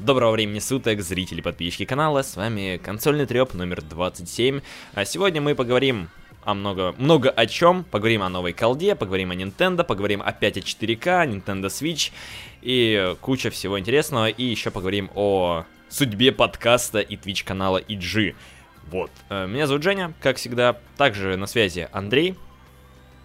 Доброго 0.00 0.30
времени 0.30 0.60
суток, 0.60 1.02
зрители, 1.02 1.42
подписчики 1.42 1.84
канала, 1.84 2.22
с 2.22 2.34
вами 2.34 2.80
консольный 2.82 3.26
треп 3.26 3.52
номер 3.52 3.82
27. 3.82 4.62
А 4.94 5.04
сегодня 5.04 5.42
мы 5.42 5.54
поговорим 5.54 6.08
о 6.42 6.54
много, 6.54 6.94
много 6.96 7.28
о 7.28 7.44
чем, 7.44 7.84
поговорим 7.84 8.22
о 8.22 8.30
новой 8.30 8.54
колде, 8.54 8.94
поговорим 8.94 9.30
о 9.30 9.34
Nintendo, 9.34 9.84
поговорим 9.84 10.22
опять 10.22 10.56
о 10.56 10.60
4К, 10.60 11.28
Nintendo 11.28 11.66
Switch 11.66 12.12
и 12.62 13.14
куча 13.20 13.50
всего 13.50 13.78
интересного, 13.78 14.30
и 14.30 14.42
еще 14.42 14.70
поговорим 14.70 15.10
о 15.14 15.66
судьбе 15.90 16.32
подкаста 16.32 17.00
и 17.00 17.16
Twitch 17.16 17.44
канала 17.44 17.76
EG. 17.76 18.34
Вот, 18.90 19.10
э, 19.28 19.46
меня 19.46 19.66
зовут 19.66 19.82
Женя, 19.82 20.14
как 20.22 20.38
всегда, 20.38 20.78
также 20.96 21.36
на 21.36 21.46
связи 21.46 21.90
Андрей. 21.92 22.36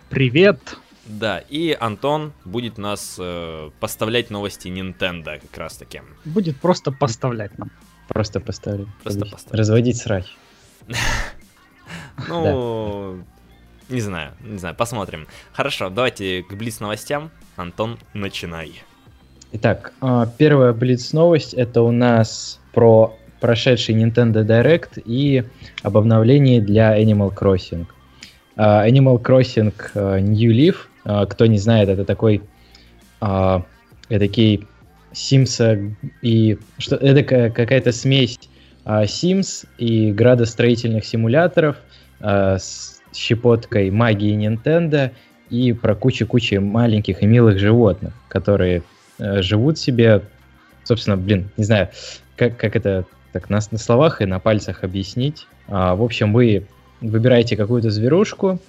Привет! 0.10 0.78
Да, 1.06 1.40
и 1.40 1.78
Антон 1.80 2.34
будет 2.46 2.78
нас 2.78 3.18
э, 3.20 3.70
поставлять 3.80 4.32
новости 4.32 4.68
Nintendo 4.70 5.40
как 5.40 5.58
раз 5.58 5.78
таки. 5.78 6.02
Будет 6.26 6.60
просто 6.60 6.92
поставлять 6.92 7.58
нам. 7.60 7.72
Просто 8.08 8.40
поставить. 8.40 8.88
Просто 9.04 9.26
поставить. 9.26 9.60
Разводить 9.60 9.98
срач. 9.98 10.26
Ну, 12.30 13.20
не 13.90 14.02
знаю, 14.02 14.32
не 14.42 14.58
знаю, 14.58 14.74
посмотрим. 14.74 15.28
Хорошо, 15.54 15.90
давайте 15.90 16.44
к 16.44 16.56
Блиц 16.56 16.80
новостям. 16.80 17.30
Антон, 17.56 18.00
начинай. 18.14 18.82
Итак, 19.52 19.94
а, 20.02 20.26
первая 20.26 20.74
Блиц 20.74 21.14
новость 21.14 21.54
это 21.54 21.82
у 21.82 21.92
нас 21.92 22.60
про 22.74 23.16
прошедший 23.40 23.96
Nintendo 23.96 24.44
Direct 24.44 25.02
и 25.06 25.44
об 25.84 25.98
обновлении 25.98 26.60
для 26.60 27.00
Animal 27.00 27.34
Crossing. 27.36 27.86
А, 28.56 28.88
Animal 28.88 29.22
Crossing 29.22 29.74
а, 29.94 30.20
New 30.20 30.52
Leaf 30.52 30.76
кто 31.06 31.46
не 31.46 31.58
знает, 31.58 31.90
это 31.90 32.04
такой 32.04 32.42
э, 33.22 33.60
такие 34.10 34.62
Sims 35.14 35.94
и 36.22 36.58
что 36.78 36.96
это 36.96 37.24
какая-то 37.24 37.92
смесь 37.92 38.40
э, 38.86 39.04
Sims 39.04 39.68
и 39.78 40.12
градостроительных 40.12 41.06
симуляторов 41.06 41.78
с 42.20 43.02
щепоткой 43.14 43.92
магии 43.92 44.36
Nintendo 44.36 45.12
и 45.50 45.74
про 45.74 45.96
кучу-кучу 45.96 46.60
маленьких 46.62 47.22
и 47.22 47.26
милых 47.26 47.60
животных, 47.60 48.14
которые 48.28 48.84
э, 49.20 49.42
живут 49.42 49.78
себе, 49.78 50.22
собственно, 50.84 51.18
блин, 51.18 51.50
не 51.58 51.64
знаю, 51.64 51.90
как, 52.36 52.58
как 52.58 52.76
это 52.76 53.06
так 53.32 53.50
на, 53.50 53.60
на 53.72 53.78
словах 53.78 54.22
и 54.22 54.26
на 54.26 54.40
пальцах 54.40 54.84
объяснить. 54.84 55.48
А, 55.68 55.96
в 55.96 56.04
общем, 56.04 56.34
вы 56.34 56.66
выбираете 57.10 57.56
какую-то 57.56 57.90
зверушку, 57.90 58.60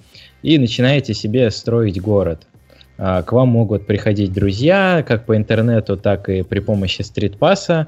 и 0.41 0.57
начинаете 0.57 1.13
себе 1.13 1.51
строить 1.51 2.01
город. 2.01 2.47
А, 2.97 3.21
к 3.23 3.31
вам 3.31 3.49
могут 3.49 3.85
приходить 3.85 4.33
друзья, 4.33 5.03
как 5.07 5.25
по 5.25 5.35
интернету, 5.35 5.97
так 5.97 6.29
и 6.29 6.43
при 6.43 6.59
помощи 6.59 7.01
стритпасса. 7.01 7.87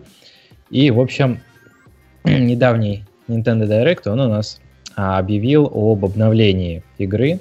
И, 0.69 0.91
в 0.91 0.99
общем, 0.99 1.39
недавний 2.23 3.05
Nintendo 3.27 3.67
Direct, 3.67 4.09
он 4.09 4.19
у 4.19 4.29
нас 4.29 4.59
а, 4.95 5.17
объявил 5.17 5.69
об 5.73 6.05
обновлении 6.05 6.83
игры, 6.97 7.39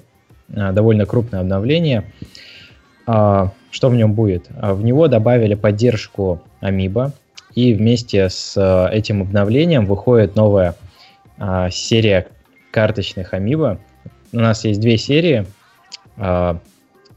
а, 0.55 0.73
довольно 0.73 1.07
крупное 1.07 1.41
обновление. 1.41 2.05
Что 3.07 3.89
в 3.89 3.95
нем 3.95 4.13
будет? 4.13 4.49
В 4.51 4.85
него 4.85 5.09
добавили 5.09 5.55
поддержку 5.55 6.43
Amiibo, 6.61 7.13
и 7.55 7.73
вместе 7.73 8.29
с 8.29 8.55
этим 8.93 9.23
обновлением 9.23 9.87
выходит 9.87 10.37
новая 10.37 10.75
серия 11.71 12.27
карточных 12.71 13.35
Amiibo, 13.35 13.79
у 14.33 14.39
нас 14.39 14.65
есть 14.65 14.81
две 14.81 14.99
серии. 14.99 15.47
А, 16.17 16.61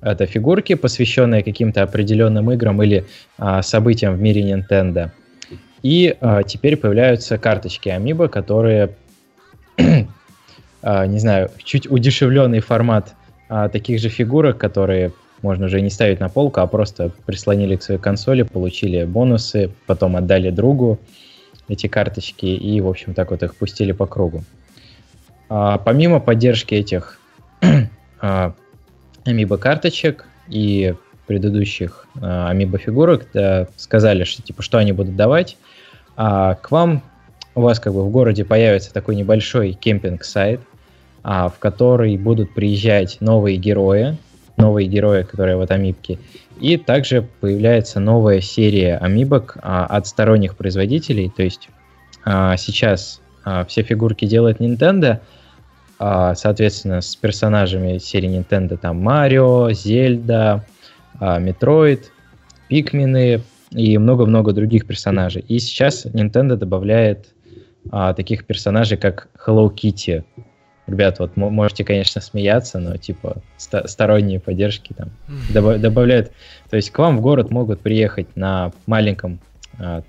это 0.02 0.26
фигурки, 0.26 0.76
посвященные 0.76 1.44
каким-то 1.44 1.84
определенным 1.84 2.52
играм 2.52 2.82
или 2.82 3.06
а, 3.38 3.62
событиям 3.62 4.16
в 4.16 4.22
мире 4.22 4.42
Nintendo. 4.42 5.12
И 5.84 6.16
а, 6.22 6.44
теперь 6.44 6.78
появляются 6.78 7.38
карточки 7.38 7.90
Amiibo, 7.90 8.30
которые, 8.30 8.96
не 9.78 11.20
знаю, 11.20 11.52
чуть 11.64 11.90
удешевленный 11.90 12.60
формат 12.60 13.14
таких 13.74 14.00
же 14.00 14.08
фигурок, 14.08 14.58
которые 14.58 15.12
можно 15.42 15.66
уже 15.66 15.82
не 15.82 15.90
ставить 15.90 16.22
на 16.22 16.30
полку, 16.30 16.62
а 16.62 16.68
просто 16.68 17.12
прислонили 17.26 17.76
к 17.76 17.84
своей 17.84 18.00
консоли, 18.00 18.44
получили 18.44 19.04
бонусы, 19.04 19.72
потом 19.86 20.16
отдали 20.16 20.52
другу 20.52 21.00
эти 21.68 21.88
карточки 21.88 22.46
и, 22.46 22.80
в 22.80 22.88
общем, 22.88 23.14
так 23.14 23.32
вот 23.32 23.44
их 23.44 23.56
пустили 23.56 23.92
по 23.92 24.06
кругу. 24.06 24.44
А, 25.54 25.80
помимо 25.80 26.22
поддержки 26.22 26.76
этих 26.76 27.20
а, 28.22 28.54
Amiibo 29.26 29.58
карточек 29.58 30.26
и 30.48 30.96
предыдущих 31.28 32.08
а, 32.22 32.54
Amiibo 32.54 32.78
фигурок, 32.78 33.28
да, 33.34 33.68
сказали, 33.76 34.24
что 34.24 34.42
типа 34.42 34.64
что 34.64 34.78
они 34.78 34.94
будут 34.94 35.18
давать, 35.18 35.58
а 36.16 36.56
к 36.56 36.72
вам 36.72 37.04
у 37.54 37.62
вас 37.62 37.82
как 37.82 37.94
бы 37.94 38.06
в 38.06 38.12
городе 38.12 38.46
появится 38.46 38.94
такой 38.94 39.18
небольшой 39.18 39.74
camping 39.74 40.25
site, 40.25 40.62
а, 41.22 41.50
в 41.50 41.60
который 41.60 42.16
будут 42.16 42.54
приезжать 42.54 43.18
новые 43.20 43.58
герои, 43.58 44.18
новые 44.56 44.88
герои, 44.88 45.24
которые 45.24 45.58
вот 45.58 45.70
амибки, 45.70 46.18
и 46.62 46.78
также 46.78 47.28
появляется 47.42 48.00
новая 48.00 48.40
серия 48.40 48.96
амибок 48.96 49.58
а, 49.62 49.86
от 49.86 50.08
сторонних 50.08 50.56
производителей, 50.56 51.30
то 51.30 51.44
есть 51.44 51.68
а, 52.24 52.56
сейчас 52.56 53.20
а, 53.44 53.66
все 53.66 53.84
фигурки 53.84 54.24
делает 54.24 54.62
Nintendo, 54.62 55.20
а, 55.20 55.22
соответственно, 56.36 57.02
с 57.02 57.16
персонажами 57.16 58.00
серии 58.00 58.30
Nintendo, 58.30 58.78
там 58.78 59.02
Марио, 59.02 59.72
Зельда, 59.72 60.66
а, 61.20 61.38
Метроид, 61.38 62.12
Пикмины 62.70 63.42
и 63.72 63.98
много-много 63.98 64.54
других 64.54 64.88
персонажей. 64.88 65.44
И 65.48 65.60
сейчас 65.60 66.06
Nintendo 66.06 66.56
добавляет 66.56 67.28
а, 67.92 68.14
таких 68.14 68.46
персонажей, 68.46 68.98
как 68.98 69.28
Hello 69.46 69.72
Kitty. 69.72 70.24
Ребят, 70.88 71.20
вот 71.20 71.38
можете, 71.38 71.86
конечно, 71.86 72.20
смеяться, 72.20 72.80
но 72.80 72.98
типа 72.98 73.38
ст- 73.58 73.88
сторонние 73.88 74.40
поддержки 74.40 74.94
там 74.94 75.10
добав- 75.54 75.80
добавляют. 75.80 76.32
То 76.70 76.78
есть 76.78 76.90
к 76.90 76.98
вам 76.98 77.18
в 77.18 77.22
город 77.22 77.52
могут 77.52 77.82
приехать 77.82 78.36
на 78.36 78.72
маленьком 78.88 79.40
а, 79.84 80.04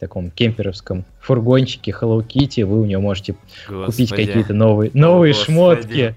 таком 0.00 0.30
кемперовском 0.30 1.04
фургончике 1.20 1.90
Hello 1.90 2.26
Kitty, 2.26 2.64
вы 2.64 2.80
у 2.80 2.84
нее 2.86 2.98
можете 2.98 3.34
Господи. 3.68 3.86
купить 3.86 4.10
какие-то 4.10 4.54
новые, 4.54 4.90
новые 4.94 5.34
Господи. 5.34 5.52
шмотки. 5.52 6.14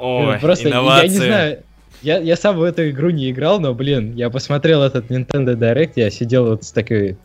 Ой, 0.00 0.38
Просто 0.38 0.70
инновации. 0.70 1.06
я 1.06 1.12
не 1.12 1.18
знаю, 1.18 1.58
я, 2.02 2.18
я 2.18 2.36
сам 2.36 2.56
в 2.56 2.62
эту 2.62 2.88
игру 2.88 3.10
не 3.10 3.30
играл, 3.30 3.60
но, 3.60 3.74
блин, 3.74 4.14
я 4.14 4.30
посмотрел 4.30 4.82
этот 4.82 5.10
Nintendo 5.10 5.54
Direct, 5.54 5.92
я 5.96 6.10
сидел 6.10 6.46
вот 6.46 6.64
с 6.64 6.72
такой, 6.72 7.16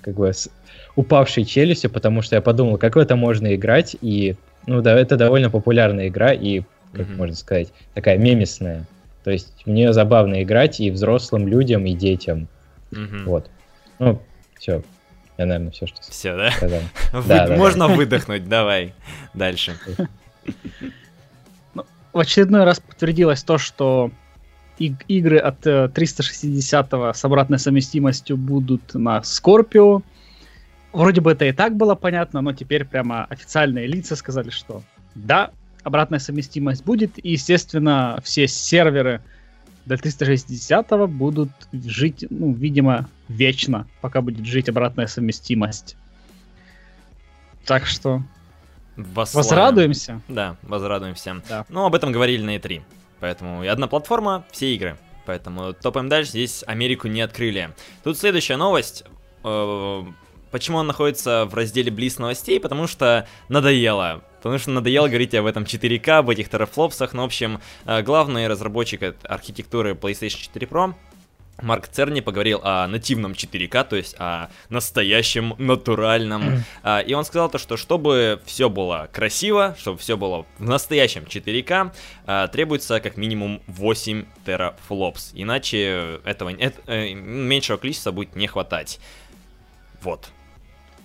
как 0.00 0.14
бы, 0.14 0.32
с 0.32 0.48
упавшей 0.96 1.44
челюстью, 1.44 1.90
потому 1.90 2.22
что 2.22 2.36
я 2.36 2.42
подумал, 2.42 2.78
как 2.78 2.96
в 2.96 2.98
это 2.98 3.16
можно 3.16 3.54
играть, 3.54 3.96
и, 4.00 4.34
ну 4.66 4.80
да, 4.80 4.98
это 4.98 5.16
довольно 5.16 5.50
популярная 5.50 6.08
игра, 6.08 6.32
и, 6.32 6.62
как 6.92 7.06
mm-hmm. 7.06 7.16
можно 7.16 7.36
сказать, 7.36 7.68
такая 7.92 8.16
мемисная. 8.16 8.86
То 9.24 9.30
есть 9.30 9.52
в 9.66 9.70
нее 9.70 9.92
забавно 9.92 10.42
играть 10.42 10.80
и 10.80 10.90
взрослым 10.90 11.46
людям, 11.46 11.84
и 11.84 11.92
детям. 11.92 12.48
Mm-hmm. 12.92 13.24
Вот. 13.24 13.50
Ну, 13.98 14.22
все, 14.58 14.82
я, 15.38 15.46
наверное, 15.46 15.70
все, 15.70 15.86
что 15.86 16.02
Все, 16.02 16.36
да? 16.36 16.50
сказал. 16.50 16.80
Вы... 17.12 17.28
Да, 17.28 17.46
Можно 17.56 17.86
да. 17.86 17.94
выдохнуть, 17.94 18.48
давай. 18.48 18.92
Дальше. 19.34 19.76
Ну, 21.74 21.84
в 22.12 22.18
очередной 22.18 22.64
раз 22.64 22.80
подтвердилось 22.80 23.44
то, 23.44 23.56
что 23.56 24.10
игры 24.78 25.38
от 25.38 25.60
360 25.60 26.92
э, 26.92 27.12
с 27.14 27.24
обратной 27.24 27.58
совместимостью 27.58 28.36
будут 28.36 28.94
на 28.94 29.18
Scorpio. 29.18 30.02
Вроде 30.92 31.20
бы 31.20 31.32
это 31.32 31.44
и 31.44 31.52
так 31.52 31.76
было 31.76 31.94
понятно, 31.94 32.40
но 32.40 32.52
теперь 32.52 32.84
прямо 32.84 33.24
официальные 33.24 33.86
лица 33.86 34.16
сказали, 34.16 34.50
что 34.50 34.82
да, 35.14 35.50
обратная 35.82 36.18
совместимость 36.18 36.84
будет. 36.84 37.24
И, 37.24 37.32
естественно, 37.32 38.20
все 38.24 38.48
серверы 38.48 39.20
до 39.88 39.96
360 39.96 41.08
будут 41.08 41.50
жить, 41.72 42.26
ну, 42.28 42.52
видимо, 42.52 43.08
вечно, 43.28 43.86
пока 44.02 44.20
будет 44.20 44.44
жить 44.44 44.68
обратная 44.68 45.06
совместимость. 45.06 45.96
Так 47.64 47.86
что 47.86 48.22
Восславим. 48.96 49.48
возрадуемся. 49.48 50.20
Да, 50.28 50.56
возрадуемся. 50.62 51.42
Да. 51.48 51.64
Ну, 51.70 51.86
об 51.86 51.94
этом 51.94 52.12
говорили 52.12 52.42
на 52.42 52.56
E3. 52.56 52.82
Поэтому 53.20 53.64
и 53.64 53.66
одна 53.66 53.86
платформа, 53.86 54.44
все 54.50 54.74
игры. 54.74 54.98
Поэтому 55.24 55.72
топаем 55.72 56.08
дальше, 56.10 56.30
здесь 56.32 56.62
Америку 56.66 57.08
не 57.08 57.22
открыли. 57.22 57.70
Тут 58.04 58.18
следующая 58.18 58.56
новость. 58.56 59.04
Э, 59.42 60.04
почему 60.50 60.78
он 60.78 60.86
находится 60.86 61.46
в 61.46 61.54
разделе 61.54 61.90
Близ 61.90 62.18
новостей? 62.18 62.60
Потому 62.60 62.86
что 62.86 63.26
надоело. 63.48 64.22
Потому 64.38 64.58
что 64.58 64.70
надоело 64.70 65.08
говорить 65.08 65.34
об 65.34 65.46
этом 65.46 65.64
4К, 65.64 66.18
об 66.18 66.30
этих 66.30 66.48
терафлопсах. 66.48 67.12
Ну, 67.12 67.22
в 67.22 67.26
общем, 67.26 67.60
э, 67.84 68.02
главный 68.02 68.46
разработчик 68.48 69.14
архитектуры 69.24 69.92
PlayStation 69.92 70.38
4 70.38 70.66
Pro 70.66 70.94
Марк 71.62 71.88
Церни 71.88 72.20
поговорил 72.20 72.60
о 72.62 72.86
нативном 72.86 73.32
4К, 73.32 73.84
то 73.84 73.96
есть 73.96 74.14
о 74.18 74.48
настоящем, 74.68 75.54
натуральном. 75.58 76.64
А, 76.82 77.00
и 77.00 77.12
он 77.14 77.24
сказал 77.24 77.50
то, 77.50 77.58
что 77.58 77.76
чтобы 77.76 78.40
все 78.44 78.70
было 78.70 79.08
красиво, 79.12 79.76
чтобы 79.78 79.98
все 79.98 80.16
было 80.16 80.46
в 80.58 80.62
настоящем 80.62 81.24
4К, 81.24 81.92
а, 82.26 82.48
требуется 82.48 83.00
как 83.00 83.16
минимум 83.16 83.60
8 83.66 84.24
терафлопс. 84.46 85.32
Иначе 85.34 86.20
этого 86.24 86.50
э, 86.50 87.14
меньшего 87.14 87.76
количества 87.76 88.12
будет 88.12 88.36
не 88.36 88.46
хватать. 88.46 89.00
Вот. 90.02 90.28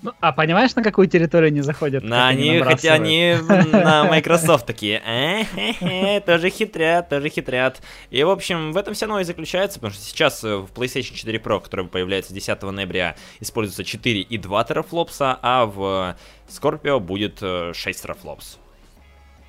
Ну, 0.03 0.11
а 0.19 0.33
понимаешь, 0.33 0.75
на 0.75 0.83
какую 0.83 1.07
территорию 1.07 1.47
они 1.47 1.61
заходят? 1.61 2.03
На 2.03 2.27
они, 2.27 2.59
хотя 2.59 2.94
они 2.94 3.38
на 3.71 4.03
Microsoft 4.09 4.65
такие, 4.65 5.01
э 5.05 6.19
тоже 6.19 6.50
хитрят, 6.50 7.07
тоже 7.07 7.29
хитрят. 7.29 7.81
И, 8.09 8.21
в 8.21 8.29
общем, 8.29 8.73
в 8.73 8.77
этом 8.77 8.95
вся 8.95 9.07
новость 9.07 9.27
заключается, 9.27 9.79
потому 9.79 9.94
что 9.94 10.03
сейчас 10.03 10.44
в 10.44 10.67
PlayStation 10.75 11.15
4 11.15 11.39
Pro, 11.39 11.61
который 11.61 11.85
появляется 11.88 12.33
10 12.33 12.61
ноября, 12.63 13.15
используется 13.39 13.85
4 13.85 14.19
и 14.19 14.38
2 14.38 14.63
терафлопса, 14.65 15.39
а 15.41 15.65
в 15.65 16.17
Scorpio 16.50 17.00
будет 17.00 17.39
6 17.39 18.01
терафлопс. 18.01 18.59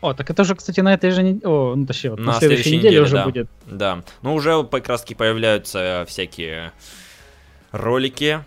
О, 0.03 0.15
так 0.15 0.31
это 0.31 0.45
же, 0.45 0.55
кстати, 0.55 0.79
на 0.81 0.95
этой 0.95 1.11
же 1.11 1.25
неделе, 1.25 1.47
о, 1.47 1.75
ну 1.75 1.85
точнее, 1.85 2.11
вот 2.11 2.21
на, 2.21 2.27
на 2.27 2.33
следующей, 2.35 2.62
следующей 2.65 2.79
неделе, 2.79 2.91
неделе 2.91 3.06
уже 3.06 3.17
да. 3.17 3.25
будет. 3.25 3.49
Да, 3.67 4.03
ну 4.23 4.35
уже 4.35 4.62
как 4.62 4.87
раз 4.87 5.01
таки 5.01 5.17
появляются 5.17 6.05
всякие 6.06 6.73
ролики 7.73 8.45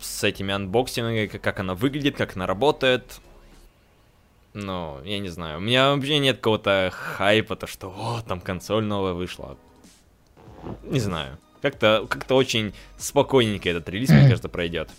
с 0.00 0.24
этими 0.24 0.52
анбоксингами, 0.54 1.26
как 1.26 1.60
она 1.60 1.74
выглядит, 1.74 2.16
как 2.16 2.36
она 2.36 2.46
работает. 2.46 3.20
Ну, 4.54 4.98
я 5.04 5.18
не 5.18 5.28
знаю, 5.28 5.58
у 5.58 5.60
меня 5.60 5.94
вообще 5.94 6.18
нет 6.18 6.36
какого-то 6.36 6.90
хайпа, 6.92 7.56
то 7.56 7.66
что, 7.66 7.88
о, 7.88 8.22
там 8.26 8.40
консоль 8.40 8.84
новая 8.84 9.12
вышла. 9.12 9.56
Не 10.84 11.00
знаю, 11.00 11.38
как-то 11.62 12.06
как 12.08 12.30
очень 12.30 12.72
спокойненько 12.96 13.68
этот 13.68 13.88
релиз, 13.88 14.10
мне 14.10 14.22
кажется, 14.28 14.48
пройдет. 14.48 14.90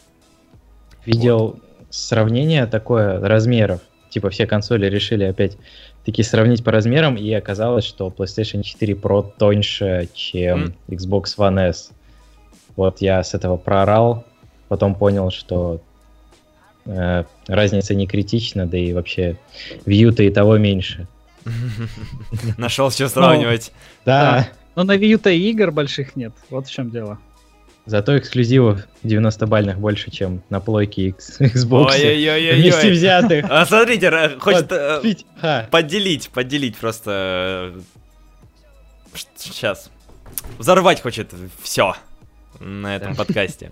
Видел 1.06 1.40
вот. 1.40 1.64
сравнение 1.90 2.66
такое 2.68 3.20
размеров. 3.20 3.82
Типа 4.10 4.30
все 4.30 4.48
консоли 4.48 4.88
решили 4.88 5.24
опять 5.24 5.58
таки 6.06 6.24
сравнить 6.24 6.64
по 6.64 6.72
размерам, 6.72 7.16
и 7.16 7.32
оказалось, 7.34 7.86
что 7.86 8.08
PlayStation 8.08 8.64
4 8.64 8.94
Pro 8.94 9.32
тоньше, 9.38 10.10
чем 10.14 10.76
mm. 10.88 10.98
Xbox 10.98 11.24
One 11.38 11.70
S. 11.70 11.92
Вот 12.76 13.02
я 13.02 13.24
с 13.24 13.34
этого 13.34 13.58
проорал, 13.58 14.26
потом 14.70 14.96
понял, 14.96 15.32
что 15.32 15.82
э, 16.86 17.26
разница 17.48 17.94
не 17.96 18.08
критична, 18.08 18.66
да 18.66 18.78
и 18.78 18.94
вообще 18.94 19.38
view-то 19.86 20.24
и 20.24 20.30
того 20.30 20.58
меньше. 20.58 21.08
Нашел, 22.58 22.92
что 22.92 23.10
сравнивать. 23.10 23.72
Да. 24.06 24.48
Но 24.76 24.84
на 24.84 24.96
Wii-то 24.96 25.30
игр 25.30 25.72
больших 25.72 26.16
нет, 26.16 26.32
вот 26.50 26.68
в 26.68 26.72
чем 26.72 26.90
дело. 26.90 27.20
Зато 27.86 28.18
эксклюзивов 28.18 28.82
90-бальных 29.04 29.78
больше, 29.78 30.12
чем 30.12 30.44
на 30.50 30.60
плойке 30.60 31.08
X, 31.08 31.42
Xbox. 31.42 31.88
Ой-ой-ой. 31.92 32.62
Вместе 32.62 32.92
взятых. 32.92 33.46
А 33.50 33.66
смотрите, 33.66 34.38
хочет 34.40 34.72
э, 34.72 35.66
поделить, 35.72 36.30
поделить 36.30 36.78
просто... 36.78 37.74
Сейчас. 39.36 39.90
Взорвать 40.60 41.02
хочет 41.02 41.34
все 41.64 41.96
на 42.60 42.96
этом 42.96 43.16
подкасте. 43.16 43.72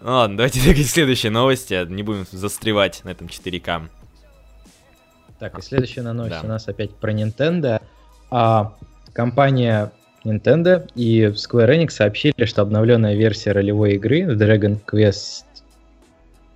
Ну 0.00 0.12
ладно, 0.12 0.36
давайте 0.36 0.60
двигать 0.62 0.86
к 0.86 0.90
следующей 0.90 1.30
новости. 1.30 1.86
Не 1.88 2.02
будем 2.02 2.26
застревать 2.30 3.02
на 3.04 3.10
этом 3.10 3.26
4К. 3.26 3.88
Так, 5.38 5.58
и 5.58 5.62
следующая 5.62 6.02
новость 6.02 6.40
да. 6.40 6.40
у 6.44 6.48
нас 6.48 6.66
опять 6.68 6.94
про 6.94 7.12
Nintendo. 7.12 7.80
А, 8.30 8.74
компания 9.12 9.92
Nintendo 10.24 10.88
и 10.94 11.26
Square 11.26 11.76
Enix 11.76 11.90
сообщили, 11.90 12.44
что 12.44 12.62
обновленная 12.62 13.14
версия 13.14 13.52
ролевой 13.52 13.94
игры 13.94 14.22
Dragon 14.22 14.78
Quest 14.84 15.44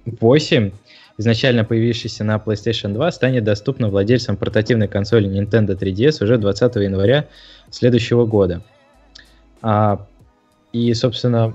8, 0.05 0.73
изначально 1.19 1.65
появившаяся 1.65 2.25
на 2.25 2.37
PlayStation 2.37 2.93
2, 2.93 3.13
станет 3.13 3.45
доступна 3.45 3.89
владельцам 3.89 4.37
портативной 4.37 4.89
консоли 4.89 5.29
Nintendo 5.29 5.79
3DS 5.79 6.23
уже 6.25 6.39
20 6.39 6.77
января 6.77 7.29
следующего 7.71 8.27
года. 8.27 8.63
А, 9.63 10.07
и, 10.73 10.93
собственно, 10.95 11.55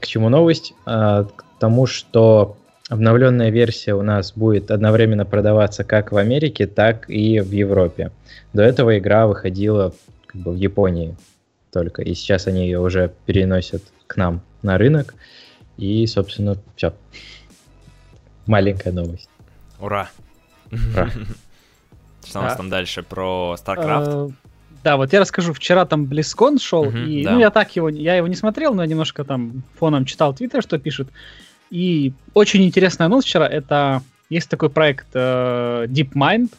к 0.00 0.06
чему 0.06 0.28
новость? 0.28 0.74
А, 0.86 1.24
к 1.24 1.44
тому, 1.58 1.86
что 1.86 2.56
обновленная 2.88 3.50
версия 3.50 3.94
у 3.94 4.02
нас 4.02 4.32
будет 4.32 4.70
одновременно 4.70 5.24
продаваться 5.24 5.84
как 5.84 6.12
в 6.12 6.16
Америке, 6.16 6.66
так 6.66 7.08
и 7.08 7.40
в 7.40 7.50
Европе. 7.50 8.12
До 8.52 8.62
этого 8.62 8.98
игра 8.98 9.26
выходила 9.26 9.94
как 10.26 10.40
бы 10.40 10.52
в 10.52 10.56
Японии 10.56 11.16
только, 11.72 12.02
и 12.02 12.14
сейчас 12.14 12.46
они 12.46 12.64
ее 12.64 12.80
уже 12.80 13.12
переносят 13.26 13.82
к 14.06 14.16
нам 14.16 14.42
на 14.62 14.78
рынок, 14.78 15.14
и, 15.76 16.06
собственно, 16.06 16.56
все. 16.76 16.94
Маленькая 18.46 18.92
новость. 18.92 19.28
Ура! 19.80 20.08
Ура! 20.70 21.10
Что 22.24 22.38
у 22.38 22.42
нас 22.42 22.56
там 22.56 22.70
дальше 22.70 23.02
про 23.02 23.56
StarCraft? 23.58 24.32
Да, 24.84 24.98
вот 24.98 25.14
я 25.14 25.20
расскажу. 25.20 25.54
Вчера 25.54 25.86
там 25.86 26.04
Близкон 26.04 26.58
шел, 26.58 26.84
uh-huh, 26.84 27.08
и 27.08 27.24
да. 27.24 27.32
ну 27.32 27.40
я 27.40 27.50
так 27.50 27.74
его, 27.74 27.88
я 27.88 28.16
его 28.16 28.28
не 28.28 28.34
смотрел, 28.34 28.74
но 28.74 28.82
я 28.82 28.88
немножко 28.88 29.24
там 29.24 29.62
фоном 29.78 30.04
читал 30.04 30.34
Твиттер, 30.34 30.62
что 30.62 30.78
пишут. 30.78 31.08
И 31.70 32.12
очень 32.34 32.62
интересная 32.62 33.08
новость 33.08 33.28
вчера. 33.28 33.48
Это 33.48 34.02
есть 34.28 34.50
такой 34.50 34.68
проект 34.68 35.06
э, 35.14 35.86
DeepMind, 35.88 36.50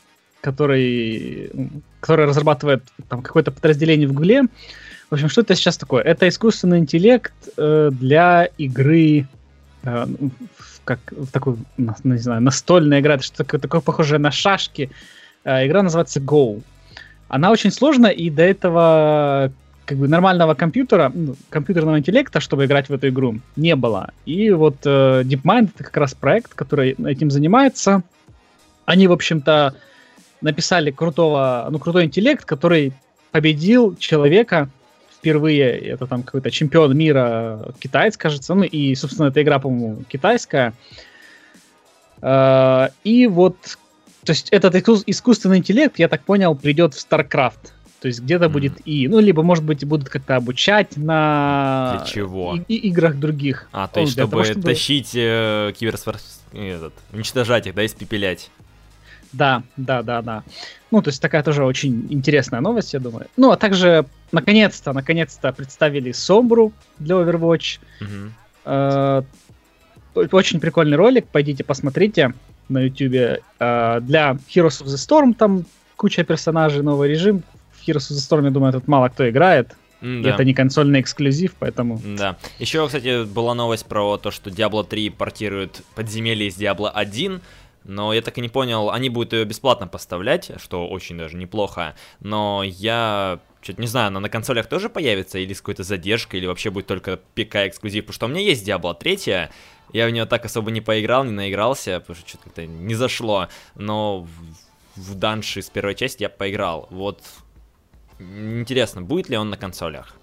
который, 0.41 1.51
который 1.99 2.25
разрабатывает 2.25 2.83
там 3.07 3.21
какое-то 3.21 3.51
подразделение 3.51 4.07
в 4.07 4.13
Гугле. 4.13 4.45
В 5.11 5.13
общем, 5.13 5.29
что 5.29 5.41
это 5.41 5.53
сейчас 5.53 5.77
такое? 5.77 6.01
Это 6.01 6.27
искусственный 6.27 6.79
интеллект 6.79 7.33
э, 7.57 7.91
для 7.93 8.49
игры, 8.57 9.27
э, 9.83 10.07
как 10.83 10.99
в 11.11 11.27
такой, 11.31 11.57
не 11.77 12.17
знаю, 12.17 12.41
настольная 12.41 13.01
игра, 13.01 13.19
что 13.19 13.37
такое, 13.37 13.59
такое 13.59 13.81
похожее 13.81 14.17
на 14.17 14.31
шашки. 14.31 14.89
Э, 15.43 15.67
игра 15.67 15.83
называется 15.83 16.19
Go. 16.19 16.63
Она 17.27 17.51
очень 17.51 17.71
сложная, 17.71 18.11
и 18.11 18.29
до 18.29 18.43
этого 18.43 19.51
как 19.85 19.97
бы 19.97 20.07
нормального 20.07 20.55
компьютера, 20.55 21.11
ну, 21.13 21.35
компьютерного 21.49 21.99
интеллекта, 21.99 22.39
чтобы 22.39 22.65
играть 22.65 22.89
в 22.89 22.93
эту 22.93 23.09
игру, 23.09 23.39
не 23.55 23.75
было. 23.75 24.11
И 24.25 24.49
вот 24.51 24.77
э, 24.83 25.21
DeepMind 25.23 25.69
это 25.75 25.83
как 25.83 25.97
раз 25.97 26.13
проект, 26.13 26.53
который 26.53 26.93
этим 26.93 27.29
занимается. 27.29 28.01
Они, 28.85 29.07
в 29.07 29.11
общем-то, 29.11 29.75
написали 30.41 30.91
крутого, 30.91 31.67
ну, 31.71 31.79
крутой 31.79 32.05
интеллект, 32.05 32.45
который 32.45 32.93
победил 33.31 33.95
человека 33.97 34.69
впервые. 35.17 35.77
Это 35.77 36.07
там 36.07 36.23
какой-то 36.23 36.49
чемпион 36.51 36.97
мира 36.97 37.73
китаец, 37.79 38.17
кажется. 38.17 38.55
Ну, 38.55 38.63
и, 38.63 38.95
собственно, 38.95 39.27
эта 39.27 39.41
игра, 39.43 39.59
по-моему, 39.59 40.03
китайская. 40.07 40.73
Э, 42.21 42.89
и 43.03 43.27
вот 43.27 43.77
то 44.25 44.31
есть 44.31 44.49
этот 44.49 44.75
искусственный 44.75 45.57
интеллект, 45.57 45.99
я 45.99 46.07
так 46.07 46.23
понял, 46.23 46.55
придет 46.55 46.93
в 46.93 46.97
StarCraft. 46.97 47.71
То 48.01 48.07
есть 48.07 48.21
где-то 48.21 48.45
mm. 48.45 48.49
будет 48.49 48.73
и, 48.85 49.07
ну, 49.07 49.19
либо, 49.19 49.41
может 49.41 49.63
быть, 49.63 49.83
будут 49.85 50.09
как-то 50.09 50.35
обучать 50.35 50.97
на 50.97 51.95
Для 51.97 52.05
чего? 52.05 52.55
И, 52.67 52.75
и 52.75 52.89
играх 52.89 53.15
других. 53.15 53.67
А, 53.71 53.87
то 53.87 54.01
есть, 54.01 54.15
ну, 54.15 54.23
чтобы 54.23 54.31
того, 54.31 54.43
чтобы 54.43 54.61
тащить 54.63 55.11
э, 55.15 55.73
киберспорт... 55.77 56.21
Этот, 56.53 56.93
уничтожать 57.11 57.67
их, 57.67 57.75
да, 57.75 57.85
испепелять. 57.85 58.49
Да, 59.33 59.63
да, 59.75 60.03
да, 60.03 60.21
да. 60.21 60.43
Ну, 60.91 61.01
то 61.01 61.09
есть 61.09 61.21
такая 61.21 61.43
тоже 61.43 61.65
очень 61.65 62.05
интересная 62.09 62.61
новость, 62.61 62.93
я 62.93 62.99
думаю. 62.99 63.27
Ну, 63.37 63.51
а 63.51 63.57
также, 63.57 64.05
наконец-то, 64.31 64.93
наконец-то 64.93 65.51
представили 65.51 66.11
Сомбру 66.11 66.73
для 66.99 67.15
Overwatch. 67.15 67.79
Mm-hmm. 68.01 68.31
Э, 68.65 69.23
очень 70.31 70.59
прикольный 70.59 70.95
ролик, 70.95 71.27
пойдите 71.27 71.63
посмотрите 71.63 72.33
на 72.69 72.83
YouTube. 72.85 73.41
Э, 73.59 73.99
для 74.01 74.31
Heroes 74.53 74.83
of 74.83 74.87
the 74.87 74.97
Storm 74.97 75.33
там 75.33 75.65
куча 75.95 76.23
персонажей, 76.23 76.81
новый 76.81 77.09
режим. 77.09 77.43
В 77.73 77.87
Heroes 77.87 78.11
of 78.11 78.15
the 78.15 78.39
Storm, 78.39 78.45
я 78.45 78.51
думаю, 78.51 78.73
тут 78.73 78.87
мало 78.87 79.09
кто 79.09 79.29
играет. 79.29 79.75
Mm, 80.01 80.21
да. 80.21 80.31
Это 80.31 80.43
не 80.43 80.53
консольный 80.53 80.99
эксклюзив, 81.01 81.55
поэтому... 81.57 82.01
Да. 82.17 82.37
Еще, 82.59 82.85
кстати, 82.85 83.23
была 83.25 83.55
новость 83.55 83.85
про 83.85 84.17
то, 84.17 84.29
что 84.29 84.49
Diablo 84.49 84.83
3 84.83 85.09
портирует 85.09 85.81
подземелье 85.95 86.47
из 86.47 86.57
Diablo 86.57 86.91
1, 86.93 87.41
но 87.85 88.13
я 88.13 88.21
так 88.21 88.37
и 88.37 88.41
не 88.41 88.49
понял, 88.49 88.91
они 88.91 89.09
будут 89.09 89.33
ее 89.33 89.45
бесплатно 89.45 89.87
поставлять, 89.87 90.51
что 90.57 90.87
очень 90.87 91.17
даже 91.17 91.37
неплохо, 91.37 91.95
но 92.19 92.61
я 92.63 93.39
что-то 93.61 93.81
не 93.81 93.87
знаю, 93.87 94.07
она 94.07 94.19
на 94.19 94.29
консолях 94.29 94.67
тоже 94.67 94.89
появится, 94.89 95.39
или 95.39 95.53
с 95.53 95.59
какой-то 95.59 95.83
задержкой, 95.83 96.39
или 96.39 96.45
вообще 96.45 96.69
будет 96.69 96.87
только 96.87 97.17
ПК 97.33 97.55
эксклюзив, 97.67 98.05
потому 98.05 98.13
что 98.13 98.25
у 98.27 98.29
меня 98.29 98.41
есть 98.41 98.67
Diablo 98.67 98.93
3, 98.93 99.49
я 99.93 100.07
в 100.07 100.09
нее 100.09 100.25
так 100.25 100.45
особо 100.45 100.71
не 100.71 100.81
поиграл, 100.81 101.23
не 101.23 101.31
наигрался, 101.31 101.99
потому 101.99 102.17
что 102.17 102.27
что-то 102.27 102.65
не 102.65 102.95
зашло. 102.95 103.47
Но 103.75 104.27
в, 104.95 105.15
данши 105.15 105.61
с 105.61 105.69
первой 105.69 105.95
части 105.95 106.23
я 106.23 106.29
поиграл. 106.29 106.87
Вот 106.89 107.21
интересно, 108.19 109.01
будет 109.01 109.29
ли 109.29 109.37
он 109.37 109.49
на 109.49 109.57
консолях? 109.57 110.15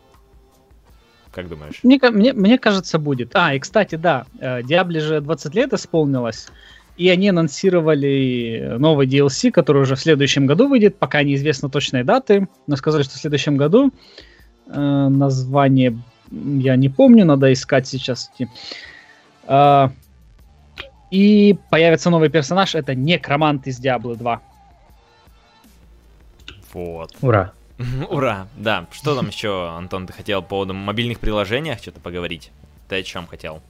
Как 1.30 1.48
думаешь? 1.48 1.80
Мне, 1.82 1.98
мне, 2.10 2.32
мне 2.34 2.58
кажется, 2.58 2.98
будет. 2.98 3.34
А, 3.34 3.54
и 3.54 3.58
кстати, 3.58 3.94
да, 3.94 4.26
Диабле 4.34 5.00
же 5.00 5.20
20 5.20 5.54
лет 5.54 5.72
исполнилось, 5.72 6.48
и 6.96 7.08
они 7.08 7.28
анонсировали 7.30 8.76
новый 8.78 9.06
DLC, 9.06 9.50
который 9.50 9.82
уже 9.82 9.96
в 9.96 10.00
следующем 10.00 10.46
году 10.46 10.68
выйдет, 10.68 10.98
пока 10.98 11.22
неизвестно 11.22 11.68
точной 11.68 12.04
даты, 12.04 12.48
но 12.66 12.76
сказали, 12.76 13.02
что 13.02 13.14
в 13.14 13.20
следующем 13.20 13.56
году. 13.56 13.92
Э, 14.66 15.08
название 15.08 15.98
я 16.32 16.76
не 16.76 16.88
помню, 16.88 17.24
надо 17.24 17.52
искать 17.52 17.86
сейчас. 17.86 18.30
А, 19.46 19.92
и 21.10 21.58
появится 21.70 22.10
новый 22.10 22.30
персонаж, 22.30 22.74
это 22.74 22.94
Некромант 22.94 23.66
из 23.66 23.80
Diablo 23.80 24.16
2. 24.16 24.40
Вот. 26.72 27.14
Ура. 27.20 27.52
Ура, 28.10 28.48
да. 28.56 28.86
Что 28.92 29.14
там 29.14 29.28
еще, 29.28 29.68
Антон, 29.76 30.06
ты 30.06 30.12
хотел 30.12 30.42
по 30.42 30.48
поводу 30.48 30.74
мобильных 30.74 31.20
приложениях 31.20 31.78
что-то 31.78 32.00
поговорить? 32.00 32.50
Ты 32.88 32.96
о 32.96 33.02
чем 33.02 33.26
хотел? 33.26 33.62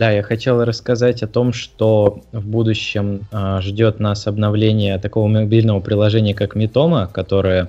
Да, 0.00 0.10
я 0.10 0.22
хотел 0.22 0.64
рассказать 0.64 1.22
о 1.22 1.26
том, 1.26 1.52
что 1.52 2.22
в 2.32 2.46
будущем 2.46 3.28
а, 3.32 3.60
ждет 3.60 4.00
нас 4.00 4.26
обновление 4.26 4.98
такого 4.98 5.26
мобильного 5.28 5.80
приложения, 5.80 6.32
как 6.32 6.54
Митома, 6.54 7.06
которое, 7.06 7.68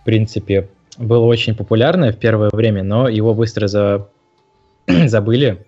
в 0.00 0.04
принципе, 0.06 0.70
было 0.96 1.26
очень 1.26 1.54
популярное 1.54 2.10
в 2.12 2.16
первое 2.16 2.48
время, 2.50 2.82
но 2.84 3.06
его 3.06 3.34
быстро 3.34 3.66
за... 3.66 4.08
забыли, 4.86 5.66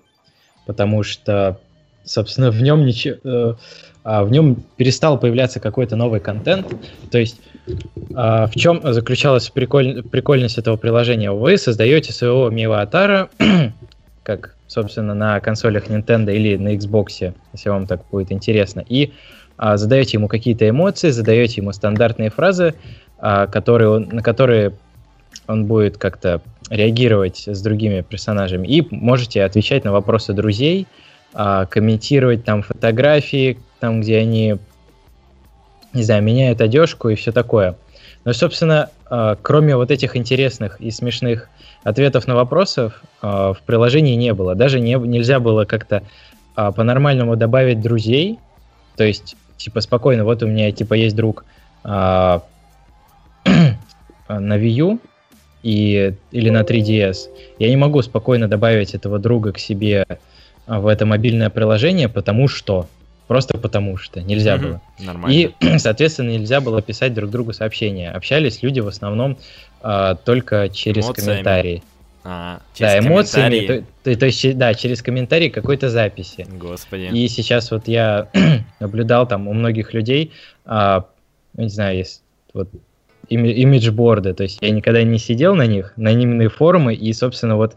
потому 0.64 1.02
что, 1.02 1.60
собственно, 2.02 2.50
в 2.50 2.62
нем 2.62 2.86
ничего... 2.86 3.16
Э, 3.22 3.54
а, 4.02 4.24
в 4.24 4.30
нем 4.30 4.56
перестал 4.78 5.20
появляться 5.20 5.60
какой-то 5.60 5.96
новый 5.96 6.20
контент. 6.20 6.66
То 7.10 7.18
есть 7.18 7.36
а, 8.14 8.46
в 8.46 8.54
чем 8.54 8.80
заключалась 8.82 9.50
приколь... 9.50 10.02
прикольность 10.02 10.56
этого 10.56 10.76
приложения? 10.76 11.30
Вы 11.30 11.58
создаете 11.58 12.14
своего 12.14 12.48
Миаватара, 12.48 13.28
как, 14.22 14.54
собственно, 14.66 15.14
на 15.14 15.40
консолях 15.40 15.88
Nintendo 15.88 16.34
или 16.34 16.56
на 16.56 16.74
Xbox, 16.74 17.34
если 17.52 17.68
вам 17.68 17.86
так 17.86 18.02
будет 18.10 18.32
интересно, 18.32 18.84
и 18.86 19.12
а, 19.56 19.76
задаете 19.76 20.16
ему 20.16 20.28
какие-то 20.28 20.68
эмоции, 20.68 21.10
задаете 21.10 21.60
ему 21.60 21.72
стандартные 21.72 22.30
фразы, 22.30 22.74
а, 23.18 23.46
которые 23.46 23.88
он, 23.90 24.08
на 24.10 24.22
которые 24.22 24.72
он 25.46 25.66
будет 25.66 25.98
как-то 25.98 26.40
реагировать 26.70 27.46
с 27.46 27.60
другими 27.60 28.02
персонажами, 28.02 28.66
и 28.66 28.86
можете 28.90 29.42
отвечать 29.42 29.84
на 29.84 29.92
вопросы 29.92 30.32
друзей, 30.32 30.86
а, 31.34 31.66
комментировать 31.66 32.44
там 32.44 32.62
фотографии, 32.62 33.58
там, 33.80 34.00
где 34.00 34.18
они, 34.18 34.56
не 35.92 36.02
знаю, 36.02 36.22
меняют 36.22 36.60
одежку 36.60 37.08
и 37.08 37.14
все 37.14 37.32
такое. 37.32 37.76
Но, 38.24 38.32
собственно, 38.32 38.90
кроме 39.42 39.76
вот 39.76 39.90
этих 39.90 40.16
интересных 40.16 40.80
и 40.80 40.90
смешных 40.90 41.48
ответов 41.82 42.26
на 42.28 42.34
вопросы 42.36 42.92
а, 43.20 43.52
в 43.52 43.62
приложении 43.62 44.14
не 44.14 44.32
было. 44.34 44.54
Даже 44.54 44.78
не, 44.80 44.94
нельзя 44.94 45.40
было 45.40 45.64
как-то 45.64 46.02
а, 46.54 46.70
по-нормальному 46.72 47.36
добавить 47.36 47.80
друзей. 47.80 48.38
То 48.96 49.04
есть, 49.04 49.36
типа, 49.56 49.80
спокойно, 49.80 50.24
вот 50.24 50.42
у 50.42 50.46
меня, 50.46 50.70
типа, 50.70 50.94
есть 50.94 51.16
друг 51.16 51.44
на 51.82 52.42
Wii 54.28 54.68
U, 54.68 55.00
и, 55.62 56.14
или 56.30 56.50
на 56.50 56.62
3DS. 56.62 57.16
Я 57.58 57.68
не 57.68 57.76
могу 57.76 58.02
спокойно 58.02 58.48
добавить 58.48 58.94
этого 58.94 59.18
друга 59.18 59.52
к 59.52 59.58
себе 59.58 60.06
в 60.66 60.86
это 60.86 61.06
мобильное 61.06 61.50
приложение, 61.50 62.08
потому 62.08 62.48
что 62.48 62.86
Просто 63.30 63.58
потому 63.58 63.96
что 63.96 64.20
нельзя 64.20 64.56
угу, 64.56 64.64
было. 64.64 64.80
Нормально. 64.98 65.32
И, 65.32 65.54
соответственно, 65.78 66.30
нельзя 66.30 66.60
было 66.60 66.82
писать 66.82 67.14
друг 67.14 67.30
другу 67.30 67.52
сообщения. 67.52 68.10
Общались 68.10 68.60
люди 68.60 68.80
в 68.80 68.88
основном 68.88 69.38
э, 69.84 70.16
только 70.24 70.68
через 70.68 71.04
Эмоциями. 71.04 71.28
комментарии. 71.28 71.82
А, 72.24 72.60
через 72.74 72.92
да, 72.92 72.98
эмоциями, 72.98 73.66
то, 73.68 73.84
то, 74.02 74.18
то 74.18 74.26
есть, 74.26 74.58
да, 74.58 74.74
через 74.74 75.00
комментарии 75.00 75.48
какой-то 75.48 75.90
записи. 75.90 76.44
Господи. 76.50 77.08
И 77.16 77.28
сейчас 77.28 77.70
вот 77.70 77.86
я 77.86 78.26
наблюдал 78.80 79.28
там 79.28 79.46
у 79.46 79.52
многих 79.52 79.94
людей, 79.94 80.32
а, 80.64 81.06
не 81.54 81.68
знаю, 81.68 81.98
есть 81.98 82.24
вот 82.52 82.68
имиджборды, 83.28 84.34
то 84.34 84.42
есть 84.42 84.58
я 84.60 84.72
никогда 84.72 85.04
не 85.04 85.20
сидел 85.20 85.54
на 85.54 85.66
них, 85.66 85.92
на 85.96 86.10
анонимные 86.10 86.48
форумы, 86.48 86.94
и, 86.94 87.12
собственно, 87.12 87.54
вот 87.54 87.76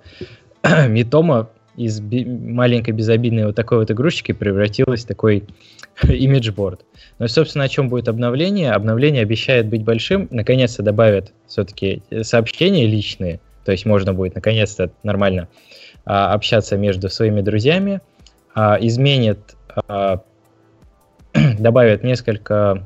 Митома 0.88 1.50
из 1.76 2.00
маленькой 2.02 2.92
безобидной 2.92 3.46
вот 3.48 3.56
такой 3.56 3.80
вот 3.80 3.92
игрушечки 3.92 4.32
превратилась 4.32 5.04
в 5.04 5.08
такой 5.08 5.44
имиджборд. 6.04 6.86
Ну 7.20 7.26
и, 7.26 7.28
собственно, 7.30 7.66
о 7.66 7.70
чем 7.70 7.90
будет 7.90 8.08
обновление? 8.08 8.72
Обновление 8.72 9.22
обещает 9.22 9.68
быть 9.68 9.84
большим. 9.84 10.28
Наконец-то 10.32 10.84
добавят 10.84 11.34
все-таки 11.48 12.04
сообщения 12.22 12.86
личные, 12.86 13.40
то 13.66 13.72
есть 13.72 13.86
можно 13.86 14.14
будет 14.14 14.36
наконец-то 14.36 14.92
нормально 15.04 15.48
а, 16.06 16.34
общаться 16.34 16.78
между 16.78 17.10
своими 17.10 17.42
друзьями. 17.42 18.02
А, 18.56 18.78
изменит, 18.80 19.56
а, 19.88 20.22
добавят 21.60 22.04
несколько 22.04 22.86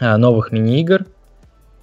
а, 0.00 0.16
новых 0.16 0.52
мини-игр, 0.52 1.06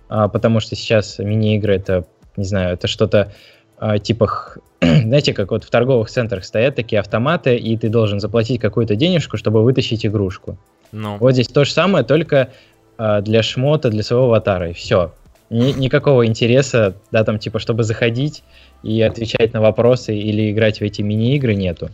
а, 0.10 0.28
потому 0.28 0.60
что 0.60 0.76
сейчас 0.76 1.20
мини-игры 1.20 1.76
это, 1.76 2.06
не 2.36 2.44
знаю, 2.44 2.74
это 2.74 2.88
что-то 2.88 3.32
а, 3.78 3.98
типа 3.98 4.58
знаете, 4.82 5.34
как 5.34 5.52
вот 5.52 5.64
в 5.64 5.70
торговых 5.70 6.10
центрах 6.10 6.44
стоят 6.44 6.76
такие 6.76 7.00
автоматы, 7.00 7.56
и 7.56 7.78
ты 7.78 7.90
должен 7.90 8.20
заплатить 8.20 8.60
какую-то 8.60 8.96
денежку, 8.96 9.38
чтобы 9.38 9.64
вытащить 9.64 10.06
игрушку. 10.06 10.58
Ну. 10.92 11.18
Вот 11.18 11.34
здесь 11.34 11.48
то 11.48 11.66
же 11.66 11.72
самое, 11.72 12.04
только 12.04 12.50
э, 12.98 13.22
для 13.22 13.44
шмота, 13.44 13.90
для 13.90 14.02
своего 14.02 14.26
аватара, 14.26 14.72
и 14.72 14.74
все. 14.74 15.14
Ни, 15.52 15.72
никакого 15.74 16.26
интереса, 16.26 16.96
да, 17.12 17.24
там, 17.24 17.38
типа, 17.38 17.60
чтобы 17.60 17.84
заходить 17.84 18.44
и 18.82 19.02
отвечать 19.02 19.54
на 19.54 19.62
вопросы 19.62 20.16
или 20.18 20.52
играть 20.52 20.80
в 20.80 20.82
эти 20.82 21.04
мини-игры 21.04 21.54
нету. 21.54 21.90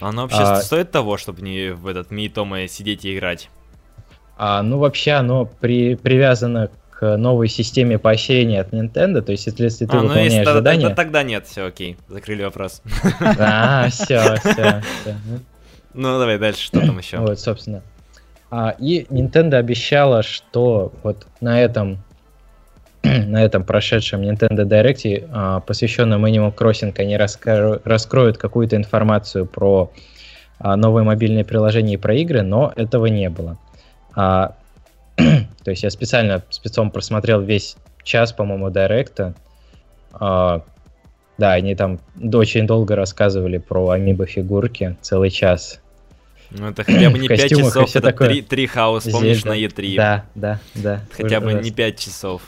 Оно 0.00 0.22
вообще 0.22 0.38
а, 0.38 0.56
стоит 0.56 0.90
того, 0.90 1.18
чтобы 1.18 1.42
не 1.42 1.74
в 1.74 1.86
этот 1.86 2.10
ми-тома 2.10 2.66
сидеть 2.66 3.04
и 3.04 3.14
играть? 3.14 3.50
А, 4.38 4.62
ну, 4.62 4.78
вообще 4.78 5.12
оно 5.12 5.44
при, 5.60 5.96
привязано 5.96 6.70
новой 7.02 7.48
системе 7.48 7.98
поощрения 7.98 8.60
от 8.60 8.72
Nintendo, 8.72 9.20
то 9.20 9.32
есть 9.32 9.46
если, 9.46 9.64
если 9.64 9.86
ты 9.86 9.96
а, 9.96 10.00
выполняешь 10.00 10.32
ну, 10.32 10.38
если, 10.40 10.52
задание... 10.52 10.88
Тогда, 10.88 11.02
тогда 11.02 11.22
нет, 11.22 11.46
все 11.46 11.66
окей, 11.66 11.96
закрыли 12.08 12.42
вопрос. 12.44 12.82
А, 13.20 13.88
все, 13.90 14.36
все. 14.36 14.82
Ну 15.94 16.18
давай 16.18 16.38
дальше, 16.38 16.62
что 16.62 16.80
там 16.80 16.98
еще? 16.98 17.18
Вот, 17.18 17.38
собственно. 17.38 17.82
А, 18.50 18.74
и 18.78 19.06
Nintendo 19.10 19.54
обещала, 19.54 20.22
что 20.22 20.92
вот 21.02 21.26
на 21.40 21.60
этом 21.60 21.98
на 23.02 23.42
этом 23.42 23.64
прошедшем 23.64 24.22
Nintendo 24.22 24.64
Direct, 24.64 25.28
а, 25.32 25.60
посвященном 25.60 26.24
Animal 26.24 26.54
Crossing, 26.54 26.94
они 26.98 27.16
раскро- 27.16 27.80
раскроют 27.84 28.38
какую-то 28.38 28.76
информацию 28.76 29.46
про 29.46 29.90
а, 30.58 30.76
новые 30.76 31.04
мобильные 31.04 31.44
приложения 31.44 31.94
и 31.94 31.96
про 31.96 32.14
игры, 32.14 32.42
но 32.42 32.72
этого 32.76 33.06
не 33.06 33.28
было. 33.28 33.58
А, 34.14 34.54
то 35.16 35.70
есть 35.70 35.82
я 35.82 35.90
специально 35.90 36.42
спецом 36.50 36.90
просмотрел 36.90 37.40
весь 37.40 37.76
час, 38.02 38.32
по-моему, 38.32 38.70
директа. 38.70 39.34
А, 40.12 40.62
да, 41.38 41.52
они 41.52 41.74
там 41.74 42.00
очень 42.32 42.66
долго 42.66 42.96
рассказывали 42.96 43.58
про 43.58 43.90
амибо 43.90 44.26
фигурки, 44.26 44.96
целый 45.00 45.30
час. 45.30 45.80
Ну 46.50 46.68
это 46.68 46.84
хотя 46.84 47.10
бы 47.10 47.18
не 47.18 47.28
5 47.28 47.50
часов, 47.50 47.96
это 47.96 48.12
3, 48.12 48.42
3 48.42 48.66
хаус, 48.66 49.04
помнишь, 49.04 49.44
на 49.44 49.58
E3. 49.58 49.96
Да, 49.96 50.24
да, 50.34 50.60
да. 50.74 51.00
Хотя 51.12 51.40
бы 51.40 51.52
не 51.54 51.70
5 51.70 51.98
часов. 51.98 52.42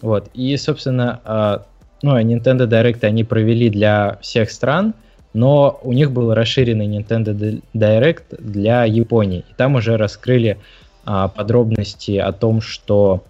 Вот, 0.00 0.30
и, 0.32 0.56
собственно, 0.56 1.20
а, 1.24 1.66
ну, 2.02 2.18
Nintendo 2.18 2.66
Direct 2.66 3.04
они 3.04 3.22
провели 3.22 3.68
для 3.68 4.18
всех 4.22 4.50
стран, 4.50 4.94
но 5.34 5.78
у 5.82 5.92
них 5.92 6.10
был 6.10 6.32
расширенный 6.32 6.86
Nintendo 6.86 7.62
Direct 7.74 8.24
для 8.38 8.84
Японии. 8.84 9.44
И 9.50 9.54
там 9.54 9.74
уже 9.74 9.96
раскрыли 9.96 10.52
а, 10.52 10.79
подробности 11.28 12.16
о 12.18 12.32
том, 12.32 12.60
что 12.60 13.24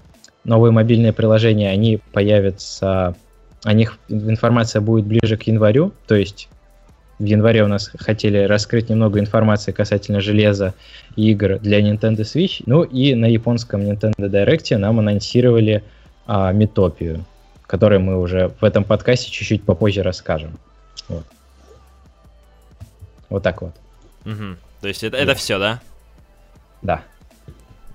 новые 0.45 0.73
мобильные 0.73 1.13
приложения, 1.13 1.71
они 1.71 2.01
появятся, 2.13 3.15
о 3.65 3.73
них 3.73 3.99
информация 4.09 4.81
будет 4.81 5.07
ближе 5.07 5.37
к 5.37 5.43
январю, 5.45 5.93
то 6.07 6.15
есть 6.15 6.49
в 7.21 7.25
январе 7.25 7.63
у 7.63 7.69
нас 7.69 7.91
хотели 7.99 8.45
раскрыть 8.45 8.89
немного 8.89 9.21
информации 9.21 9.73
касательно 9.73 10.23
железа 10.23 10.73
и 11.17 11.31
игр 11.31 11.59
для 11.59 11.81
Nintendo 11.81 12.21
Switch. 12.21 12.63
Ну 12.65 12.83
и 12.83 13.15
на 13.15 13.27
японском 13.27 13.83
Nintendo 13.83 14.15
Direct 14.17 14.75
нам 14.79 14.99
анонсировали 15.01 15.85
а, 16.27 16.51
Метопию, 16.53 17.27
которой 17.67 17.99
мы 17.99 18.19
уже 18.19 18.53
в 18.59 18.65
этом 18.65 18.85
подкасте 18.85 19.31
чуть-чуть 19.31 19.65
попозже 19.65 20.03
расскажем. 20.03 20.59
Вот, 21.09 21.25
вот 23.29 23.43
так 23.43 23.61
вот. 23.61 23.75
Угу. 24.25 24.57
То 24.81 24.89
есть 24.89 25.05
это, 25.05 25.19
это 25.19 25.35
все, 25.35 25.59
да? 25.59 25.81
Да. 26.81 27.03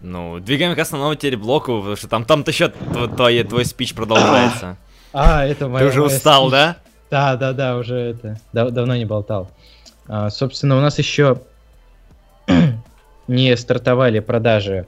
Ну, 0.05 0.39
двигаем 0.39 0.75
к 0.75 0.79
основному 0.79 1.15
теперь 1.15 1.35
блоку, 1.35 1.79
потому 1.79 1.95
что 1.95 2.07
там 2.07 2.25
там-то 2.25 2.51
еще 2.51 2.69
твой, 2.69 3.43
твой 3.43 3.65
спич 3.65 3.95
продолжается. 3.95 4.77
А, 5.11 5.45
это 5.45 5.67
моя. 5.67 5.85
Ты 5.85 5.91
уже 5.91 6.03
устал, 6.03 6.51
да? 6.51 6.77
Да, 7.09 7.35
да, 7.37 7.53
да, 7.53 7.77
уже 7.77 7.95
это. 7.95 8.39
Дав 8.53 8.69
давно 8.71 8.95
не 8.95 9.05
болтал. 9.05 9.49
А, 10.07 10.29
собственно, 10.29 10.77
у 10.77 10.79
нас 10.79 10.99
еще 10.99 11.41
не 13.27 13.57
стартовали 13.57 14.19
продажи 14.19 14.85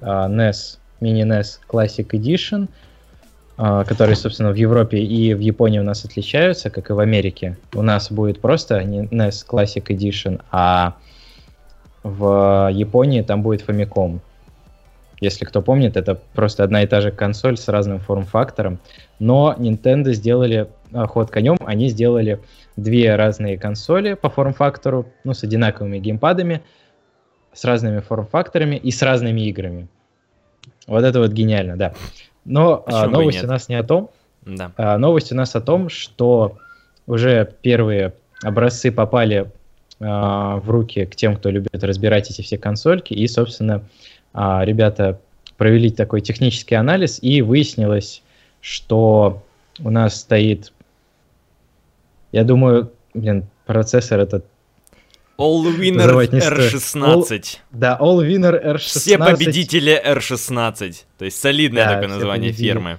а, 0.00 0.28
NES, 0.28 0.78
Mini 1.00 1.22
NES 1.22 1.60
Classic 1.68 2.08
Edition, 2.08 2.68
а, 3.56 3.84
которые, 3.84 4.16
собственно, 4.16 4.50
в 4.50 4.56
Европе 4.56 4.98
и 4.98 5.34
в 5.34 5.38
Японии 5.38 5.78
у 5.78 5.84
нас 5.84 6.04
отличаются, 6.04 6.68
как 6.68 6.90
и 6.90 6.92
в 6.92 6.98
Америке. 6.98 7.58
У 7.74 7.82
нас 7.82 8.10
будет 8.10 8.40
просто 8.40 8.82
не 8.82 9.02
NES 9.02 9.46
Classic 9.48 9.84
Edition, 9.86 10.40
а 10.50 10.94
в 12.02 12.70
Японии 12.72 13.22
там 13.22 13.42
будет 13.42 13.68
Famicom. 13.68 14.18
Если 15.22 15.44
кто 15.44 15.62
помнит, 15.62 15.96
это 15.96 16.18
просто 16.34 16.64
одна 16.64 16.82
и 16.82 16.86
та 16.88 17.00
же 17.00 17.12
консоль 17.12 17.56
с 17.56 17.68
разным 17.68 18.00
форм-фактором. 18.00 18.80
Но 19.20 19.54
Nintendo 19.56 20.12
сделали 20.14 20.66
а, 20.92 21.06
ход 21.06 21.30
конем, 21.30 21.58
они 21.64 21.90
сделали 21.90 22.40
две 22.76 23.14
разные 23.14 23.56
консоли 23.56 24.14
по 24.14 24.30
форм-фактору, 24.30 25.06
ну, 25.22 25.32
с 25.32 25.44
одинаковыми 25.44 26.00
геймпадами, 26.00 26.60
с 27.52 27.64
разными 27.64 28.00
форм-факторами 28.00 28.74
и 28.74 28.90
с 28.90 29.00
разными 29.00 29.42
играми. 29.42 29.86
Вот 30.88 31.04
это 31.04 31.20
вот 31.20 31.30
гениально, 31.30 31.76
да. 31.76 31.94
Но 32.44 32.82
а, 32.88 33.06
новость 33.06 33.44
у 33.44 33.46
нас 33.46 33.68
не 33.68 33.76
о 33.76 33.84
том. 33.84 34.10
Да. 34.44 34.72
А, 34.76 34.98
новость 34.98 35.30
у 35.30 35.36
нас 35.36 35.54
о 35.54 35.60
том, 35.60 35.88
что 35.88 36.58
уже 37.06 37.48
первые 37.62 38.14
образцы 38.42 38.90
попали 38.90 39.52
в 40.00 40.64
руки 40.66 41.04
к 41.06 41.14
тем, 41.14 41.36
кто 41.36 41.48
любит 41.48 41.84
разбирать 41.84 42.28
эти 42.28 42.42
все 42.42 42.58
консольки. 42.58 43.14
И, 43.14 43.28
собственно, 43.28 43.84
ребята 44.34 45.20
провели 45.56 45.90
такой 45.90 46.20
технический 46.20 46.74
анализ, 46.74 47.18
и 47.22 47.42
выяснилось, 47.42 48.22
что 48.60 49.42
у 49.80 49.90
нас 49.90 50.20
стоит, 50.20 50.72
я 52.32 52.44
думаю, 52.44 52.92
блин, 53.14 53.46
процессор 53.66 54.20
этот 54.20 54.44
All-Winner 55.38 56.28
R16. 56.30 56.94
All, 56.94 57.44
да, 57.70 57.98
All-Winner 58.00 58.74
R16. 58.74 58.78
Все 58.78 59.18
победители 59.18 60.00
R16. 60.04 60.94
То 61.18 61.24
есть 61.24 61.40
солидное 61.40 61.84
да, 61.84 61.94
такое 61.94 62.08
название 62.08 62.50
победили. 62.50 62.68
фирмы. 62.68 62.98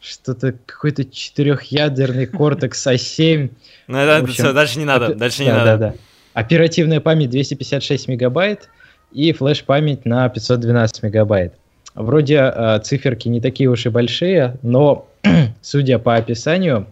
Что-то 0.00 0.52
какой-то 0.66 1.04
четырехъядерный 1.04 2.26
Cortex 2.26 2.72
A7. 2.72 3.50
Ну, 3.86 3.98
это 3.98 4.26
все, 4.26 4.52
дальше 4.52 4.78
не 4.78 4.84
надо, 4.84 5.14
дальше 5.14 5.44
не 5.44 5.52
надо. 5.52 5.64
Да, 5.64 5.76
да. 5.76 5.94
Оперативная 6.34 7.00
память 7.00 7.30
256 7.30 8.08
мегабайт 8.08 8.68
и 9.12 9.32
флеш-память 9.32 10.04
на 10.04 10.28
512 10.28 11.02
мегабайт. 11.02 11.54
Вроде 11.94 12.36
э, 12.36 12.80
циферки 12.82 13.28
не 13.28 13.40
такие 13.40 13.68
уж 13.68 13.86
и 13.86 13.90
большие, 13.90 14.56
но, 14.62 15.06
судя 15.60 15.98
по 15.98 16.16
описанию, 16.16 16.86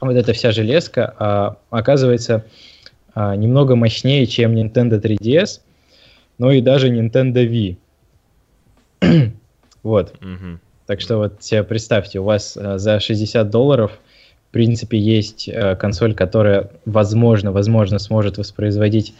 вот 0.00 0.14
эта 0.16 0.32
вся 0.32 0.50
железка 0.52 1.14
э, 1.18 1.50
оказывается 1.70 2.44
э, 3.14 3.34
немного 3.36 3.76
мощнее, 3.76 4.26
чем 4.26 4.54
Nintendo 4.54 5.00
3DS, 5.00 5.60
но 6.38 6.52
и 6.52 6.60
даже 6.60 6.88
Nintendo 6.88 7.46
Wii. 7.48 7.76
вот. 9.82 10.14
Mm-hmm. 10.20 10.58
Так 10.86 11.00
что 11.00 11.18
вот 11.18 11.42
себе 11.42 11.64
представьте, 11.64 12.18
у 12.18 12.24
вас 12.24 12.56
э, 12.56 12.78
за 12.78 12.98
60 12.98 13.50
долларов 13.50 13.92
в 14.48 14.52
принципе 14.52 14.98
есть 14.98 15.48
э, 15.48 15.76
консоль, 15.76 16.14
которая 16.14 16.70
возможно, 16.86 17.52
возможно 17.52 17.98
сможет 17.98 18.38
воспроизводить 18.38 19.14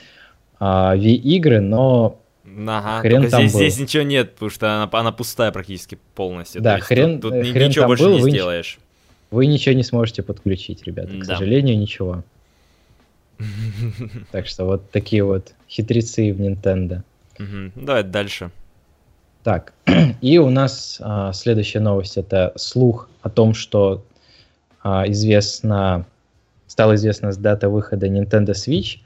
э, 0.60 0.64
Wii-игры, 0.64 1.60
но 1.60 2.18
Ага, 2.66 3.00
хрен 3.00 3.28
там 3.30 3.42
здесь, 3.42 3.52
был. 3.52 3.60
здесь 3.60 3.78
ничего 3.78 4.02
нет, 4.02 4.32
потому 4.34 4.50
что 4.50 4.82
она, 4.82 4.88
она 4.92 5.12
пустая 5.12 5.52
практически 5.52 5.98
полностью. 6.14 6.62
Да, 6.62 6.78
хрен, 6.78 7.20
тут, 7.20 7.32
тут 7.32 7.46
хрен 7.46 7.68
ничего 7.68 7.86
больше 7.86 8.04
был, 8.04 8.14
не 8.14 8.22
вы 8.22 8.30
сделаешь. 8.30 8.78
Вы 9.30 9.46
ничего 9.46 9.74
не 9.74 9.84
сможете 9.84 10.22
подключить, 10.22 10.84
ребята, 10.84 11.08
к 11.08 11.18
да. 11.18 11.24
сожалению, 11.24 11.78
ничего. 11.78 12.22
Так 14.32 14.46
что 14.46 14.64
вот 14.64 14.90
такие 14.90 15.22
вот 15.22 15.52
хитрецы 15.68 16.32
в 16.32 16.40
Nintendo. 16.40 17.02
Давай 17.76 18.02
дальше. 18.02 18.50
Так, 19.44 19.72
и 20.20 20.38
у 20.38 20.50
нас 20.50 20.98
а, 21.00 21.32
следующая 21.32 21.80
новость 21.80 22.16
это 22.16 22.52
слух 22.56 23.08
о 23.22 23.30
том, 23.30 23.54
что 23.54 24.04
а, 24.82 25.08
известно, 25.08 26.04
стало 26.66 26.96
известно 26.96 27.32
с 27.32 27.36
дата 27.36 27.68
выхода 27.68 28.08
Nintendo 28.08 28.50
Switch. 28.50 28.98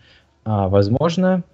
А, 0.44 0.68
возможно, 0.68 1.44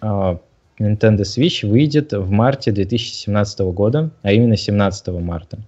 а, 0.00 0.38
Nintendo 0.78 1.22
Switch 1.22 1.66
выйдет 1.66 2.12
в 2.12 2.30
марте 2.30 2.72
2017 2.72 3.72
года, 3.72 4.10
а 4.22 4.32
именно 4.32 4.56
17 4.56 5.20
марта. 5.20 5.58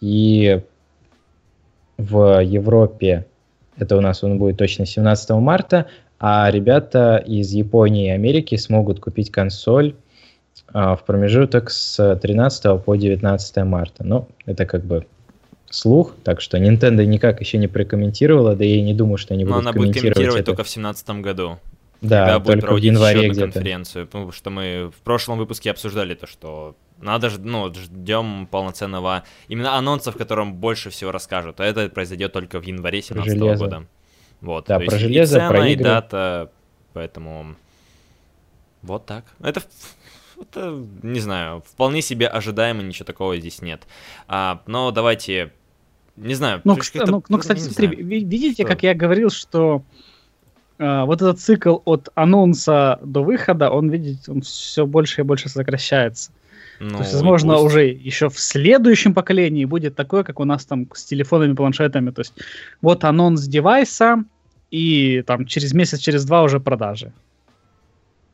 И 0.00 0.62
в 1.96 2.40
Европе 2.42 3.26
это 3.76 3.96
у 3.96 4.00
нас 4.00 4.22
он 4.24 4.38
будет 4.38 4.56
точно 4.56 4.86
17 4.86 5.30
марта, 5.30 5.86
а 6.20 6.50
ребята 6.50 7.16
из 7.16 7.52
Японии 7.52 8.06
и 8.06 8.10
Америки 8.10 8.56
смогут 8.56 9.00
купить 9.00 9.30
консоль 9.30 9.94
а, 10.72 10.96
в 10.96 11.04
промежуток 11.04 11.70
с 11.70 12.16
13 12.16 12.82
по 12.82 12.96
19 12.96 13.56
марта. 13.58 14.04
Ну, 14.04 14.28
это 14.46 14.66
как 14.66 14.84
бы 14.84 15.06
слух, 15.70 16.14
так 16.24 16.40
что 16.40 16.58
Nintendo 16.58 17.04
никак 17.04 17.40
еще 17.40 17.58
не 17.58 17.68
прокомментировала, 17.68 18.54
да 18.54 18.64
я 18.64 18.76
и 18.76 18.82
не 18.82 18.94
думаю, 18.94 19.18
что 19.18 19.34
они 19.34 19.44
Но 19.44 19.50
будут 19.50 19.62
она 19.62 19.72
комментировать 19.72 20.02
будет 20.04 20.14
комментировать 20.14 20.40
это. 20.40 20.46
только 20.46 20.64
в 20.64 20.68
17 20.68 21.10
году. 21.20 21.58
Да, 22.00 22.24
когда 22.24 22.38
будет 22.38 22.60
проводить 22.60 22.90
в 22.90 22.94
январе 22.94 23.20
еще 23.22 23.30
одну 23.30 23.52
конференцию. 23.52 24.06
Потому 24.06 24.32
что 24.32 24.50
мы 24.50 24.90
в 24.96 25.02
прошлом 25.02 25.38
выпуске 25.38 25.70
обсуждали 25.70 26.14
то, 26.14 26.26
что 26.26 26.76
надо 27.00 27.30
же, 27.30 27.40
ну, 27.40 27.72
ждем 27.74 28.46
полноценного 28.50 29.24
именно 29.48 29.76
анонса, 29.76 30.12
в 30.12 30.16
котором 30.16 30.54
больше 30.54 30.90
всего 30.90 31.10
расскажут. 31.10 31.60
А 31.60 31.64
это 31.64 31.88
произойдет 31.88 32.32
только 32.32 32.60
в 32.60 32.64
январе 32.64 33.00
2017 33.00 33.58
года. 33.58 33.86
Вот. 34.40 34.66
Да, 34.68 34.78
про 34.78 34.96
железо, 34.96 35.36
и 35.36 35.40
цена, 35.40 35.48
про 35.48 35.68
игры. 35.68 35.72
и 35.72 35.84
дата, 35.84 36.50
поэтому 36.92 37.56
вот 38.82 39.06
так. 39.06 39.24
Это, 39.40 39.62
это, 40.40 40.80
не 41.02 41.18
знаю, 41.20 41.64
вполне 41.66 42.02
себе 42.02 42.28
ожидаемо, 42.28 42.82
ничего 42.82 43.06
такого 43.06 43.36
здесь 43.36 43.60
нет. 43.62 43.82
А, 44.28 44.62
но 44.66 44.92
давайте, 44.92 45.52
не 46.20 46.34
знаю. 46.34 46.60
Ну, 46.64 46.76
ну, 47.06 47.22
ну 47.28 47.38
кстати, 47.38 47.60
смотри, 47.60 47.88
видите, 47.88 48.62
что? 48.62 48.64
как 48.64 48.82
я 48.82 48.94
говорил, 48.94 49.30
что 49.30 49.82
Uh, 50.80 51.06
вот 51.06 51.20
этот 51.20 51.40
цикл 51.40 51.78
от 51.86 52.08
анонса 52.14 53.00
до 53.02 53.24
выхода, 53.24 53.68
он, 53.68 53.90
видите, 53.90 54.30
он 54.30 54.42
все 54.42 54.86
больше 54.86 55.22
и 55.22 55.24
больше 55.24 55.48
сокращается. 55.48 56.30
Ну, 56.78 56.90
То 56.90 56.98
есть, 56.98 57.14
возможно, 57.14 57.54
пусть. 57.54 57.64
уже 57.64 57.86
еще 57.86 58.28
в 58.28 58.38
следующем 58.38 59.12
поколении 59.12 59.64
будет 59.64 59.96
такое, 59.96 60.22
как 60.22 60.38
у 60.38 60.44
нас 60.44 60.64
там 60.64 60.86
с 60.94 61.04
телефонами, 61.04 61.54
планшетами. 61.54 62.10
То 62.10 62.20
есть, 62.20 62.34
вот 62.80 63.02
анонс 63.02 63.42
девайса, 63.42 64.22
и 64.70 65.22
там 65.26 65.46
через 65.46 65.72
месяц, 65.72 65.98
через 65.98 66.24
два 66.24 66.42
уже 66.42 66.60
продажи. 66.60 67.12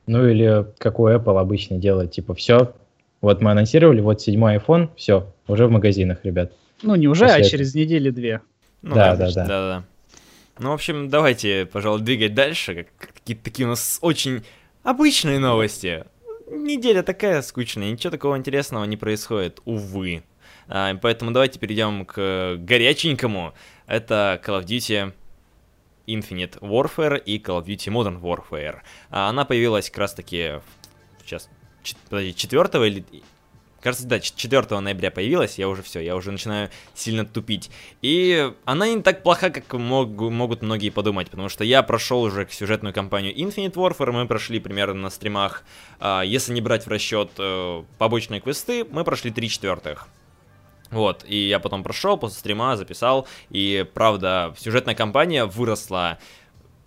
Ну 0.06 0.28
или 0.28 0.66
как 0.78 1.00
у 1.00 1.08
Apple 1.08 1.40
обычно 1.40 1.78
делает, 1.78 2.12
типа, 2.12 2.34
все, 2.34 2.74
вот 3.22 3.40
мы 3.40 3.52
анонсировали, 3.52 4.00
вот 4.00 4.20
седьмой 4.20 4.56
iPhone, 4.56 4.90
все, 4.96 5.32
уже 5.48 5.66
в 5.66 5.70
магазинах, 5.70 6.18
ребят. 6.24 6.52
Ну 6.84 6.94
не 6.96 7.08
уже, 7.08 7.24
После 7.24 7.34
а 7.34 7.38
этого. 7.38 7.50
через 7.50 7.74
недели-две. 7.74 8.42
Ну, 8.82 8.94
да, 8.94 9.16
да, 9.16 9.32
да, 9.32 9.46
да, 9.46 9.46
да. 9.46 9.84
Ну, 10.58 10.70
в 10.70 10.74
общем, 10.74 11.08
давайте, 11.08 11.66
пожалуй, 11.66 12.02
двигать 12.02 12.34
дальше. 12.34 12.86
Какие-то 12.98 13.42
такие 13.42 13.66
у 13.66 13.70
нас 13.70 13.98
очень 14.02 14.44
обычные 14.82 15.38
новости. 15.38 16.04
Неделя 16.50 17.02
такая 17.02 17.40
скучная, 17.40 17.90
ничего 17.90 18.10
такого 18.10 18.36
интересного 18.36 18.84
не 18.84 18.98
происходит, 18.98 19.60
увы. 19.64 20.22
А, 20.68 20.94
поэтому 20.94 21.30
давайте 21.30 21.58
перейдем 21.58 22.04
к 22.04 22.56
горяченькому. 22.58 23.54
Это 23.86 24.40
Call 24.44 24.62
of 24.62 24.66
Duty 24.66 25.12
Infinite 26.06 26.58
Warfare 26.60 27.18
и 27.18 27.38
Call 27.38 27.62
of 27.62 27.66
Duty 27.66 27.90
Modern 27.90 28.20
Warfare. 28.20 28.80
А, 29.10 29.30
она 29.30 29.46
появилась 29.46 29.88
как 29.88 29.98
раз 29.98 30.14
таки 30.14 30.60
сейчас, 31.24 31.48
подожди, 32.10 32.34
4 32.34 32.86
или 32.86 33.04
Кажется, 33.84 34.06
да, 34.06 34.18
4 34.18 34.80
ноября 34.80 35.10
появилась, 35.10 35.58
я 35.58 35.68
уже 35.68 35.82
все, 35.82 36.00
я 36.00 36.16
уже 36.16 36.32
начинаю 36.32 36.70
сильно 36.94 37.26
тупить. 37.26 37.70
И 38.00 38.50
она 38.64 38.88
не 38.88 39.02
так 39.02 39.22
плоха, 39.22 39.50
как 39.50 39.74
мог, 39.74 40.08
могут 40.08 40.62
многие 40.62 40.88
подумать, 40.88 41.28
потому 41.28 41.50
что 41.50 41.64
я 41.64 41.82
прошел 41.82 42.22
уже 42.22 42.48
сюжетную 42.50 42.94
кампанию 42.94 43.36
Infinite 43.36 43.74
Warfare, 43.74 44.10
мы 44.10 44.26
прошли 44.26 44.58
примерно 44.58 45.02
на 45.02 45.10
стримах, 45.10 45.64
э, 46.00 46.22
если 46.24 46.54
не 46.54 46.62
брать 46.62 46.86
в 46.86 46.88
расчет 46.88 47.32
э, 47.36 47.82
побочные 47.98 48.40
квесты, 48.40 48.86
мы 48.90 49.04
прошли 49.04 49.30
3 49.30 49.50
четвертых. 49.50 50.08
Вот, 50.90 51.22
и 51.28 51.36
я 51.46 51.58
потом 51.58 51.82
прошел, 51.82 52.16
после 52.16 52.38
стрима 52.38 52.78
записал, 52.78 53.28
и 53.50 53.84
правда, 53.92 54.54
сюжетная 54.56 54.94
кампания 54.94 55.44
выросла 55.44 56.18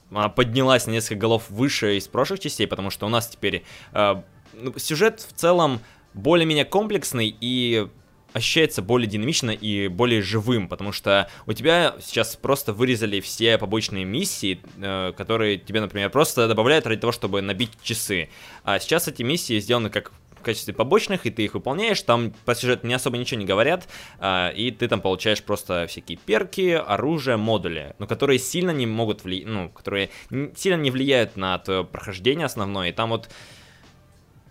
она 0.09 0.29
поднялась 0.29 0.87
на 0.87 0.91
несколько 0.91 1.19
голов 1.19 1.47
выше 1.49 1.97
из 1.97 2.07
прошлых 2.07 2.39
частей, 2.39 2.65
потому 2.65 2.89
что 2.89 3.05
у 3.05 3.09
нас 3.09 3.27
теперь 3.27 3.65
э, 3.93 4.15
ну, 4.53 4.73
сюжет 4.79 5.19
в 5.19 5.33
целом 5.33 5.79
более-менее 6.13 6.65
комплексный 6.65 7.35
и 7.39 7.87
ощущается 8.33 8.81
более 8.81 9.07
динамично 9.07 9.51
и 9.51 9.87
более 9.87 10.21
живым, 10.21 10.67
потому 10.67 10.91
что 10.91 11.29
у 11.45 11.53
тебя 11.53 11.95
сейчас 12.01 12.35
просто 12.35 12.73
вырезали 12.73 13.19
все 13.19 13.57
побочные 13.57 14.05
миссии, 14.05 14.59
э, 14.77 15.13
которые 15.17 15.57
тебе, 15.57 15.81
например, 15.81 16.09
просто 16.09 16.47
добавляют 16.47 16.85
ради 16.85 17.01
того, 17.01 17.11
чтобы 17.11 17.41
набить 17.41 17.71
часы. 17.81 18.29
А 18.63 18.79
сейчас 18.79 19.07
эти 19.07 19.23
миссии 19.23 19.59
сделаны 19.59 19.89
как 19.89 20.11
в 20.37 20.41
качестве 20.43 20.73
побочных, 20.73 21.25
и 21.25 21.31
ты 21.31 21.45
их 21.45 21.55
выполняешь, 21.55 22.01
там 22.03 22.31
по 22.45 22.53
сюжету 22.53 22.85
не 22.85 22.93
особо 22.93 23.17
ничего 23.17 23.39
не 23.39 23.45
говорят, 23.45 23.87
а, 24.19 24.49
и 24.49 24.69
ты 24.71 24.87
там 24.87 25.01
получаешь 25.01 25.41
просто 25.41 25.87
всякие 25.87 26.17
перки, 26.17 26.71
оружие, 26.71 27.37
модули, 27.37 27.95
но 27.97 28.05
которые 28.05 28.37
сильно 28.37 28.71
не 28.71 28.85
могут 28.85 29.23
влиять, 29.23 29.47
ну, 29.47 29.69
которые 29.69 30.09
сильно 30.55 30.79
не 30.79 30.91
влияют 30.91 31.37
на 31.37 31.57
твое 31.57 31.83
прохождение 31.83 32.45
основное, 32.45 32.89
и 32.89 32.91
там 32.91 33.09
вот 33.09 33.29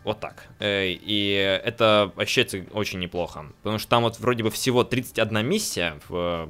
вот 0.07 0.21
так. 0.21 0.47
Э, 0.61 0.87
и 0.87 1.61
это 1.64 2.12
ощущается 2.16 2.64
очень 2.73 3.01
неплохо. 3.01 3.47
Потому 3.62 3.79
что 3.79 3.88
там 3.88 4.05
вот 4.05 4.21
вроде 4.21 4.45
бы 4.45 4.51
всего 4.51 4.85
31 4.85 5.45
миссия 5.45 5.99
в 6.09 6.49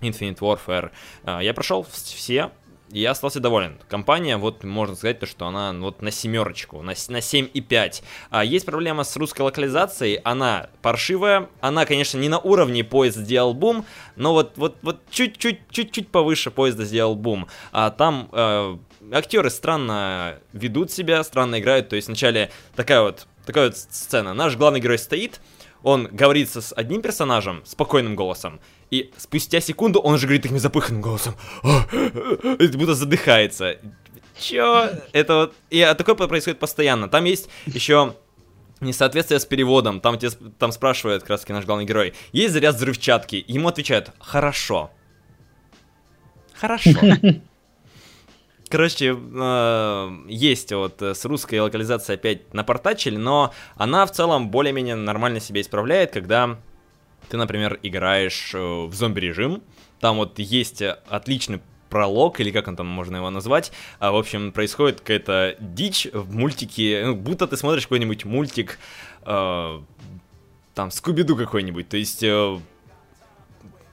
Infinite 0.00 0.40
Warfare. 0.40 0.90
Э, 1.24 1.38
я 1.42 1.54
прошел 1.54 1.86
все, 1.88 2.50
и 2.90 2.98
я 2.98 3.12
остался 3.12 3.38
доволен. 3.38 3.78
Компания, 3.88 4.36
вот 4.36 4.64
можно 4.64 4.96
сказать, 4.96 5.20
то, 5.20 5.26
что 5.26 5.46
она 5.46 5.72
вот 5.72 6.02
на 6.02 6.10
семерочку, 6.10 6.82
на, 6.82 6.92
на 7.08 7.18
7,5. 7.18 8.02
А 8.30 8.44
есть 8.44 8.66
проблема 8.66 9.04
с 9.04 9.16
русской 9.16 9.42
локализацией, 9.42 10.16
она 10.16 10.68
паршивая, 10.82 11.48
она, 11.60 11.86
конечно, 11.86 12.18
не 12.18 12.28
на 12.28 12.40
уровне 12.40 12.82
поезда 12.82 13.22
сделал 13.22 13.54
бум, 13.54 13.86
но 14.16 14.32
вот, 14.32 14.54
вот, 14.56 14.76
вот 14.82 14.98
чуть-чуть, 15.08 15.60
чуть-чуть 15.70 16.08
повыше 16.08 16.50
поезда 16.50 16.84
сделал 16.84 17.14
бум. 17.14 17.46
А 17.70 17.90
там 17.90 18.28
э, 18.32 18.76
актеры 19.12 19.50
странно 19.50 20.38
ведут 20.52 20.90
себя, 20.90 21.22
странно 21.22 21.60
играют. 21.60 21.88
То 21.88 21.96
есть 21.96 22.08
вначале 22.08 22.50
такая 22.74 23.02
вот, 23.02 23.26
такая 23.46 23.66
вот 23.66 23.76
сцена. 23.76 24.34
Наш 24.34 24.56
главный 24.56 24.80
герой 24.80 24.98
стоит, 24.98 25.40
он 25.82 26.08
говорит 26.10 26.50
с 26.50 26.72
одним 26.74 27.02
персонажем 27.02 27.62
спокойным 27.64 28.16
голосом, 28.16 28.60
и 28.90 29.12
спустя 29.16 29.60
секунду 29.60 30.00
он 30.00 30.14
уже 30.14 30.26
говорит 30.26 30.42
таким 30.42 30.58
запыханным 30.58 31.02
голосом, 31.02 31.34
будто 31.62 32.94
задыхается. 32.94 33.78
Чё? 34.38 34.90
Это 35.12 35.34
вот... 35.34 35.54
И 35.70 35.80
такое 35.96 36.14
происходит 36.14 36.58
постоянно. 36.58 37.08
Там 37.08 37.24
есть 37.24 37.48
еще 37.66 38.16
несоответствие 38.80 39.38
с 39.40 39.44
переводом. 39.44 40.00
Там, 40.00 40.18
тебе, 40.18 40.30
там 40.58 40.72
спрашивает 40.72 41.22
как 41.22 41.30
раз 41.30 41.48
наш 41.48 41.64
главный 41.64 41.84
герой. 41.84 42.14
Есть 42.32 42.54
заряд 42.54 42.74
взрывчатки? 42.74 43.44
Ему 43.46 43.68
отвечают, 43.68 44.10
хорошо. 44.18 44.90
Хорошо. 46.54 46.90
Короче, 48.72 49.14
э, 49.14 50.18
есть 50.28 50.72
вот 50.72 51.02
с 51.02 51.26
русской 51.26 51.60
локализацией 51.60 52.16
опять 52.16 52.54
напортачили, 52.54 53.18
но 53.18 53.52
она 53.76 54.06
в 54.06 54.12
целом 54.12 54.50
более-менее 54.50 54.94
нормально 54.94 55.40
себя 55.40 55.60
исправляет, 55.60 56.10
когда 56.10 56.58
ты, 57.28 57.36
например, 57.36 57.78
играешь 57.82 58.54
э, 58.54 58.58
в 58.58 58.94
зомби-режим, 58.94 59.62
там 60.00 60.16
вот 60.16 60.38
есть 60.38 60.80
отличный 60.80 61.60
пролог, 61.90 62.40
или 62.40 62.50
как 62.50 62.66
он 62.66 62.76
там 62.76 62.86
можно 62.86 63.16
его 63.16 63.28
назвать. 63.28 63.72
А, 63.98 64.10
в 64.10 64.16
общем, 64.16 64.52
происходит 64.52 65.00
какая-то 65.00 65.54
дичь 65.60 66.08
в 66.10 66.34
мультике, 66.34 67.02
ну, 67.04 67.14
будто 67.14 67.46
ты 67.46 67.58
смотришь 67.58 67.82
какой-нибудь 67.82 68.24
мультик, 68.24 68.78
э, 69.26 69.80
там, 70.74 70.90
Скуби-Ду 70.90 71.36
какой-нибудь, 71.36 71.90
то 71.90 71.98
есть... 71.98 72.22
Э, 72.22 72.58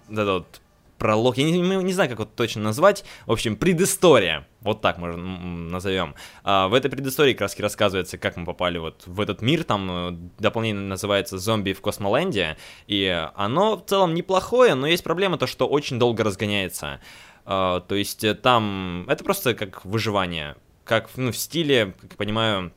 да, 0.08 0.24
да, 0.24 0.34
вот 0.36 0.62
пролог, 1.00 1.38
я 1.38 1.46
не, 1.46 1.60
не 1.60 1.94
знаю, 1.94 2.10
как 2.10 2.20
это 2.20 2.30
точно 2.36 2.62
назвать, 2.62 3.04
в 3.26 3.32
общем, 3.32 3.56
предыстория, 3.56 4.48
вот 4.62 4.82
так 4.82 4.98
можно 4.98 5.18
назовем. 5.18 6.14
А, 6.44 6.68
в 6.68 6.74
этой 6.74 6.92
предыстории 6.92 7.34
как 7.34 7.42
раз 7.42 7.60
рассказывается, 7.60 8.18
как 8.18 8.38
мы 8.38 8.46
попали 8.46 8.78
вот 8.78 9.04
в 9.08 9.20
этот 9.22 9.42
мир, 9.42 9.64
там 9.64 9.90
э, 9.92 10.12
дополнение 10.38 10.84
называется 10.84 11.38
«Зомби 11.38 11.74
в 11.74 11.82
Космоленде», 11.82 12.58
и 12.88 13.28
оно 13.36 13.78
в 13.78 13.86
целом 13.86 14.14
неплохое, 14.14 14.76
но 14.76 14.86
есть 14.86 15.04
проблема 15.04 15.38
то, 15.38 15.48
что 15.48 15.68
очень 15.68 15.98
долго 15.98 16.24
разгоняется. 16.24 17.00
А, 17.46 17.80
то 17.80 17.96
есть 17.96 18.24
э, 18.24 18.36
там 18.36 19.06
это 19.08 19.24
просто 19.24 19.56
как 19.56 19.86
выживание, 19.86 20.58
как 20.84 21.10
ну, 21.16 21.32
в 21.32 21.38
стиле, 21.38 21.96
как 22.02 22.12
я 22.12 22.18
понимаю, 22.18 22.72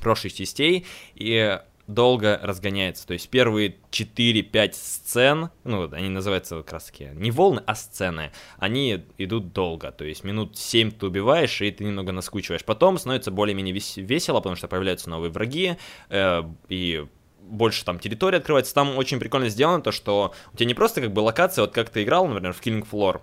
прошлых 0.00 0.32
частей, 0.32 0.86
и 1.14 1.60
долго 1.94 2.38
разгоняется. 2.42 3.06
То 3.06 3.12
есть 3.12 3.28
первые 3.28 3.76
4-5 3.90 4.72
сцен, 4.72 5.50
ну, 5.64 5.90
они 5.92 6.08
называются 6.08 6.56
как 6.56 6.72
раз 6.72 6.84
таки 6.86 7.10
не 7.14 7.30
волны, 7.30 7.62
а 7.66 7.74
сцены, 7.74 8.32
они 8.58 9.04
идут 9.18 9.52
долго. 9.52 9.92
То 9.92 10.04
есть 10.04 10.24
минут 10.24 10.56
7 10.56 10.90
ты 10.92 11.06
убиваешь, 11.06 11.60
и 11.60 11.70
ты 11.70 11.84
немного 11.84 12.12
наскучиваешь. 12.12 12.64
Потом 12.64 12.98
становится 12.98 13.30
более-менее 13.30 13.74
весело, 13.96 14.38
потому 14.38 14.56
что 14.56 14.68
появляются 14.68 15.10
новые 15.10 15.30
враги, 15.30 15.76
э, 16.08 16.42
и 16.68 17.06
больше 17.40 17.84
там 17.84 17.98
территории 17.98 18.38
открывается. 18.38 18.74
Там 18.74 18.96
очень 18.96 19.18
прикольно 19.18 19.48
сделано 19.48 19.82
то, 19.82 19.92
что 19.92 20.32
у 20.52 20.56
тебя 20.56 20.66
не 20.66 20.74
просто 20.74 21.00
как 21.00 21.12
бы 21.12 21.20
локация, 21.20 21.62
вот 21.62 21.72
как 21.72 21.90
ты 21.90 22.02
играл, 22.02 22.26
например, 22.26 22.52
в 22.52 22.60
Killing 22.60 22.86
Floor. 22.88 23.20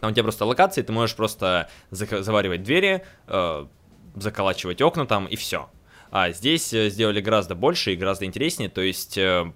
Там 0.00 0.10
у 0.10 0.12
тебя 0.12 0.22
просто 0.22 0.44
локации, 0.44 0.82
ты 0.82 0.92
можешь 0.92 1.16
просто 1.16 1.68
заваривать 1.90 2.62
двери, 2.62 3.04
э, 3.26 3.66
заколачивать 4.14 4.82
окна 4.82 5.06
там, 5.06 5.26
и 5.26 5.36
все. 5.36 5.68
А 6.10 6.30
здесь 6.30 6.72
э, 6.72 6.88
сделали 6.90 7.20
гораздо 7.20 7.54
больше 7.54 7.92
и 7.92 7.96
гораздо 7.96 8.24
интереснее, 8.24 8.68
то 8.68 8.80
есть 8.80 9.18
э, 9.18 9.52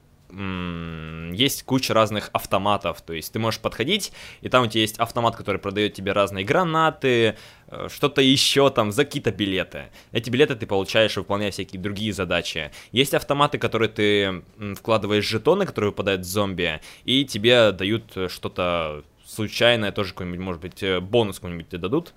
есть 1.32 1.64
куча 1.64 1.92
разных 1.92 2.30
автоматов, 2.32 3.02
то 3.02 3.12
есть 3.12 3.32
ты 3.32 3.38
можешь 3.38 3.60
подходить, 3.60 4.12
и 4.42 4.48
там 4.48 4.64
у 4.64 4.66
тебя 4.68 4.82
есть 4.82 4.98
автомат, 4.98 5.34
который 5.36 5.60
продает 5.60 5.94
тебе 5.94 6.12
разные 6.12 6.44
гранаты, 6.44 7.36
э, 7.66 7.88
что-то 7.92 8.20
еще 8.22 8.70
там 8.70 8.92
за 8.92 9.04
какие-то 9.04 9.32
билеты. 9.32 9.86
Эти 10.12 10.30
билеты 10.30 10.54
ты 10.54 10.66
получаешь, 10.66 11.16
выполняя 11.16 11.50
всякие 11.50 11.80
другие 11.80 12.12
задачи. 12.12 12.70
Есть 12.92 13.14
автоматы, 13.14 13.58
которые 13.58 13.88
ты 13.88 14.42
вкладываешь 14.76 15.26
жетоны, 15.26 15.66
которые 15.66 15.90
выпадают 15.90 16.24
зомби, 16.24 16.80
и 17.04 17.24
тебе 17.24 17.72
дают 17.72 18.16
что-то 18.28 19.04
случайное, 19.26 19.92
тоже 19.92 20.10
какой-нибудь, 20.10 20.40
может 20.40 20.60
быть, 20.60 20.84
бонус 21.02 21.36
какой-нибудь 21.36 21.68
тебе 21.68 21.78
дадут. 21.78 22.14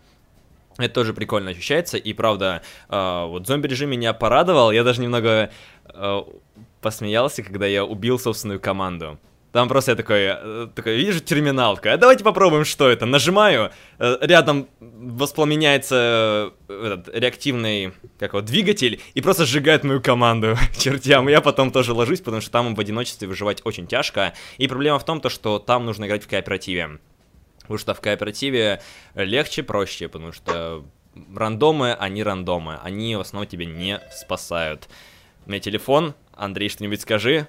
Это 0.77 0.93
тоже 0.93 1.13
прикольно 1.13 1.51
ощущается, 1.51 1.97
и 1.97 2.13
правда, 2.13 2.61
э, 2.89 3.25
вот 3.27 3.47
зомби-режим 3.47 3.89
меня 3.89 4.13
порадовал, 4.13 4.71
я 4.71 4.83
даже 4.83 5.01
немного 5.01 5.51
э, 5.85 6.21
посмеялся, 6.81 7.43
когда 7.43 7.65
я 7.65 7.85
убил 7.85 8.19
собственную 8.19 8.59
команду. 8.59 9.19
Там 9.53 9.69
просто 9.69 9.91
я 9.91 9.95
такой, 9.95 10.21
э, 10.21 10.67
такой, 10.73 10.97
вижу 10.97 11.19
терминалка, 11.19 11.93
а 11.93 11.97
давайте 11.97 12.23
попробуем, 12.23 12.65
что 12.65 12.89
это. 12.89 13.05
Нажимаю, 13.05 13.71
э, 13.99 14.17
рядом 14.21 14.67
воспламеняется 14.79 16.51
э, 16.67 16.85
этот 16.85 17.15
реактивный, 17.15 17.93
как 18.17 18.33
его, 18.33 18.41
двигатель, 18.41 18.99
и 19.13 19.21
просто 19.21 19.45
сжигает 19.45 19.83
мою 19.83 20.01
команду 20.01 20.57
чертям. 20.77 21.27
Я 21.27 21.39
потом 21.39 21.69
тоже 21.69 21.93
ложусь, 21.93 22.21
потому 22.21 22.41
что 22.41 22.49
там 22.49 22.73
в 22.73 22.79
одиночестве 22.79 23.27
выживать 23.27 23.61
очень 23.63 23.85
тяжко. 23.85 24.33
И 24.57 24.67
проблема 24.67 24.97
в 24.97 25.05
том, 25.05 25.21
то, 25.21 25.29
что 25.29 25.59
там 25.59 25.85
нужно 25.85 26.05
играть 26.05 26.23
в 26.23 26.27
кооперативе. 26.27 26.97
Потому 27.63 27.77
что 27.77 27.93
в 27.93 28.01
кооперативе 28.01 28.81
легче, 29.15 29.63
проще, 29.63 30.07
потому 30.07 30.31
что 30.31 30.85
рандомы, 31.35 31.93
они 31.93 32.23
рандомы. 32.23 32.79
Они 32.83 33.15
в 33.15 33.21
основном 33.21 33.47
тебя 33.47 33.65
не 33.65 33.99
спасают. 34.11 34.87
У 35.45 35.49
меня 35.49 35.59
телефон. 35.59 36.13
Андрей, 36.35 36.69
что-нибудь 36.69 37.01
скажи. 37.01 37.47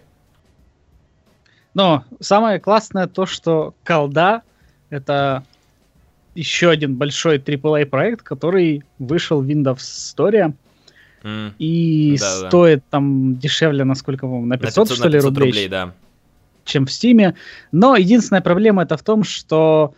Но 1.74 2.04
самое 2.20 2.60
классное 2.60 3.06
то, 3.06 3.26
что 3.26 3.74
колда 3.84 4.42
это 4.90 5.44
еще 6.34 6.70
один 6.70 6.96
большой 6.96 7.38
AAA 7.38 7.86
проект, 7.86 8.22
который 8.22 8.82
вышел 8.98 9.42
в 9.42 9.46
Windows 9.46 9.78
Store. 9.78 10.54
Mm. 11.22 11.52
И 11.58 12.16
да, 12.18 12.48
стоит 12.48 12.80
да. 12.80 12.84
там 12.90 13.36
дешевле, 13.36 13.84
насколько, 13.84 14.26
по-моему, 14.26 14.46
на 14.46 14.58
500, 14.58 14.76
на 14.76 14.82
500 14.82 14.98
что 14.98 15.08
ли, 15.08 15.14
500 15.14 15.28
рублей, 15.30 15.46
рублей 15.46 15.68
да. 15.68 15.94
чем 16.64 16.86
в 16.86 16.90
Steam. 16.90 17.34
Но 17.72 17.96
единственная 17.96 18.42
проблема 18.42 18.82
это 18.82 18.96
в 18.96 19.02
том, 19.02 19.24
что 19.24 19.94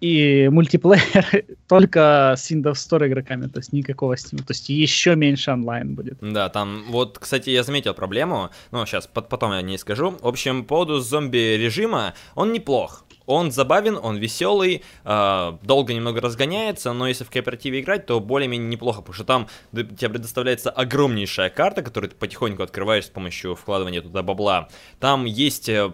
и 0.00 0.48
мультиплеер 0.48 1.44
только 1.68 2.34
с 2.36 2.50
Windows 2.50 2.72
Store 2.72 3.06
игроками, 3.06 3.46
то 3.46 3.58
есть 3.58 3.72
никакого 3.72 4.14
Steam, 4.14 4.38
то 4.38 4.50
есть 4.50 4.68
еще 4.68 5.14
меньше 5.14 5.52
онлайн 5.52 5.94
будет. 5.94 6.18
Да, 6.20 6.48
там, 6.48 6.84
вот, 6.88 7.18
кстати, 7.18 7.50
я 7.50 7.62
заметил 7.62 7.94
проблему, 7.94 8.50
ну, 8.70 8.84
сейчас, 8.86 9.06
потом 9.06 9.52
я 9.52 9.62
не 9.62 9.78
скажу. 9.78 10.16
В 10.20 10.26
общем, 10.26 10.62
по 10.64 10.80
поводу 10.80 11.00
зомби-режима, 11.00 12.14
он 12.34 12.52
неплох. 12.52 13.04
Он 13.26 13.52
забавен, 13.52 13.96
он 14.02 14.16
веселый, 14.16 14.82
э, 15.04 15.52
долго 15.62 15.94
немного 15.94 16.20
разгоняется, 16.20 16.92
но 16.92 17.06
если 17.06 17.22
в 17.22 17.30
кооперативе 17.30 17.80
играть, 17.80 18.06
то 18.06 18.18
более-менее 18.18 18.68
неплохо, 18.68 19.02
потому 19.02 19.14
что 19.14 19.24
там 19.24 19.46
тебе 19.72 20.08
предоставляется 20.08 20.70
огромнейшая 20.70 21.50
карта, 21.50 21.82
которую 21.82 22.10
ты 22.10 22.16
потихоньку 22.16 22.62
открываешь 22.62 23.04
с 23.06 23.10
помощью 23.10 23.54
вкладывания 23.54 24.00
туда 24.00 24.22
бабла. 24.22 24.68
Там 24.98 25.26
есть 25.26 25.68
э, 25.68 25.92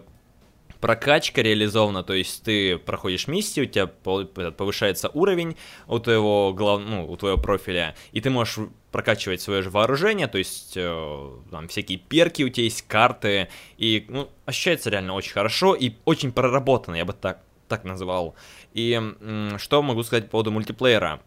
прокачка 0.79 1.41
реализована, 1.41 2.03
то 2.03 2.13
есть 2.13 2.43
ты 2.43 2.77
проходишь 2.77 3.27
миссию, 3.27 3.65
у 3.65 3.69
тебя 3.69 3.87
повышается 3.87 5.09
уровень 5.09 5.57
у 5.87 5.99
твоего, 5.99 6.53
глав... 6.53 6.81
ну, 6.81 7.09
у 7.09 7.17
твоего 7.17 7.37
профиля, 7.37 7.95
и 8.11 8.21
ты 8.21 8.29
можешь 8.29 8.59
прокачивать 8.91 9.41
свое 9.41 9.61
же 9.61 9.69
вооружение, 9.69 10.27
то 10.27 10.37
есть 10.37 10.73
э, 10.75 11.31
там 11.51 11.67
всякие 11.67 11.97
перки 11.97 12.43
у 12.43 12.49
тебя 12.49 12.63
есть, 12.63 12.83
карты, 12.87 13.49
и 13.77 14.05
ну, 14.09 14.29
ощущается 14.45 14.89
реально 14.89 15.13
очень 15.13 15.33
хорошо 15.33 15.75
и 15.75 15.93
очень 16.05 16.31
проработано, 16.31 16.95
я 16.95 17.05
бы 17.05 17.13
так, 17.13 17.41
так 17.67 17.83
назвал. 17.83 18.35
И 18.73 18.93
м- 18.93 19.57
что 19.59 19.81
могу 19.81 20.03
сказать 20.03 20.25
по 20.25 20.31
поводу 20.31 20.51
мультиплеера? 20.51 21.21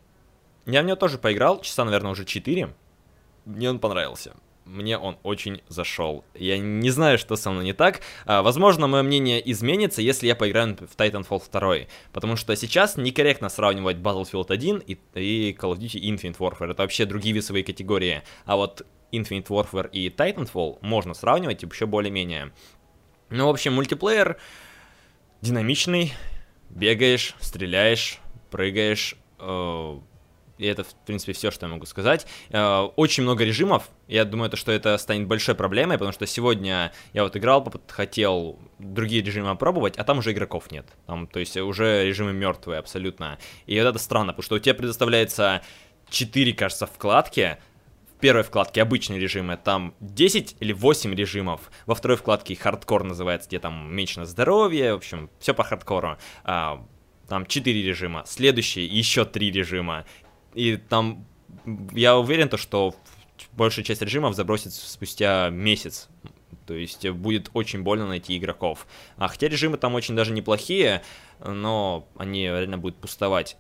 Я 0.67 0.83
в 0.83 0.85
него 0.85 0.97
тоже 0.97 1.19
поиграл, 1.19 1.61
часа, 1.61 1.85
наверное, 1.85 2.13
уже 2.13 2.25
4, 2.25 2.75
мне 3.45 3.71
он 3.71 3.79
понравился 3.79 4.35
мне 4.71 4.97
он 4.97 5.19
очень 5.23 5.63
зашел. 5.69 6.25
Я 6.35 6.59
не 6.59 6.91
знаю, 6.91 7.19
что 7.19 7.37
со 7.37 7.51
мной 7.51 7.65
не 7.65 7.73
так. 7.73 8.01
А, 8.25 8.43
возможно, 8.43 8.87
мое 8.87 9.03
мнение 9.03 9.41
изменится, 9.51 10.01
если 10.01 10.27
я 10.27 10.37
поиграю 10.37 10.77
в 10.77 10.97
Titanfall 10.97 11.43
2. 11.51 11.89
Потому 12.13 12.37
что 12.37 12.55
сейчас 12.57 12.97
некорректно 12.97 13.49
сравнивать 13.49 13.97
Battlefield 13.97 14.47
1 14.49 14.83
и, 14.87 14.99
и 15.15 15.57
Call 15.59 15.75
of 15.75 15.79
Duty 15.79 16.01
Infinite 16.01 16.39
Warfare. 16.39 16.71
Это 16.71 16.83
вообще 16.83 17.05
другие 17.05 17.35
весовые 17.35 17.65
категории. 17.65 18.23
А 18.45 18.57
вот 18.57 18.87
Infinite 19.13 19.49
Warfare 19.49 19.91
и 19.91 20.09
Titanfall 20.09 20.79
можно 20.83 21.15
сравнивать 21.15 21.63
еще 21.63 21.87
более-менее. 21.87 22.53
Ну, 23.31 23.47
в 23.47 23.51
общем, 23.51 23.75
мультиплеер 23.75 24.39
динамичный. 25.41 26.13
Бегаешь, 26.69 27.35
стреляешь, 27.41 28.21
прыгаешь, 28.51 29.17
э, 29.41 29.99
и 30.61 30.67
это, 30.67 30.85
в 30.85 30.95
принципе, 31.07 31.33
все, 31.33 31.51
что 31.51 31.67
я 31.67 31.73
могу 31.73 31.87
сказать. 31.87 32.27
Э, 32.51 32.83
очень 32.97 33.23
много 33.23 33.45
режимов. 33.45 33.89
Я 34.09 34.25
думаю, 34.25 34.51
то, 34.51 34.57
что 34.57 34.71
это 34.73 34.97
станет 34.99 35.27
большой 35.27 35.55
проблемой, 35.55 35.97
потому 35.97 36.13
что 36.13 36.27
сегодня 36.27 36.93
я 37.13 37.25
вот 37.25 37.37
играл, 37.37 37.67
хотел 37.89 38.59
другие 38.79 39.23
режимы 39.23 39.51
опробовать, 39.51 39.97
а 39.97 40.05
там 40.05 40.19
уже 40.19 40.33
игроков 40.33 40.71
нет. 40.71 40.87
Там, 41.07 41.27
то 41.27 41.41
есть 41.41 41.57
уже 41.57 42.07
режимы 42.07 42.33
мертвые 42.33 42.79
абсолютно. 42.79 43.39
И 43.67 43.79
вот 43.81 43.87
это 43.89 43.99
странно, 43.99 44.33
потому 44.33 44.45
что 44.45 44.57
у 44.57 44.59
тебя 44.59 44.75
предоставляется 44.75 45.63
4, 46.11 46.53
кажется, 46.53 46.87
вкладки, 46.87 47.59
в 48.17 48.21
первой 48.21 48.43
вкладке 48.43 48.83
обычные 48.83 49.19
режимы, 49.19 49.57
там 49.57 49.95
10 50.01 50.57
или 50.61 50.75
8 50.75 51.15
режимов. 51.15 51.71
Во 51.87 51.95
второй 51.95 52.19
вкладке 52.19 52.55
хардкор 52.55 53.03
называется, 53.05 53.49
где 53.49 53.59
там 53.59 53.95
меньше 53.95 54.21
на 54.21 54.27
здоровье, 54.27 54.93
в 54.93 54.97
общем, 54.97 55.31
все 55.39 55.55
по 55.55 55.65
хардкору. 55.65 56.19
А, 56.45 56.85
там 57.31 57.47
4 57.47 57.83
режима, 57.83 58.25
следующие 58.27 58.87
еще 58.87 59.25
3 59.25 59.53
режима, 59.53 60.05
и 60.55 60.77
там 60.77 61.27
я 61.93 62.17
уверен, 62.17 62.49
то, 62.49 62.57
что 62.57 62.95
большая 63.53 63.85
часть 63.85 64.03
режимов 64.03 64.35
забросится 64.35 64.89
спустя 64.89 65.51
месяц. 65.51 66.09
То 66.67 66.75
есть 66.75 67.09
будет 67.11 67.51
очень 67.53 67.83
больно 67.83 68.07
найти 68.07 68.37
игроков. 68.37 68.87
А 69.17 69.29
хотя 69.29 69.49
режимы 69.49 69.77
там 69.77 69.95
очень 69.95 70.15
даже 70.15 70.33
неплохие, 70.33 71.03
но 71.45 72.07
они 72.17 72.45
реально 72.45 72.79
будут 72.79 72.99
пустовать. 72.99 73.57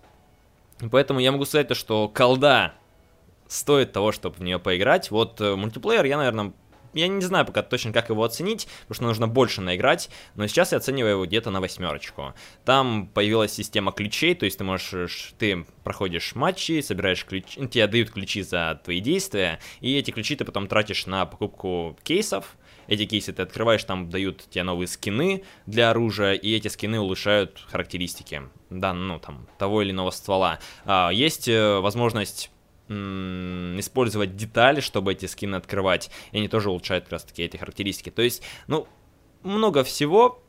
Поэтому 0.90 1.20
я 1.20 1.33
могу 1.33 1.44
сказать 1.44 1.68
то, 1.68 1.74
что 1.74 2.09
колда 2.09 2.74
стоит 3.48 3.92
того, 3.92 4.12
чтобы 4.12 4.37
в 4.37 4.40
нее 4.40 4.59
поиграть. 4.59 5.11
Вот 5.11 5.40
э, 5.40 5.57
мультиплеер 5.57 6.05
я, 6.05 6.16
наверное, 6.16 6.53
я 6.94 7.09
не 7.09 7.22
знаю 7.22 7.44
пока 7.46 7.62
точно, 7.62 7.92
как 7.92 8.09
его 8.09 8.24
оценить, 8.24 8.68
потому 8.83 8.94
что 8.94 9.05
нужно 9.05 9.29
больше 9.29 9.61
наиграть, 9.61 10.11
но 10.35 10.46
сейчас 10.46 10.72
я 10.72 10.79
оцениваю 10.79 11.12
его 11.12 11.26
где-то 11.26 11.50
на 11.50 11.61
восьмерочку. 11.61 12.35
Там 12.64 13.09
появилась 13.12 13.53
система 13.53 13.92
ключей, 13.92 14.35
то 14.35 14.44
есть 14.44 14.59
ты 14.59 14.64
можешь, 14.64 15.35
ты 15.38 15.64
проходишь 15.85 16.35
матчи, 16.35 16.81
собираешь 16.81 17.24
ключи, 17.24 17.66
тебе 17.68 17.87
дают 17.87 18.11
ключи 18.11 18.42
за 18.42 18.81
твои 18.85 19.00
действия, 19.00 19.61
и 19.81 19.96
эти 19.96 20.11
ключи 20.11 20.37
ты 20.37 20.44
потом 20.44 20.66
тратишь 20.66 21.07
на 21.07 21.26
покупку 21.26 21.98
кейсов, 22.03 22.57
эти 22.90 23.07
кейсы 23.07 23.33
ты 23.33 23.42
открываешь, 23.42 23.85
там 23.85 24.11
дают 24.11 24.48
тебе 24.50 24.64
новые 24.64 24.88
скины 24.88 25.44
для 25.66 25.90
оружия, 25.90 26.33
и 26.33 26.53
эти 26.55 26.68
скины 26.68 26.98
улучшают 26.98 27.64
характеристики, 27.68 28.42
да, 28.68 28.92
ну, 28.92 29.18
там, 29.20 29.46
того 29.59 29.83
или 29.83 29.92
иного 29.92 30.11
ствола. 30.11 30.59
А, 30.85 31.11
есть 31.11 31.46
э, 31.46 31.79
возможность 31.79 32.50
использовать 32.90 34.37
детали, 34.37 34.81
чтобы 34.81 35.12
эти 35.12 35.26
скины 35.26 35.57
открывать, 35.57 36.11
и 36.33 36.38
они 36.38 36.48
тоже 36.48 36.70
улучшают 36.70 37.05
как 37.05 37.12
раз 37.12 37.24
таки 37.24 37.44
эти 37.44 37.57
характеристики. 37.57 38.11
То 38.11 38.22
есть, 38.22 38.42
ну, 38.66 38.88
много 39.42 39.85
всего, 39.85 40.42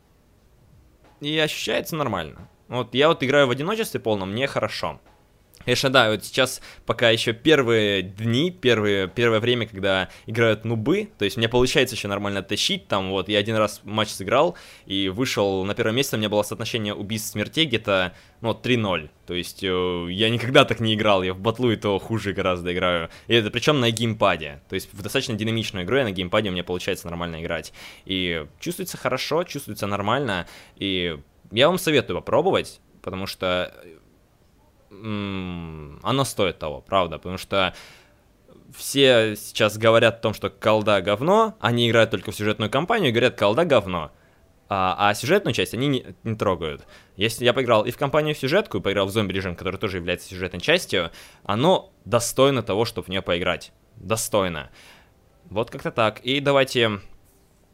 и 1.20 1.38
ощущается 1.38 1.94
нормально. 1.94 2.48
Вот 2.68 2.94
я 2.94 3.08
вот 3.08 3.22
играю 3.22 3.46
в 3.46 3.50
одиночестве 3.50 4.00
полном, 4.00 4.32
мне 4.32 4.46
хорошо. 4.46 5.00
Конечно, 5.64 5.90
да, 5.90 6.10
вот 6.10 6.24
сейчас 6.24 6.60
пока 6.86 7.10
еще 7.10 7.32
первые 7.32 8.02
дни, 8.02 8.50
первые, 8.50 9.08
первое 9.08 9.40
время, 9.40 9.66
когда 9.66 10.08
играют 10.26 10.64
нубы, 10.64 11.10
то 11.18 11.24
есть 11.24 11.36
мне 11.36 11.48
получается 11.48 11.94
еще 11.94 12.08
нормально 12.08 12.42
тащить, 12.42 12.88
там 12.88 13.10
вот 13.10 13.28
я 13.28 13.38
один 13.38 13.56
раз 13.56 13.80
матч 13.84 14.08
сыграл 14.08 14.56
и 14.86 15.08
вышел 15.08 15.64
на 15.64 15.74
первое 15.74 15.92
место, 15.92 16.16
у 16.16 16.18
меня 16.18 16.28
было 16.28 16.42
соотношение 16.42 16.94
убийств 16.94 17.30
смертей 17.30 17.66
где-то, 17.66 18.14
ну, 18.40 18.50
3-0, 18.52 19.10
то 19.26 19.34
есть 19.34 19.62
э, 19.62 20.06
я 20.10 20.30
никогда 20.30 20.64
так 20.64 20.80
не 20.80 20.94
играл, 20.94 21.22
я 21.22 21.34
в 21.34 21.38
батлу 21.38 21.70
и 21.70 21.76
то 21.76 21.98
хуже 21.98 22.32
гораздо 22.32 22.72
играю, 22.72 23.08
и 23.28 23.34
это 23.34 23.50
причем 23.50 23.80
на 23.80 23.90
геймпаде, 23.90 24.62
то 24.68 24.74
есть 24.74 24.92
в 24.92 25.00
достаточно 25.00 25.34
динамичную 25.34 25.84
игру 25.84 25.96
я 25.98 26.04
на 26.04 26.10
геймпаде 26.12 26.48
у 26.48 26.52
меня 26.52 26.64
получается 26.64 27.06
нормально 27.06 27.40
играть, 27.40 27.72
и 28.04 28.46
чувствуется 28.58 28.96
хорошо, 28.96 29.44
чувствуется 29.44 29.86
нормально, 29.86 30.46
и 30.76 31.18
я 31.52 31.68
вам 31.68 31.78
советую 31.78 32.16
попробовать, 32.18 32.80
потому 33.02 33.26
что 33.26 33.74
оно 35.00 36.24
стоит 36.24 36.58
того, 36.58 36.80
правда, 36.80 37.18
потому 37.18 37.38
что 37.38 37.74
все 38.74 39.36
сейчас 39.36 39.78
говорят 39.78 40.16
о 40.16 40.20
том, 40.20 40.34
что 40.34 40.50
колда 40.50 41.00
говно, 41.00 41.56
они 41.60 41.88
играют 41.88 42.10
только 42.10 42.30
в 42.30 42.36
сюжетную 42.36 42.70
кампанию 42.70 43.10
и 43.10 43.12
говорят, 43.12 43.38
колда 43.38 43.64
говно. 43.64 44.12
А, 44.68 45.10
а 45.10 45.14
сюжетную 45.14 45.52
часть 45.52 45.74
они 45.74 45.86
не, 45.86 46.06
не 46.24 46.34
трогают. 46.34 46.86
Если 47.16 47.44
я 47.44 47.52
поиграл 47.52 47.84
и 47.84 47.90
в 47.90 47.98
кампанию 47.98 48.34
в 48.34 48.38
сюжетку, 48.38 48.78
и 48.78 48.80
поиграл 48.80 49.06
в 49.06 49.10
зомби-режим, 49.10 49.54
который 49.54 49.76
тоже 49.76 49.98
является 49.98 50.28
сюжетной 50.28 50.60
частью, 50.60 51.10
оно 51.44 51.92
достойно 52.06 52.62
того, 52.62 52.86
чтобы 52.86 53.04
в 53.06 53.08
нее 53.08 53.20
поиграть. 53.20 53.72
Достойно. 53.96 54.70
Вот 55.50 55.70
как-то 55.70 55.90
так. 55.90 56.20
И 56.20 56.40
давайте... 56.40 57.00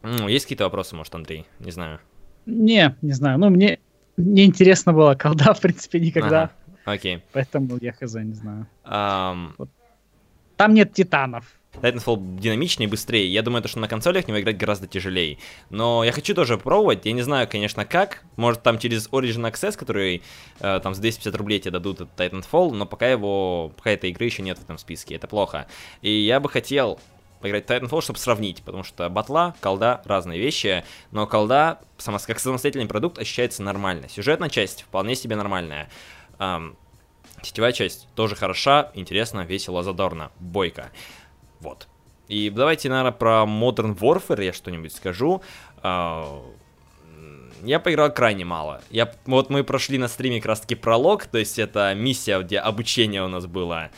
Ну, 0.03 0.27
есть 0.27 0.47
какие-то 0.47 0.65
вопросы, 0.65 0.97
может, 0.97 1.15
Андрей? 1.15 1.47
Не 1.61 1.71
знаю. 1.71 2.01
Не, 2.47 2.97
не 3.01 3.13
знаю. 3.13 3.39
Ну, 3.39 3.51
мне 3.51 3.79
не 4.17 4.45
интересно 4.45 4.93
было 4.93 5.15
колда, 5.15 5.55
в 5.55 5.61
принципе, 5.61 6.01
никогда. 6.01 6.43
Ага. 6.43 6.53
Окей. 6.93 7.23
Поэтому 7.33 7.79
я 7.81 7.93
хз 7.93 8.15
не 8.15 8.35
знаю. 8.35 8.67
Um... 8.85 9.53
Вот. 9.59 9.69
Там 10.57 10.75
нет 10.75 10.93
титанов. 10.93 11.45
Titanfall 11.75 12.41
динамичнее 12.41 12.89
быстрее. 12.89 13.29
Я 13.29 13.43
думаю, 13.43 13.63
то, 13.63 13.69
что 13.69 13.79
на 13.79 13.89
консолях 13.89 14.27
него 14.27 14.41
играть 14.41 14.57
гораздо 14.57 14.87
тяжелее. 14.87 15.39
Но 15.71 16.03
я 16.03 16.13
хочу 16.13 16.35
тоже 16.35 16.57
попробовать. 16.57 17.07
Я 17.07 17.13
не 17.13 17.23
знаю, 17.23 17.47
конечно, 17.49 17.85
как. 17.85 18.25
Может, 18.37 18.63
там 18.63 18.79
через 18.79 19.09
Origin 19.11 19.49
Access, 19.51 19.77
который 19.77 20.23
э, 20.61 20.81
там 20.83 20.95
за 20.95 21.01
250 21.03 21.37
рублей 21.37 21.61
тебе 21.61 21.73
дадут 21.73 22.01
этот 22.01 22.19
Titanfall, 22.19 22.73
но 22.73 22.87
пока 22.87 23.09
его, 23.09 23.73
пока 23.77 23.91
этой 23.91 24.11
игры 24.11 24.25
еще 24.25 24.43
нет 24.43 24.59
в 24.59 24.65
этом 24.65 24.79
списке. 24.79 25.15
Это 25.15 25.29
плохо. 25.29 25.69
И 26.03 26.11
я 26.11 26.41
бы 26.41 26.49
хотел 26.49 26.99
поиграть 27.41 27.67
в 27.67 27.71
Titanfall, 27.71 28.03
чтобы 28.03 28.19
сравнить, 28.19 28.63
потому 28.63 28.83
что 28.83 29.09
батла, 29.09 29.55
колда— 29.61 30.03
разные 30.05 30.41
вещи, 30.41 30.85
но 31.13 31.27
колда, 31.27 31.79
как 32.27 32.41
самостоятельный 32.41 32.87
продукт, 32.87 33.19
ощущается 33.19 33.63
нормально. 33.63 34.09
Сюжетная 34.09 34.49
часть 34.49 34.83
вполне 34.83 35.15
себе 35.15 35.37
нормальная. 35.37 35.89
Um, 36.39 36.77
сетевая 37.43 37.73
часть 37.73 38.09
тоже 38.15 38.37
хороша, 38.37 38.91
интересно, 38.95 39.41
весело, 39.41 39.83
задорно, 39.83 40.31
бойко. 40.39 40.91
Вот. 41.61 41.89
И 42.29 42.51
давайте, 42.51 42.89
наверное, 42.89 43.13
про 43.13 43.45
Modern 43.47 43.99
Warfare 43.99 44.45
я 44.45 44.53
что-нибудь 44.53 44.95
скажу. 44.95 45.43
Uh, 45.83 46.43
я 47.63 47.81
поиграл 47.81 48.13
крайне 48.13 48.45
мало. 48.45 48.83
Я, 48.91 49.13
вот 49.27 49.51
мы 49.51 49.65
прошли 49.65 49.99
на 49.99 50.09
стриме 50.09 50.41
как 50.41 50.47
раз 50.47 50.61
таки 50.61 50.75
пролог, 50.75 51.27
то 51.27 51.39
есть 51.39 51.59
это 51.59 51.93
миссия, 51.95 52.41
где 52.41 52.59
обучение 52.59 53.25
у 53.25 53.29
нас 53.29 53.47
было. 53.47 53.91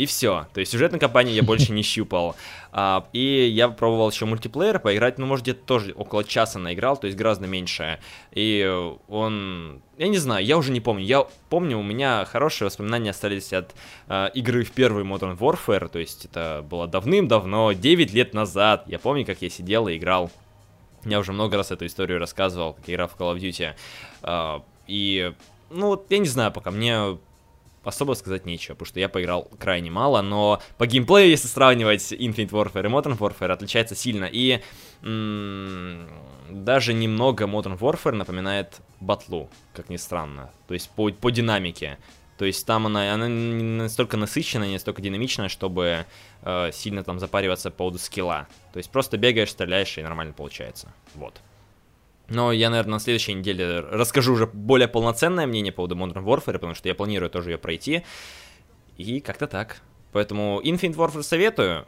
И 0.00 0.06
все. 0.06 0.46
То 0.54 0.60
есть 0.60 0.72
сюжетной 0.72 0.98
кампании 0.98 1.34
я 1.34 1.42
больше 1.42 1.72
не 1.72 1.82
щупал. 1.82 2.34
А, 2.72 3.08
и 3.12 3.48
я 3.52 3.68
пробовал 3.68 4.10
еще 4.10 4.26
мультиплеер 4.26 4.78
поиграть, 4.78 5.18
ну, 5.18 5.26
может, 5.26 5.42
где-то 5.42 5.64
тоже 5.64 5.92
около 5.92 6.22
часа 6.22 6.60
наиграл, 6.60 6.96
то 6.96 7.08
есть 7.08 7.18
гораздо 7.18 7.48
меньше. 7.48 7.98
И 8.30 8.64
он... 9.08 9.82
Я 9.98 10.06
не 10.06 10.18
знаю, 10.18 10.46
я 10.46 10.56
уже 10.56 10.70
не 10.70 10.80
помню. 10.80 11.04
Я 11.04 11.26
помню, 11.48 11.78
у 11.78 11.82
меня 11.82 12.24
хорошие 12.26 12.66
воспоминания 12.66 13.10
остались 13.10 13.52
от 13.52 13.74
а, 14.06 14.26
игры 14.26 14.62
в 14.62 14.70
первый 14.70 15.02
Modern 15.02 15.36
Warfare, 15.36 15.88
то 15.88 15.98
есть 15.98 16.26
это 16.26 16.64
было 16.70 16.86
давным-давно, 16.86 17.72
9 17.72 18.12
лет 18.12 18.34
назад. 18.34 18.84
Я 18.86 19.00
помню, 19.00 19.26
как 19.26 19.42
я 19.42 19.50
сидел 19.50 19.88
и 19.88 19.96
играл. 19.96 20.30
Я 21.04 21.18
уже 21.18 21.32
много 21.32 21.56
раз 21.56 21.72
эту 21.72 21.86
историю 21.86 22.20
рассказывал, 22.20 22.74
как 22.74 22.86
я 22.86 22.94
играл 22.94 23.08
в 23.08 23.16
Call 23.16 23.34
of 23.34 23.40
Duty. 23.40 23.74
А, 24.22 24.62
и, 24.86 25.34
ну, 25.70 25.88
вот 25.88 26.06
я 26.08 26.18
не 26.18 26.28
знаю 26.28 26.52
пока, 26.52 26.70
мне 26.70 27.18
особо 27.84 28.14
сказать 28.14 28.46
нечего, 28.46 28.74
потому 28.74 28.86
что 28.86 29.00
я 29.00 29.08
поиграл 29.08 29.48
крайне 29.58 29.90
мало, 29.90 30.20
но 30.22 30.60
по 30.78 30.86
геймплею, 30.86 31.30
если 31.30 31.48
сравнивать 31.48 32.12
Infinite 32.12 32.50
Warfare 32.50 32.86
и 32.86 32.90
Modern 32.90 33.18
Warfare, 33.18 33.52
отличается 33.52 33.94
сильно, 33.94 34.28
и 34.30 34.60
даже 36.50 36.92
немного 36.92 37.44
Modern 37.44 37.78
Warfare 37.78 38.12
напоминает 38.12 38.80
батлу, 39.00 39.48
как 39.72 39.88
ни 39.88 39.96
странно, 39.96 40.50
то 40.68 40.74
есть 40.74 40.90
по, 40.90 41.10
по 41.10 41.30
динамике, 41.30 41.98
то 42.36 42.44
есть 42.44 42.66
там 42.66 42.86
она, 42.86 43.12
она 43.12 43.28
не 43.28 43.62
настолько 43.62 44.16
насыщенная, 44.16 44.68
не 44.68 44.74
настолько 44.74 45.02
динамичная, 45.02 45.48
чтобы 45.48 46.06
э, 46.42 46.70
сильно 46.72 47.04
там 47.04 47.18
запариваться 47.18 47.70
по 47.70 47.78
поводу 47.78 47.98
скилла, 47.98 48.46
то 48.72 48.78
есть 48.78 48.90
просто 48.90 49.16
бегаешь, 49.16 49.50
стреляешь 49.50 49.96
и 49.98 50.02
нормально 50.02 50.32
получается, 50.32 50.92
вот. 51.14 51.40
Но 52.30 52.52
я, 52.52 52.70
наверное, 52.70 52.94
на 52.94 53.00
следующей 53.00 53.34
неделе 53.34 53.80
расскажу 53.80 54.32
уже 54.32 54.46
более 54.46 54.88
полноценное 54.88 55.46
мнение 55.46 55.72
по 55.72 55.86
поводу 55.86 55.96
Modern 55.96 56.24
Warfare, 56.24 56.54
потому 56.54 56.74
что 56.74 56.88
я 56.88 56.94
планирую 56.94 57.28
тоже 57.28 57.50
ее 57.50 57.58
пройти. 57.58 58.04
И 58.96 59.20
как-то 59.20 59.46
так. 59.46 59.82
Поэтому 60.12 60.60
Infinite 60.62 60.94
Warfare 60.94 61.22
советую. 61.22 61.86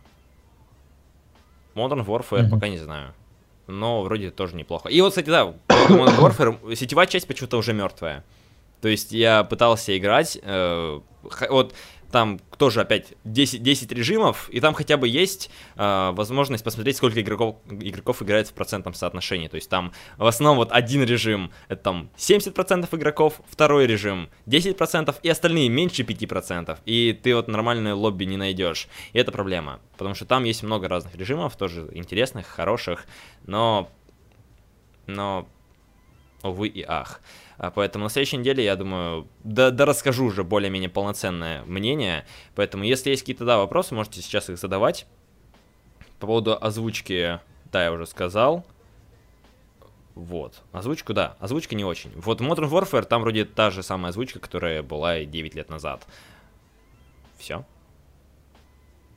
Modern 1.74 2.04
Warfare 2.04 2.42
mm-hmm. 2.42 2.50
пока 2.50 2.68
не 2.68 2.78
знаю. 2.78 3.14
Но 3.68 4.02
вроде 4.02 4.30
тоже 4.30 4.56
неплохо. 4.56 4.88
И 4.88 5.00
вот, 5.00 5.10
кстати, 5.10 5.30
да, 5.30 5.54
Modern 5.68 6.18
Warfare, 6.18 6.74
сетевая 6.74 7.06
часть 7.06 7.28
почему-то 7.28 7.56
уже 7.56 7.72
мертвая. 7.72 8.24
То 8.80 8.88
есть 8.88 9.12
я 9.12 9.44
пытался 9.44 9.96
играть, 9.96 10.38
э, 10.42 11.00
вот 11.50 11.74
там 12.12 12.38
тоже 12.58 12.82
опять 12.82 13.14
10, 13.24 13.62
10 13.62 13.90
режимов, 13.90 14.48
и 14.50 14.60
там 14.60 14.74
хотя 14.74 14.96
бы 14.96 15.08
есть 15.08 15.50
э, 15.76 16.12
возможность 16.12 16.62
посмотреть, 16.62 16.98
сколько 16.98 17.20
игроков, 17.20 17.56
игроков 17.68 18.22
играет 18.22 18.46
в 18.46 18.52
процентном 18.52 18.94
соотношении. 18.94 19.48
То 19.48 19.56
есть 19.56 19.68
там 19.68 19.92
в 20.18 20.26
основном 20.26 20.58
вот 20.58 20.70
один 20.70 21.02
режим 21.02 21.50
это 21.68 21.82
там 21.82 22.10
70% 22.16 22.86
игроков, 22.96 23.40
второй 23.48 23.86
режим 23.86 24.28
10%, 24.46 25.16
и 25.22 25.28
остальные 25.28 25.68
меньше 25.70 26.02
5%. 26.02 26.78
И 26.84 27.18
ты 27.20 27.34
вот 27.34 27.48
нормальное 27.48 27.94
лобби 27.94 28.24
не 28.24 28.36
найдешь. 28.36 28.88
И 29.12 29.18
это 29.18 29.32
проблема, 29.32 29.80
потому 29.96 30.14
что 30.14 30.26
там 30.26 30.44
есть 30.44 30.62
много 30.62 30.88
разных 30.88 31.16
режимов, 31.16 31.56
тоже 31.56 31.88
интересных, 31.92 32.46
хороших, 32.46 33.06
но... 33.46 33.88
Но... 35.06 35.48
Увы 36.42 36.68
и 36.68 36.84
ах. 36.86 37.20
А, 37.58 37.70
поэтому 37.70 38.04
на 38.04 38.10
следующей 38.10 38.38
неделе, 38.38 38.64
я 38.64 38.76
думаю, 38.76 39.28
да, 39.44 39.70
да 39.70 39.84
расскажу 39.84 40.24
уже 40.24 40.44
более-менее 40.44 40.88
полноценное 40.88 41.62
мнение. 41.64 42.24
Поэтому, 42.54 42.84
если 42.84 43.10
есть 43.10 43.22
какие-то 43.22 43.44
да, 43.44 43.58
вопросы, 43.58 43.94
можете 43.94 44.20
сейчас 44.22 44.50
их 44.50 44.58
задавать. 44.58 45.06
По 46.18 46.26
поводу 46.26 46.56
озвучки, 46.60 47.40
да, 47.72 47.84
я 47.84 47.92
уже 47.92 48.06
сказал. 48.06 48.64
Вот. 50.14 50.62
Озвучку, 50.72 51.14
да. 51.14 51.36
Озвучка 51.40 51.74
не 51.74 51.84
очень. 51.84 52.12
Вот 52.16 52.40
Modern 52.40 52.68
Warfare, 52.68 53.04
там 53.04 53.22
вроде 53.22 53.44
та 53.44 53.70
же 53.70 53.82
самая 53.82 54.10
озвучка, 54.10 54.40
которая 54.40 54.82
была 54.82 55.18
и 55.18 55.26
9 55.26 55.54
лет 55.54 55.70
назад. 55.70 56.06
Все. 57.38 57.64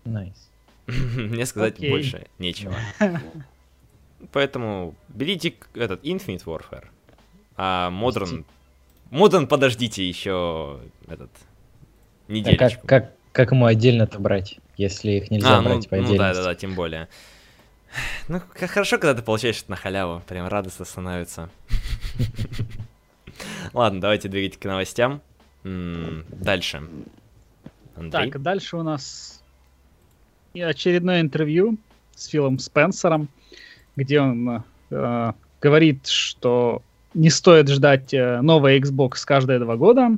Nice. 0.05 0.37
Мне 0.87 1.45
сказать 1.45 1.79
okay. 1.79 1.89
больше 1.89 2.27
нечего. 2.39 2.75
Поэтому 4.31 4.95
берите 5.09 5.55
этот 5.73 6.03
Infinite 6.03 6.45
Warfare. 6.45 6.87
А 7.57 7.89
Modern... 7.91 8.45
Modern 9.11 9.47
подождите 9.47 10.07
еще 10.07 10.79
этот 11.07 11.29
недельку. 12.27 12.63
А 12.63 12.69
как, 12.69 12.81
как, 12.81 13.11
как 13.31 13.51
ему 13.51 13.65
отдельно-то 13.65 14.19
брать, 14.19 14.59
если 14.77 15.11
их 15.11 15.31
нельзя 15.31 15.59
а, 15.59 15.61
брать 15.61 15.83
ну, 15.83 15.89
по 15.89 15.95
отдельности? 15.95 16.11
Ну 16.11 16.17
да, 16.17 16.33
да, 16.33 16.43
да, 16.43 16.55
тем 16.55 16.75
более. 16.75 17.07
Ну, 18.27 18.41
как 18.53 18.71
хорошо, 18.71 18.97
когда 18.97 19.13
ты 19.13 19.21
получаешь 19.21 19.61
это 19.61 19.71
на 19.71 19.77
халяву. 19.77 20.21
Прям 20.27 20.47
радостно 20.47 20.85
становится. 20.85 21.49
Ладно, 23.73 24.01
давайте 24.01 24.27
двигать 24.27 24.57
к 24.57 24.65
новостям. 24.65 25.21
Дальше. 25.63 26.83
Андрей? 27.95 28.31
Так, 28.31 28.41
дальше 28.41 28.77
у 28.77 28.83
нас 28.83 29.41
очередное 30.53 31.21
интервью 31.21 31.77
с 32.15 32.27
Филом 32.27 32.59
Спенсером, 32.59 33.29
где 33.95 34.21
он 34.21 34.63
э, 34.89 35.31
говорит, 35.61 36.07
что 36.07 36.81
не 37.15 37.29
стоит 37.29 37.69
ждать 37.69 38.13
э, 38.13 38.41
новый 38.41 38.79
Xbox 38.79 39.23
каждые 39.25 39.59
два 39.59 39.75
года. 39.75 40.11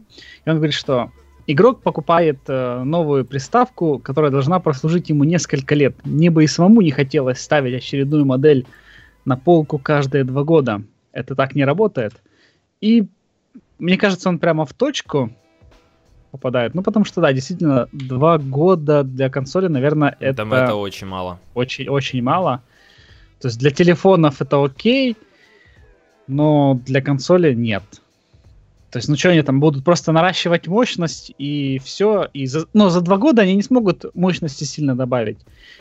И 0.45 0.49
он 0.49 0.57
говорит, 0.57 0.75
что 0.75 1.11
игрок 1.45 1.81
покупает 1.81 2.39
э, 2.47 2.83
новую 2.83 3.23
приставку, 3.25 3.99
которая 3.99 4.31
должна 4.31 4.59
прослужить 4.59 5.09
ему 5.09 5.23
несколько 5.23 5.75
лет. 5.75 5.95
Мне 6.03 6.29
бы 6.29 6.43
и 6.43 6.47
самому 6.47 6.81
не 6.81 6.91
хотелось 6.91 7.39
ставить 7.39 7.75
очередную 7.75 8.25
модель 8.25 8.65
на 9.25 9.37
полку 9.37 9.77
каждые 9.77 10.23
два 10.23 10.43
года. 10.43 10.81
Это 11.11 11.35
так 11.35 11.55
не 11.55 11.63
работает. 11.63 12.13
И 12.81 13.07
мне 13.79 13.97
кажется, 13.97 14.29
он 14.29 14.39
прямо 14.39 14.65
в 14.65 14.73
точку 14.73 15.31
попадает. 16.31 16.75
Ну, 16.75 16.83
потому 16.83 17.05
что, 17.05 17.21
да, 17.21 17.31
действительно, 17.31 17.87
два 17.91 18.37
года 18.37 19.03
для 19.03 19.29
консоли, 19.29 19.67
наверное, 19.67 20.15
это... 20.19 20.37
Там 20.37 20.53
это 20.53 20.75
очень 20.75 21.07
мало. 21.07 21.39
Очень-очень 21.53 22.21
мало. 22.21 22.61
То 23.39 23.47
есть 23.47 23.59
для 23.59 23.71
телефонов 23.71 24.41
это 24.41 24.63
окей, 24.63 25.15
но 26.27 26.79
для 26.85 27.01
консоли 27.01 27.53
нет. 27.53 27.83
То 28.91 28.99
есть, 28.99 29.09
ну 29.09 29.17
что 29.17 29.29
они 29.29 29.41
там 29.41 29.59
будут 29.59 29.83
просто 29.83 30.11
наращивать 30.11 30.67
мощность 30.67 31.33
и 31.37 31.79
все. 31.83 32.29
И 32.33 32.45
за, 32.45 32.67
но 32.73 32.89
за 32.89 33.01
два 33.01 33.17
года 33.17 33.41
они 33.41 33.55
не 33.55 33.61
смогут 33.61 34.05
мощности 34.15 34.63
сильно 34.63 34.95
добавить. 34.95 35.39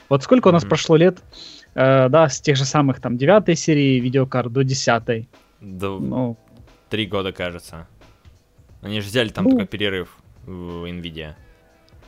Вот 0.08 0.22
сколько 0.22 0.48
у 0.48 0.52
нас 0.52 0.64
mm-hmm. 0.64 0.68
прошло 0.68 0.96
лет, 0.96 1.18
э, 1.74 2.08
да, 2.08 2.28
с 2.28 2.40
тех 2.40 2.56
же 2.56 2.64
самых 2.64 3.00
там 3.00 3.16
девятой 3.16 3.54
серии 3.54 4.00
видеокарт 4.00 4.52
до 4.52 4.64
десятой. 4.64 5.28
До... 5.60 5.98
Ну, 5.98 6.36
Три 6.90 7.06
года, 7.06 7.32
кажется. 7.32 7.86
Они 8.82 9.00
же 9.00 9.06
взяли 9.06 9.28
там 9.28 9.44
ну, 9.44 9.50
только 9.50 9.66
перерыв 9.66 10.16
в 10.44 10.84
Nvidia. 10.84 11.34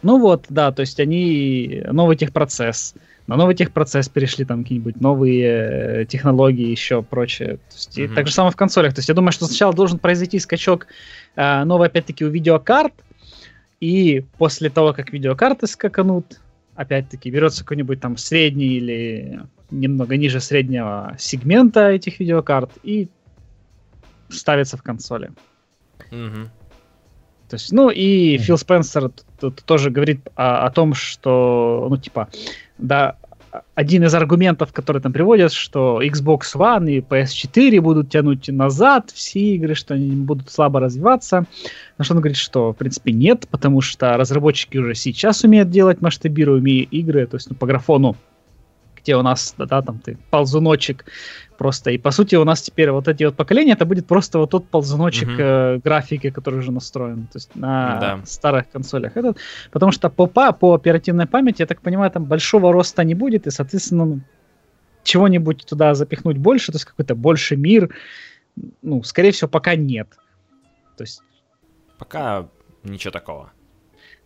Ну 0.02 0.20
вот, 0.20 0.46
да, 0.48 0.70
то 0.70 0.80
есть 0.80 1.00
они 1.00 1.82
новый 1.90 2.16
техпроцесс, 2.16 2.94
на 3.28 3.36
новый 3.36 3.54
техпроцесс 3.54 4.08
перешли 4.08 4.46
там 4.46 4.62
какие-нибудь 4.62 5.00
новые 5.02 6.00
э, 6.00 6.04
технологии, 6.06 6.66
еще 6.66 7.02
прочее. 7.02 7.58
То 7.58 7.74
есть, 7.74 7.98
mm-hmm. 7.98 8.04
и 8.04 8.08
так 8.08 8.26
же 8.26 8.32
самое 8.32 8.52
в 8.52 8.56
консолях. 8.56 8.94
То 8.94 9.00
есть 9.00 9.08
я 9.10 9.14
думаю, 9.14 9.32
что 9.32 9.44
сначала 9.44 9.74
должен 9.74 9.98
произойти 9.98 10.38
скачок 10.38 10.86
э, 11.36 11.64
новый, 11.64 11.88
опять-таки, 11.88 12.24
у 12.24 12.30
видеокарт, 12.30 12.94
и 13.80 14.24
после 14.38 14.70
того, 14.70 14.94
как 14.94 15.12
видеокарты 15.12 15.66
скаканут, 15.66 16.40
опять-таки, 16.74 17.30
берется 17.30 17.64
какой-нибудь 17.64 18.00
там 18.00 18.16
средний 18.16 18.78
или 18.78 19.42
немного 19.70 20.16
ниже 20.16 20.40
среднего 20.40 21.14
сегмента 21.18 21.90
этих 21.90 22.20
видеокарт 22.20 22.70
и 22.82 23.08
ставится 24.30 24.78
в 24.78 24.82
консоли. 24.82 25.32
Mm-hmm. 26.10 26.48
То 27.50 27.54
есть, 27.56 27.72
ну 27.72 27.90
и 27.90 28.36
mm-hmm. 28.36 28.38
Фил 28.38 28.56
Спенсер 28.56 29.10
тут 29.38 29.62
тоже 29.64 29.90
говорит 29.90 30.28
о, 30.34 30.66
о 30.66 30.70
том, 30.70 30.94
что, 30.94 31.86
ну 31.90 31.96
типа, 31.98 32.28
да, 32.78 33.17
один 33.74 34.04
из 34.04 34.14
аргументов, 34.14 34.72
который 34.72 35.00
там 35.00 35.12
приводят, 35.12 35.52
что 35.52 36.02
Xbox 36.02 36.40
One 36.54 36.90
и 36.90 37.00
PS4 37.00 37.80
будут 37.80 38.10
тянуть 38.10 38.48
назад 38.48 39.10
все 39.14 39.54
игры, 39.54 39.74
что 39.74 39.94
они 39.94 40.10
будут 40.10 40.50
слабо 40.50 40.80
развиваться. 40.80 41.46
На 41.96 42.04
что 42.04 42.14
он 42.14 42.20
говорит, 42.20 42.36
что 42.36 42.72
в 42.72 42.76
принципе 42.76 43.12
нет, 43.12 43.46
потому 43.50 43.80
что 43.80 44.16
разработчики 44.16 44.76
уже 44.78 44.94
сейчас 44.94 45.44
умеют 45.44 45.70
делать 45.70 46.00
масштабируемые 46.00 46.82
игры, 46.82 47.26
то 47.26 47.36
есть 47.36 47.50
ну, 47.50 47.56
по 47.56 47.66
графону 47.66 48.16
где 49.08 49.16
у 49.16 49.22
нас, 49.22 49.54
да, 49.56 49.64
да, 49.64 49.80
там 49.80 49.98
ты 50.00 50.18
ползуночек 50.30 51.06
просто. 51.56 51.90
И 51.90 51.98
по 51.98 52.10
сути 52.10 52.36
у 52.36 52.44
нас 52.44 52.60
теперь 52.60 52.90
вот 52.90 53.08
эти 53.08 53.24
вот 53.24 53.36
поколения, 53.36 53.72
это 53.72 53.86
будет 53.86 54.06
просто 54.06 54.38
вот 54.38 54.50
тот 54.50 54.68
ползуночек 54.68 55.28
mm-hmm. 55.28 55.76
э, 55.76 55.80
графики, 55.82 56.30
который 56.30 56.58
уже 56.58 56.72
настроен, 56.72 57.26
то 57.26 57.36
есть 57.36 57.56
на 57.56 57.98
да. 58.00 58.20
старых 58.26 58.70
консолях. 58.70 59.16
Этот, 59.16 59.38
потому 59.72 59.92
что 59.92 60.10
по, 60.10 60.26
по 60.26 60.74
оперативной 60.74 61.26
памяти, 61.26 61.62
я 61.62 61.66
так 61.66 61.80
понимаю, 61.80 62.10
там 62.10 62.24
большого 62.24 62.70
роста 62.70 63.02
не 63.02 63.14
будет, 63.14 63.46
и, 63.46 63.50
соответственно, 63.50 64.04
ну, 64.04 64.20
чего-нибудь 65.04 65.64
туда 65.64 65.94
запихнуть 65.94 66.36
больше, 66.36 66.72
то 66.72 66.76
есть 66.76 66.84
какой-то 66.84 67.14
больше 67.14 67.56
мир, 67.56 67.88
ну, 68.82 69.02
скорее 69.04 69.30
всего, 69.30 69.48
пока 69.48 69.74
нет. 69.74 70.08
То 70.98 71.04
есть... 71.04 71.22
Пока 71.98 72.46
ничего 72.84 73.10
такого. 73.10 73.52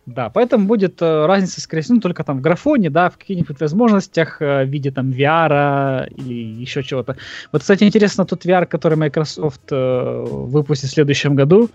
Да, 0.05 0.29
поэтому 0.29 0.67
будет 0.67 1.01
э, 1.01 1.25
разница, 1.25 1.61
скорее 1.61 1.81
всего, 1.81 1.99
только 1.99 2.23
там 2.23 2.39
в 2.39 2.41
графоне, 2.41 2.89
да, 2.89 3.09
в 3.09 3.17
каких-нибудь 3.17 3.59
возможностях 3.61 4.41
э, 4.41 4.65
в 4.65 4.69
виде 4.69 4.91
там 4.91 5.11
VR 5.11 6.09
или 6.09 6.33
еще 6.61 6.83
чего-то. 6.83 7.15
Вот, 7.53 7.61
кстати, 7.61 7.85
интересно, 7.85 8.25
тот 8.25 8.45
VR, 8.45 8.65
который 8.65 8.97
Microsoft 8.97 9.71
э, 9.71 10.25
выпустит 10.27 10.89
в 10.89 10.93
следующем 10.93 11.35
году, 11.35 11.69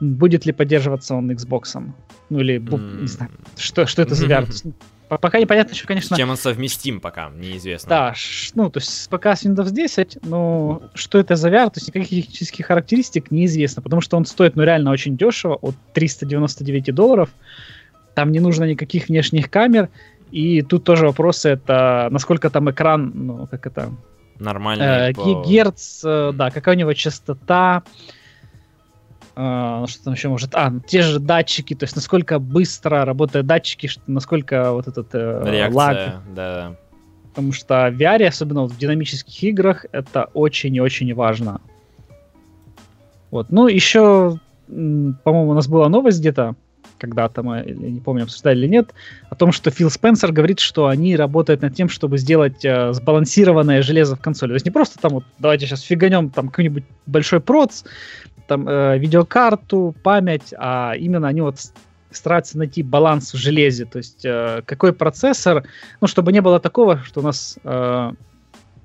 будет 0.00 0.44
ли 0.44 0.52
поддерживаться 0.52 1.14
он 1.14 1.30
Xbox? 1.30 1.82
Ну 2.28 2.38
или, 2.38 2.58
mm. 2.58 3.00
не 3.00 3.08
знаю, 3.08 3.30
что, 3.56 3.86
что 3.86 4.02
это 4.02 4.14
за 4.14 4.26
VR? 4.26 4.46
Пока 5.18 5.40
непонятно 5.40 5.72
еще, 5.72 5.86
конечно... 5.86 6.14
С 6.14 6.18
чем 6.18 6.30
он 6.30 6.36
совместим 6.36 7.00
пока, 7.00 7.30
неизвестно. 7.30 7.88
Да, 7.88 8.14
ну, 8.54 8.70
то 8.70 8.78
есть 8.78 9.08
пока 9.08 9.34
с 9.34 9.44
Windows 9.44 9.70
10, 9.70 10.18
но 10.22 10.82
что 10.94 11.18
это 11.18 11.34
за 11.34 11.48
VR, 11.48 11.66
то 11.66 11.74
есть 11.76 11.88
никаких 11.88 12.26
технических 12.26 12.66
характеристик 12.66 13.30
неизвестно, 13.32 13.82
потому 13.82 14.02
что 14.02 14.16
он 14.16 14.24
стоит, 14.24 14.54
ну, 14.54 14.62
реально 14.62 14.92
очень 14.92 15.16
дешево, 15.16 15.56
от 15.56 15.74
399 15.94 16.94
долларов. 16.94 17.30
Там 18.14 18.30
не 18.30 18.38
нужно 18.38 18.64
никаких 18.64 19.08
внешних 19.08 19.50
камер, 19.50 19.88
и 20.30 20.62
тут 20.62 20.84
тоже 20.84 21.06
вопросы, 21.06 21.50
это 21.50 22.08
насколько 22.10 22.48
там 22.48 22.70
экран, 22.70 23.10
ну, 23.14 23.46
как 23.48 23.66
это... 23.66 23.92
Нормальный. 24.38 25.10
Э, 25.10 25.12
по... 25.12 25.44
Герц, 25.44 26.02
э, 26.04 26.32
да, 26.32 26.50
какая 26.50 26.76
у 26.76 26.78
него 26.78 26.92
частота, 26.92 27.82
Uh, 29.36 29.86
что 29.86 30.04
там 30.04 30.14
еще 30.14 30.28
может? 30.28 30.54
А, 30.54 30.72
те 30.86 31.02
же 31.02 31.20
датчики, 31.20 31.74
то 31.74 31.84
есть 31.84 31.94
насколько 31.94 32.38
быстро 32.38 33.04
работают 33.04 33.46
датчики, 33.46 33.86
что, 33.86 34.02
насколько 34.06 34.72
вот 34.72 34.88
этот 34.88 35.08
э, 35.12 35.42
Реакция, 35.46 35.76
лаг. 35.76 36.22
Да. 36.34 36.76
Потому 37.30 37.52
что 37.52 37.90
в 37.90 38.00
VR, 38.00 38.26
особенно 38.26 38.62
вот 38.62 38.72
в 38.72 38.78
динамических 38.78 39.42
играх, 39.44 39.86
это 39.92 40.24
очень 40.34 40.74
и 40.74 40.80
очень 40.80 41.14
важно. 41.14 41.60
Вот. 43.30 43.50
Ну, 43.50 43.68
еще, 43.68 44.38
по-моему, 44.66 45.50
у 45.50 45.54
нас 45.54 45.68
была 45.68 45.88
новость 45.88 46.18
где-то, 46.18 46.56
когда-то 46.98 47.42
мы, 47.42 47.62
не 47.62 48.00
помню, 48.00 48.24
обсуждали 48.24 48.58
или 48.58 48.66
нет, 48.66 48.92
о 49.30 49.34
том, 49.36 49.52
что 49.52 49.70
Фил 49.70 49.90
Спенсер 49.90 50.32
говорит, 50.32 50.60
что 50.60 50.86
они 50.88 51.16
работают 51.16 51.62
над 51.62 51.74
тем, 51.74 51.88
чтобы 51.88 52.18
сделать 52.18 52.64
э, 52.64 52.92
сбалансированное 52.92 53.82
железо 53.82 54.16
в 54.16 54.20
консоли. 54.20 54.50
То 54.50 54.54
есть 54.54 54.66
не 54.66 54.72
просто 54.72 54.98
там 54.98 55.12
вот 55.12 55.24
давайте 55.38 55.66
сейчас 55.66 55.82
фиганем 55.82 56.30
там 56.30 56.48
какой-нибудь 56.48 56.84
большой 57.06 57.40
проц, 57.40 57.84
там 58.50 58.68
э, 58.68 58.98
видеокарту, 58.98 59.94
память, 60.02 60.52
а 60.58 60.94
именно 60.98 61.28
они 61.28 61.40
вот 61.40 61.60
стараются 62.10 62.58
найти 62.58 62.82
баланс 62.82 63.32
в 63.32 63.36
железе, 63.36 63.84
то 63.84 63.98
есть 63.98 64.24
э, 64.24 64.62
какой 64.66 64.92
процессор, 64.92 65.62
ну, 66.00 66.08
чтобы 66.08 66.32
не 66.32 66.40
было 66.40 66.58
такого, 66.58 66.98
что 67.04 67.20
у 67.20 67.22
нас 67.22 67.60
э, 67.62 68.12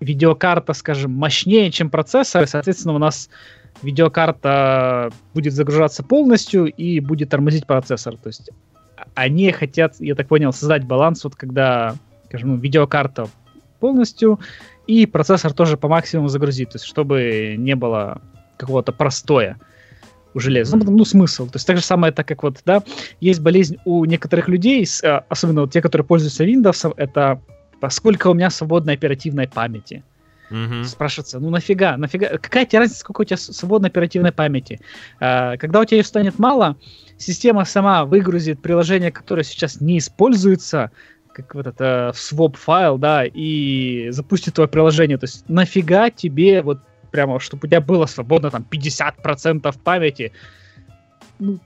видеокарта, 0.02 0.74
скажем, 0.74 1.14
мощнее, 1.14 1.72
чем 1.72 1.90
процессор, 1.90 2.44
и, 2.44 2.46
соответственно, 2.46 2.94
у 2.94 3.00
нас 3.00 3.28
видеокарта 3.82 5.12
будет 5.34 5.54
загружаться 5.54 6.04
полностью 6.04 6.66
и 6.68 7.00
будет 7.00 7.30
тормозить 7.30 7.66
процессор. 7.66 8.18
То 8.18 8.28
есть 8.28 8.52
они 9.16 9.52
хотят, 9.52 9.96
я 9.98 10.14
так 10.14 10.28
понял, 10.28 10.54
создать 10.54 10.84
баланс, 10.84 11.24
вот 11.24 11.36
когда, 11.36 11.96
скажем, 12.28 12.50
ну, 12.50 12.58
видеокарта 12.58 13.30
полностью 13.80 14.40
и 14.86 15.08
процессор 15.08 15.54
тоже 15.54 15.76
по 15.76 15.88
максимуму 15.88 16.28
загрузить, 16.28 16.70
то 16.70 16.76
есть 16.76 16.86
чтобы 16.86 17.56
не 17.58 17.76
было 17.76 18.22
какого-то 18.58 18.92
простоя 18.92 19.58
у 20.34 20.40
железа. 20.40 20.78
Ну, 20.78 20.92
ну, 20.92 21.06
смысл. 21.06 21.46
То 21.48 21.56
есть 21.56 21.66
так 21.66 21.78
же 21.78 21.84
самое, 21.84 22.12
так 22.12 22.28
как 22.28 22.44
вот, 22.44 22.58
да, 22.66 22.84
есть 23.22 23.40
болезнь 23.40 23.78
у 23.86 24.06
некоторых 24.06 24.50
людей, 24.50 24.86
а, 25.04 25.24
особенно 25.30 25.62
вот 25.62 25.72
те, 25.72 25.82
которые 25.82 26.06
пользуются 26.06 26.46
Windows, 26.46 26.94
это 26.98 27.42
сколько 27.90 28.28
у 28.28 28.34
меня 28.34 28.50
свободной 28.50 28.96
оперативной 28.96 29.48
памяти. 29.48 30.04
Mm-hmm. 30.52 30.84
Спрашивается, 30.84 31.40
ну 31.40 31.50
нафига, 31.50 31.98
нафига, 31.98 32.38
какая 32.38 32.66
тебе 32.66 32.80
разница, 32.80 33.00
сколько 33.00 33.22
у 33.22 33.24
тебя 33.24 33.38
свободной 33.38 33.90
оперативной 33.90 34.32
памяти? 34.32 34.80
А, 35.20 35.58
когда 35.58 35.80
у 35.80 35.86
тебя 35.86 35.98
ее 35.98 36.04
станет 36.04 36.38
мало, 36.38 36.76
система 37.18 37.66
сама 37.66 38.06
выгрузит 38.06 38.62
приложение, 38.62 39.12
которое 39.12 39.44
сейчас 39.44 39.82
не 39.82 39.98
используется, 39.98 40.92
как 41.34 41.56
вот 41.56 41.68
это 41.68 42.14
swap 42.14 42.56
файл, 42.58 42.98
да, 42.98 43.24
и 43.26 44.10
запустит 44.12 44.54
твое 44.54 44.68
приложение. 44.68 45.18
То 45.18 45.26
есть 45.26 45.50
нафига 45.50 46.10
тебе 46.10 46.62
вот 46.62 46.80
прямо, 47.16 47.40
чтобы 47.40 47.66
у 47.66 47.68
тебя 47.68 47.80
было 47.80 48.08
свободно 48.08 48.52
там 48.52 48.66
50% 48.70 49.76
памяти. 49.84 50.32
Ну, 51.40 51.60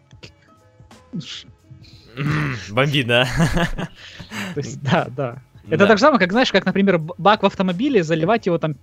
Бомби, 2.72 3.04
да? 3.04 3.26
То 4.54 4.60
есть, 4.60 4.82
да, 4.84 5.08
да. 5.10 5.42
Это 5.70 5.88
так 5.88 5.98
же 5.98 6.02
самое, 6.02 6.20
как, 6.20 6.32
знаешь, 6.32 6.52
как, 6.52 6.66
например, 6.66 7.00
бак 7.00 7.44
в 7.44 7.46
автомобиле, 7.46 8.04
заливать 8.04 8.46
его 8.46 8.58
там 8.58 8.76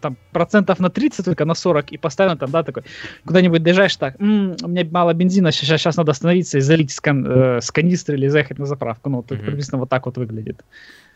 там 0.00 0.16
процентов 0.32 0.80
на 0.80 0.88
30, 0.88 1.24
только 1.24 1.44
на 1.44 1.54
40, 1.54 1.92
и 1.92 1.98
постоянно 1.98 2.36
там, 2.36 2.50
да, 2.50 2.62
такой, 2.62 2.84
куда-нибудь 3.26 3.62
доезжаешь 3.62 3.96
так, 3.96 4.18
м-м, 4.18 4.56
у 4.62 4.68
меня 4.68 4.88
мало 4.90 5.12
бензина, 5.12 5.52
сейчас, 5.52 5.80
сейчас 5.82 5.96
надо 5.98 6.12
остановиться 6.12 6.56
и 6.56 6.62
залить 6.62 6.90
с, 6.90 7.00
кан- 7.00 7.26
э, 7.26 7.60
с 7.60 7.70
канистры 7.70 8.16
или 8.16 8.28
заехать 8.28 8.58
на 8.58 8.64
заправку. 8.64 9.10
Ну, 9.10 9.20
mm-hmm. 9.20 9.44
приблизительно 9.44 9.78
вот 9.78 9.90
так 9.90 10.06
вот 10.06 10.16
выглядит. 10.16 10.64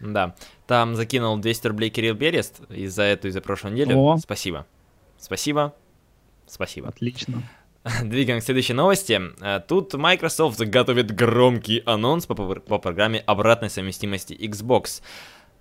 Да. 0.00 0.34
Там 0.66 0.96
закинул 0.96 1.38
200 1.38 1.68
рублей 1.68 1.90
Кирилл 1.90 2.14
Берест 2.14 2.61
из-за 2.68 3.05
эту, 3.05 3.28
из-за 3.28 3.40
прошлой 3.40 3.72
недели. 3.72 3.94
О. 3.94 4.18
Спасибо. 4.18 4.66
Спасибо. 5.18 5.74
Спасибо. 6.46 6.88
Отлично. 6.88 7.42
Двигаем 8.02 8.40
к 8.40 8.44
следующей 8.44 8.72
новости. 8.72 9.20
Э, 9.40 9.60
тут 9.60 9.94
Microsoft 9.94 10.60
готовит 10.60 11.10
громкий 11.10 11.82
анонс 11.84 12.26
по, 12.26 12.34
по 12.34 12.78
программе 12.78 13.20
обратной 13.20 13.70
совместимости 13.70 14.32
Xbox. 14.32 15.02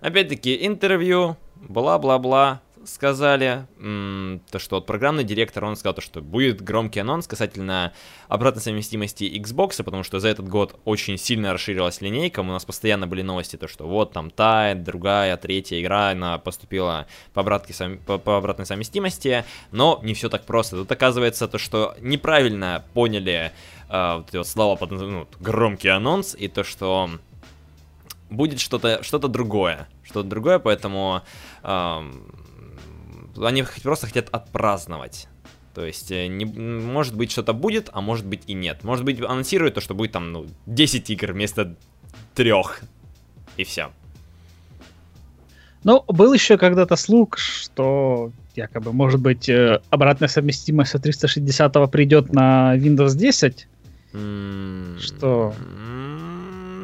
Опять-таки, 0.00 0.66
интервью, 0.66 1.36
бла-бла-бла, 1.56 2.60
сказали, 2.86 3.66
то 3.78 4.58
что 4.58 4.76
вот 4.76 4.86
программный 4.86 5.24
директор, 5.24 5.64
он 5.64 5.76
сказал, 5.76 5.94
то, 5.94 6.00
что 6.00 6.20
будет 6.20 6.60
громкий 6.60 7.00
анонс 7.00 7.26
касательно 7.26 7.92
обратной 8.28 8.62
совместимости 8.62 9.24
Xbox, 9.24 9.82
потому 9.82 10.02
что 10.02 10.20
за 10.20 10.28
этот 10.28 10.48
год 10.48 10.78
очень 10.84 11.18
сильно 11.18 11.52
расширилась 11.52 12.00
линейка, 12.00 12.40
у 12.40 12.44
нас 12.44 12.64
постоянно 12.64 13.06
были 13.06 13.22
новости, 13.22 13.56
то 13.56 13.68
что 13.68 13.86
вот 13.86 14.12
там 14.12 14.30
та, 14.30 14.74
другая, 14.74 15.36
третья 15.36 15.80
игра, 15.80 16.10
она 16.10 16.38
поступила 16.38 17.06
по, 17.32 17.40
обратке, 17.40 17.74
по, 18.06 18.18
по 18.18 18.36
обратной 18.36 18.66
совместимости, 18.66 19.44
но 19.70 20.00
не 20.02 20.14
все 20.14 20.28
так 20.28 20.44
просто. 20.44 20.76
Тут 20.76 20.90
оказывается 20.90 21.48
то, 21.48 21.58
что 21.58 21.94
неправильно 22.00 22.84
поняли 22.94 23.52
э, 23.88 24.16
вот 24.16 24.34
эти 24.34 24.42
слова 24.44 24.76
под 24.76 24.90
ну, 24.90 25.28
громкий 25.40 25.88
анонс, 25.88 26.34
и 26.38 26.48
то, 26.48 26.64
что 26.64 27.10
будет 28.30 28.60
что-то 28.60 29.02
что 29.02 29.18
другое, 29.18 29.88
что-то 30.02 30.28
другое, 30.28 30.58
поэтому 30.58 31.22
эм, 31.62 32.43
они 33.36 33.64
просто 33.82 34.06
хотят 34.06 34.28
отпраздновать. 34.30 35.28
То 35.74 35.84
есть, 35.84 36.12
э, 36.12 36.28
не, 36.28 36.44
может 36.44 37.16
быть, 37.16 37.32
что-то 37.32 37.52
будет, 37.52 37.90
а 37.92 38.00
может 38.00 38.26
быть 38.26 38.42
и 38.46 38.54
нет. 38.54 38.84
Может 38.84 39.04
быть, 39.04 39.20
анонсируют 39.20 39.74
то, 39.74 39.80
что 39.80 39.94
будет 39.94 40.12
там, 40.12 40.32
ну, 40.32 40.46
10 40.66 41.10
игр 41.10 41.32
вместо 41.32 41.74
трех. 42.34 42.82
И 43.56 43.64
все. 43.64 43.90
Ну, 45.82 46.04
был 46.08 46.32
еще 46.32 46.56
когда-то 46.56 46.96
слух, 46.96 47.36
что 47.38 48.30
якобы, 48.54 48.92
может 48.92 49.20
быть, 49.20 49.48
э, 49.48 49.80
обратная 49.90 50.28
совместимость 50.28 50.94
от 50.94 51.02
360 51.02 51.90
придет 51.90 52.32
на 52.32 52.76
Windows 52.76 53.16
10. 53.16 53.66
Mm-hmm. 54.12 54.98
Что? 55.00 55.54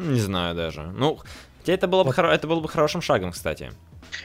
Не 0.05 0.19
знаю 0.19 0.53
даже. 0.55 0.81
Ну, 0.97 1.19
хотя 1.59 1.73
это 1.73 1.87
было, 1.87 2.03
бы 2.03 2.11
хоро- 2.11 2.31
это 2.31 2.45
было 2.47 2.59
бы 2.59 2.67
хорошим 2.67 3.01
шагом, 3.01 3.31
кстати. 3.31 3.71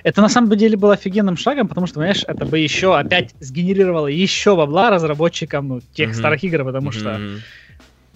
Это 0.03 0.21
на 0.21 0.29
самом 0.29 0.57
деле 0.57 0.77
было 0.77 0.95
офигенным 0.95 1.37
шагом, 1.37 1.69
потому 1.69 1.87
что, 1.87 1.97
понимаешь, 1.97 2.25
это 2.27 2.45
бы 2.45 2.59
еще 2.59 2.97
опять 2.97 3.35
сгенерировало 3.41 4.09
еще 4.09 4.57
бабла 4.57 4.91
разработчикам 4.91 5.69
ну, 5.69 5.81
тех 5.95 6.11
mm-hmm. 6.11 6.15
старых 6.15 6.45
игр, 6.45 6.65
потому 6.65 6.91
mm-hmm. 6.91 7.39
что, 7.39 7.41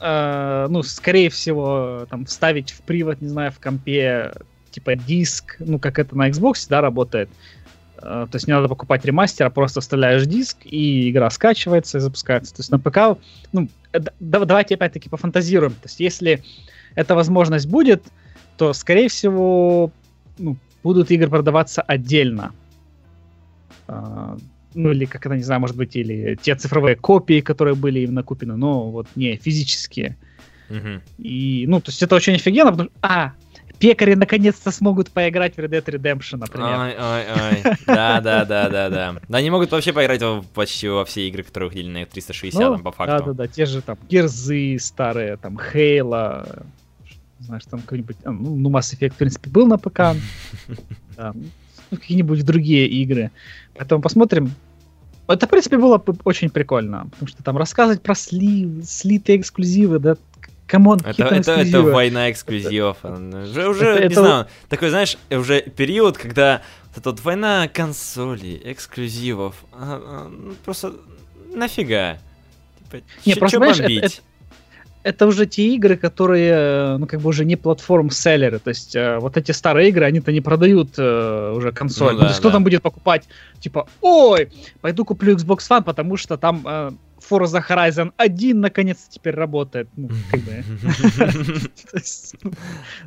э, 0.00 0.66
ну, 0.68 0.82
скорее 0.82 1.30
всего, 1.30 2.06
там, 2.10 2.26
вставить 2.26 2.72
в 2.72 2.82
привод, 2.82 3.20
не 3.20 3.28
знаю, 3.28 3.52
в 3.52 3.58
компе, 3.58 4.32
типа, 4.70 4.96
диск, 4.96 5.56
ну, 5.58 5.78
как 5.78 5.98
это 5.98 6.16
на 6.16 6.28
Xbox, 6.28 6.66
да, 6.68 6.80
работает. 6.80 7.28
Э, 8.02 8.26
то 8.30 8.36
есть 8.36 8.46
не 8.46 8.54
надо 8.54 8.68
покупать 8.68 9.04
ремастер, 9.04 9.46
а 9.46 9.50
просто 9.50 9.80
вставляешь 9.80 10.26
диск, 10.26 10.58
и 10.64 11.10
игра 11.10 11.30
скачивается 11.30 11.98
и 11.98 12.00
запускается. 12.00 12.54
То 12.54 12.60
есть 12.60 12.70
на 12.70 12.78
ПК, 12.78 13.20
ну, 13.52 13.68
э, 13.92 14.00
давайте 14.20 14.74
опять-таки 14.74 15.08
пофантазируем. 15.08 15.72
То 15.72 15.84
есть 15.84 16.00
если 16.00 16.42
эта 16.94 17.14
возможность 17.14 17.66
будет, 17.66 18.02
то, 18.56 18.72
скорее 18.72 19.08
всего, 19.08 19.90
ну, 20.38 20.56
будут 20.82 21.10
игры 21.10 21.28
продаваться 21.28 21.82
отдельно. 21.82 22.52
А, 23.86 24.36
ну, 24.74 24.92
или, 24.92 25.04
как 25.04 25.26
это, 25.26 25.36
не 25.36 25.42
знаю, 25.42 25.60
может 25.60 25.76
быть, 25.76 25.96
или 25.96 26.38
те 26.40 26.54
цифровые 26.54 26.96
копии, 26.96 27.40
которые 27.40 27.74
были 27.74 28.00
именно 28.00 28.22
куплены, 28.22 28.56
но 28.56 28.90
вот 28.90 29.06
не 29.16 29.36
физические. 29.36 30.16
Угу. 30.68 31.02
И, 31.18 31.64
ну, 31.66 31.80
то 31.80 31.90
есть 31.90 32.02
это 32.02 32.14
очень 32.14 32.34
офигенно, 32.34 32.70
потому 32.70 32.90
что, 32.90 32.98
а, 33.02 33.32
пекари 33.80 34.14
наконец-то 34.14 34.70
смогут 34.70 35.10
поиграть 35.10 35.56
в 35.56 35.58
Red 35.58 35.70
Dead 35.70 35.84
Redemption, 35.84 36.36
например. 36.36 36.78
Ой, 36.78 36.94
ой, 36.96 37.62
ой. 37.64 37.76
Да, 37.86 38.20
да, 38.20 38.44
да, 38.44 38.68
да, 38.68 38.88
да. 38.88 39.16
Да, 39.28 39.38
они 39.38 39.50
могут 39.50 39.72
вообще 39.72 39.92
поиграть 39.92 40.22
в, 40.22 40.44
почти 40.54 40.88
во 40.88 41.04
все 41.04 41.26
игры, 41.26 41.42
которые 41.42 41.70
выходили 41.70 41.90
на 41.90 42.06
360, 42.06 42.60
ну, 42.60 42.78
по 42.78 42.92
факту. 42.92 43.18
Да, 43.18 43.32
да, 43.32 43.32
да, 43.32 43.48
те 43.48 43.66
же 43.66 43.82
там 43.82 43.98
Герзы 44.08 44.78
старые, 44.78 45.36
там 45.38 45.58
Хейла, 45.58 46.64
знаешь, 47.41 47.64
там 47.64 47.80
какой-нибудь, 47.80 48.16
а, 48.24 48.30
ну, 48.30 48.57
ну, 48.57 48.70
Mass 48.70 48.95
Effect, 48.95 49.11
в 49.11 49.16
принципе, 49.16 49.51
был 49.51 49.66
на 49.66 49.78
ПК, 49.78 49.99
да, 51.16 51.32
ну, 51.91 51.97
какие-нибудь 51.97 52.45
другие 52.45 52.86
игры. 52.86 53.30
Поэтому 53.74 54.03
посмотрим. 54.03 54.53
Это, 55.26 55.47
в 55.47 55.51
принципе, 55.51 55.78
было 55.78 56.03
очень 56.24 56.51
прикольно, 56.51 57.07
потому 57.11 57.28
что 57.28 57.43
там 57.43 57.57
рассказывать 57.57 58.03
про 58.03 58.14
слив, 58.14 58.84
слитые 58.84 59.41
эксклюзивы, 59.41 60.01
да, 60.01 60.16
come 60.66 60.86
on, 60.86 61.00
это, 61.05 61.24
это, 61.24 61.53
это 61.53 61.82
война 61.82 62.30
эксклюзивов. 62.30 63.05
Уже, 63.05 63.68
уже 63.68 63.86
это, 63.86 64.01
не 64.01 64.07
это... 64.07 64.20
знаю, 64.20 64.47
такой, 64.68 64.91
знаешь, 64.91 65.18
уже 65.30 65.62
период, 65.62 66.16
когда 66.16 66.62
эта 66.97 67.11
вот 67.11 67.20
война 67.20 67.68
консолей, 67.68 68.61
эксклюзивов, 68.64 69.64
а, 69.72 70.03
а, 70.03 70.28
ну, 70.28 70.55
просто 70.64 70.95
нафига? 71.55 72.18
Типа, 72.78 73.05
не, 73.24 73.34
просто, 73.34 73.59
понимаешь, 73.59 73.80
это, 73.80 74.07
это, 74.07 74.14
это 75.03 75.26
уже 75.26 75.46
те 75.46 75.74
игры, 75.74 75.96
которые, 75.96 76.96
ну, 76.98 77.07
как 77.07 77.20
бы 77.20 77.28
уже 77.28 77.44
не 77.44 77.57
платформ-селлеры. 77.57 78.59
То 78.59 78.68
есть 78.68 78.94
э, 78.94 79.18
вот 79.18 79.36
эти 79.36 79.53
старые 79.53 79.88
игры, 79.88 80.05
они-то 80.05 80.32
не 80.32 80.40
продают 80.40 80.90
э, 80.98 81.53
уже 81.57 81.72
консоль. 81.72 82.12
Ну, 82.12 82.18
да, 82.18 82.24
то 82.24 82.28
есть 82.28 82.36
да. 82.36 82.40
кто 82.40 82.51
там 82.51 82.64
будет 82.64 82.82
покупать, 82.82 83.28
типа, 83.61 83.86
ой, 84.01 84.51
пойду 84.80 85.05
куплю 85.05 85.34
Xbox 85.36 85.59
One, 85.70 85.84
потому 85.84 86.16
что 86.16 86.36
там 86.36 86.62
э, 86.66 86.90
Forza 87.30 87.62
Horizon 87.66 88.12
1 88.16 88.61
наконец-то 88.61 89.11
теперь 89.11 89.34
работает. 89.34 89.88
Ну, 89.96 90.11
как 90.30 90.40
бы. 90.40 90.64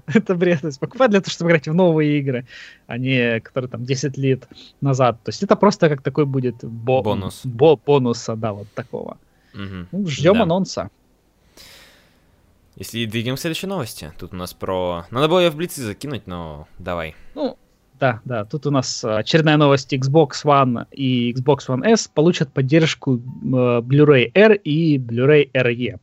Это 0.14 0.36
бред. 0.36 0.62
То 0.62 0.68
есть 0.68 0.80
покупать 0.80 1.12
для 1.12 1.22
того, 1.22 1.32
чтобы 1.32 1.52
играть 1.52 1.68
в 1.68 1.76
новые 1.76 2.20
игры, 2.20 2.46
а 2.88 2.98
не 2.98 3.40
которые 3.42 3.70
там 3.70 3.86
10 3.86 4.18
лет 4.18 4.48
назад. 4.82 5.22
То 5.24 5.30
есть 5.30 5.44
это 5.44 5.56
просто 5.56 5.90
как 5.90 6.02
такой 6.02 6.26
будет 6.26 6.64
бонус. 6.64 7.42
Бонуса, 7.44 8.36
да, 8.36 8.54
вот 8.54 8.68
такого. 8.74 9.18
Ну, 9.54 10.08
Ждем 10.08 10.42
анонса. 10.42 10.90
Если 12.76 13.06
двигаем 13.06 13.36
к 13.36 13.40
следующей 13.40 13.68
новости. 13.68 14.12
Тут 14.18 14.34
у 14.34 14.36
нас 14.36 14.54
про... 14.54 15.06
Надо 15.12 15.28
было 15.28 15.40
ее 15.40 15.52
в 15.52 15.56
блицы 15.56 15.82
закинуть, 15.82 16.26
но 16.26 16.68
давай. 16.80 17.16
Ну, 17.36 17.58
да, 18.00 18.20
да. 18.26 18.46
Тут 18.46 18.66
у 18.66 18.72
нас 18.72 19.04
очередная 19.04 19.58
новость. 19.58 19.94
Xbox 19.94 20.44
One 20.44 20.88
и 20.92 21.32
Xbox 21.34 21.68
One 21.68 21.86
S 21.86 22.08
получат 22.08 22.52
поддержку 22.52 23.16
э, 23.16 23.20
Blu-ray 23.82 24.32
R 24.34 24.54
и 24.54 24.98
Blu-ray 24.98 25.52
RE. 25.54 26.00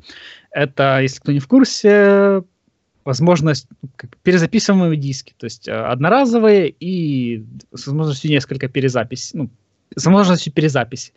Это, 0.52 1.00
если 1.00 1.20
кто 1.20 1.32
не 1.32 1.40
в 1.40 1.48
курсе, 1.48 2.42
возможность 3.04 3.66
как, 3.96 4.16
перезаписываемые 4.18 4.96
диски. 4.96 5.34
То 5.36 5.44
есть 5.44 5.68
э, 5.68 5.72
одноразовые 5.72 6.74
и 6.80 7.44
с 7.74 7.86
возможностью 7.86 8.30
несколько 8.30 8.68
перезаписей. 8.68 9.40
Ну, 9.40 9.50
с 9.94 10.06
возможностью 10.06 10.52
перезаписи. 10.52 11.12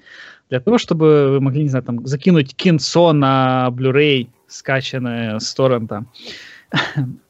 Для 0.49 0.59
того, 0.59 0.77
чтобы 0.77 1.29
вы 1.29 1.39
могли, 1.39 1.63
не 1.63 1.69
знаю, 1.69 1.83
там, 1.83 2.05
закинуть 2.07 2.55
кинцо 2.55 3.13
на 3.13 3.69
Blu-ray 3.71 4.27
скачанное 4.53 5.39
с 5.39 5.53
торрента, 5.53 6.05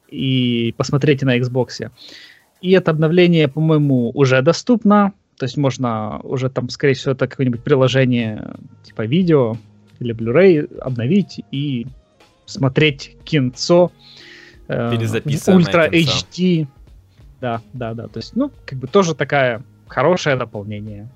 и 0.09 0.73
посмотрите 0.77 1.25
на 1.25 1.37
Xbox. 1.37 1.89
И 2.61 2.71
это 2.71 2.91
обновление, 2.91 3.47
по-моему, 3.47 4.11
уже 4.13 4.41
доступно. 4.41 5.13
То 5.37 5.45
есть 5.45 5.57
можно 5.57 6.19
уже 6.19 6.49
там, 6.49 6.69
скорее 6.69 6.93
всего, 6.93 7.13
это 7.13 7.27
какое-нибудь 7.27 7.63
приложение 7.63 8.55
типа 8.83 9.05
видео 9.05 9.57
или 9.99 10.13
Blu-ray 10.13 10.79
обновить 10.79 11.41
и 11.51 11.87
смотреть 12.45 13.17
кинцо. 13.23 13.91
Э, 14.67 14.95
Ультра 15.47 15.89
HD. 15.89 16.67
Да, 17.41 17.61
да, 17.73 17.93
да. 17.93 18.07
То 18.07 18.19
есть, 18.19 18.35
ну, 18.35 18.51
как 18.65 18.79
бы 18.79 18.87
тоже 18.87 19.15
такая 19.15 19.63
хорошее 19.87 20.35
дополнение. 20.35 21.09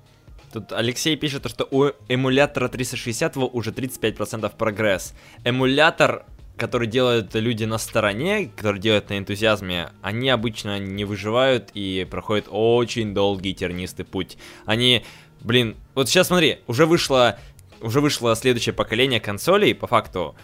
Тут 0.52 0.72
Алексей 0.72 1.16
пишет, 1.16 1.48
что 1.48 1.68
у 1.70 1.90
эмулятора 2.08 2.68
360 2.68 3.36
уже 3.36 3.70
35% 3.70 4.50
прогресс. 4.56 5.14
Эмулятор, 5.44 6.24
который 6.56 6.86
делают 6.86 7.34
люди 7.34 7.64
на 7.64 7.78
стороне, 7.78 8.50
который 8.56 8.80
делают 8.80 9.10
на 9.10 9.18
энтузиазме, 9.18 9.90
они 10.00 10.30
обычно 10.30 10.78
не 10.78 11.04
выживают 11.04 11.70
и 11.74 12.06
проходят 12.10 12.46
очень 12.48 13.14
долгий 13.14 13.54
тернистый 13.54 14.04
путь. 14.04 14.38
Они, 14.64 15.04
блин, 15.40 15.76
вот 15.94 16.08
сейчас 16.08 16.28
смотри, 16.28 16.60
уже 16.66 16.86
вышло, 16.86 17.38
уже 17.82 18.00
вышло 18.00 18.34
следующее 18.34 18.72
поколение 18.72 19.20
консолей, 19.20 19.74
по 19.74 19.86
факту, 19.86 20.34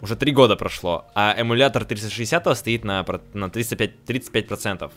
уже 0.00 0.16
три 0.16 0.32
года 0.32 0.56
прошло, 0.56 1.06
а 1.14 1.34
эмулятор 1.34 1.84
360 1.84 2.58
стоит 2.58 2.84
на, 2.84 3.06
на 3.32 3.48
35, 3.48 3.92
35%. 4.06 4.92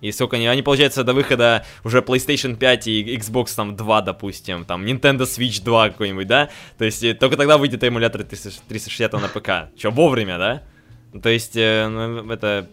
И 0.00 0.12
сколько 0.12 0.36
они, 0.36 0.46
они, 0.46 0.62
получается, 0.62 1.04
до 1.04 1.12
выхода 1.12 1.64
уже 1.84 1.98
PlayStation 1.98 2.56
5 2.56 2.86
и 2.86 3.16
Xbox 3.16 3.54
там 3.54 3.76
2, 3.76 4.02
допустим, 4.02 4.64
там 4.64 4.84
Nintendo 4.84 5.22
Switch 5.22 5.62
2 5.62 5.90
какой-нибудь, 5.90 6.26
да? 6.26 6.48
То 6.78 6.84
есть 6.84 7.02
э, 7.04 7.14
только 7.14 7.36
тогда 7.36 7.58
выйдет 7.58 7.84
эмулятор 7.84 8.24
360 8.24 9.12
на 9.12 9.28
ПК. 9.28 9.74
Че, 9.76 9.90
вовремя, 9.90 10.38
да? 10.38 10.62
То 11.20 11.28
есть, 11.28 11.56
э, 11.56 11.88
ну, 11.88 12.30
это... 12.30 12.68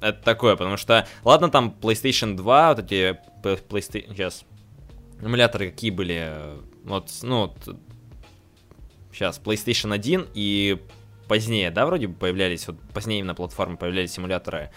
Это 0.00 0.20
такое, 0.24 0.56
потому 0.56 0.76
что, 0.76 1.06
ладно, 1.22 1.48
там 1.48 1.76
PlayStation 1.80 2.34
2, 2.34 2.74
вот 2.74 2.78
эти 2.80 3.16
PlayStation... 3.42 4.08
Сейчас. 4.08 4.44
Эмуляторы 5.20 5.70
какие 5.70 5.90
были? 5.90 6.32
Вот, 6.84 7.08
ну, 7.22 7.42
вот... 7.42 7.76
Сейчас, 9.12 9.40
PlayStation 9.44 9.94
1 9.94 10.28
и 10.34 10.78
позднее, 11.28 11.70
да, 11.70 11.86
вроде 11.86 12.08
бы 12.08 12.14
появлялись, 12.14 12.66
вот 12.66 12.80
позднее 12.92 13.22
на 13.22 13.34
платформе 13.34 13.76
появлялись 13.76 14.12
симуляторы 14.12 14.70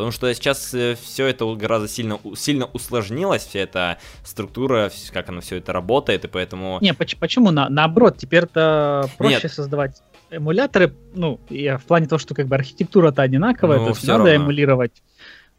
Потому 0.00 0.12
что 0.12 0.32
сейчас 0.32 0.72
э, 0.72 0.96
все 0.98 1.26
это 1.26 1.44
гораздо 1.54 1.86
сильно, 1.86 2.18
сильно 2.34 2.64
усложнилось, 2.72 3.44
вся 3.44 3.58
эта 3.60 3.98
структура, 4.24 4.90
как 5.12 5.28
она 5.28 5.42
все 5.42 5.56
это 5.56 5.74
работает, 5.74 6.24
и 6.24 6.28
поэтому... 6.28 6.78
Не, 6.80 6.94
почему? 6.94 7.50
На, 7.50 7.68
наоборот, 7.68 8.16
теперь-то 8.16 9.10
проще 9.18 9.40
Нет. 9.42 9.52
создавать 9.52 10.02
эмуляторы, 10.30 10.94
ну, 11.14 11.38
и 11.50 11.68
в 11.78 11.84
плане 11.84 12.06
того, 12.06 12.18
что 12.18 12.34
как 12.34 12.46
бы 12.46 12.54
архитектура-то 12.54 13.20
одинаковая, 13.20 13.76
ну, 13.76 13.84
то 13.84 13.90
есть 13.90 14.06
надо 14.06 14.24
равно. 14.24 14.44
эмулировать 14.44 15.02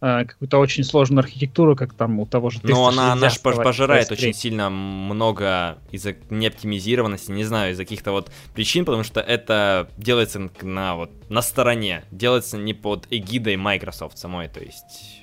какую-то 0.01 0.57
очень 0.57 0.83
сложную 0.83 1.19
архитектуру, 1.19 1.75
как 1.75 1.93
там 1.93 2.19
у 2.19 2.25
того 2.25 2.49
же 2.49 2.59
Но 2.63 2.87
она, 2.87 3.13
она 3.13 3.29
же 3.29 3.39
пожирает 3.39 4.11
очень 4.11 4.33
сильно 4.33 4.71
много 4.71 5.77
из-за 5.91 6.15
неоптимизированности, 6.31 7.31
не 7.31 7.43
знаю, 7.43 7.73
из-за 7.73 7.83
каких-то 7.83 8.11
вот 8.11 8.31
причин, 8.55 8.83
потому 8.83 9.03
что 9.03 9.19
это 9.19 9.91
делается 9.97 10.49
на 10.63 10.95
вот 10.95 11.11
на 11.29 11.43
стороне, 11.43 12.03
делается 12.09 12.57
не 12.57 12.73
под 12.73 13.05
эгидой 13.11 13.57
Microsoft 13.57 14.17
самой, 14.17 14.47
то 14.47 14.59
есть... 14.59 15.21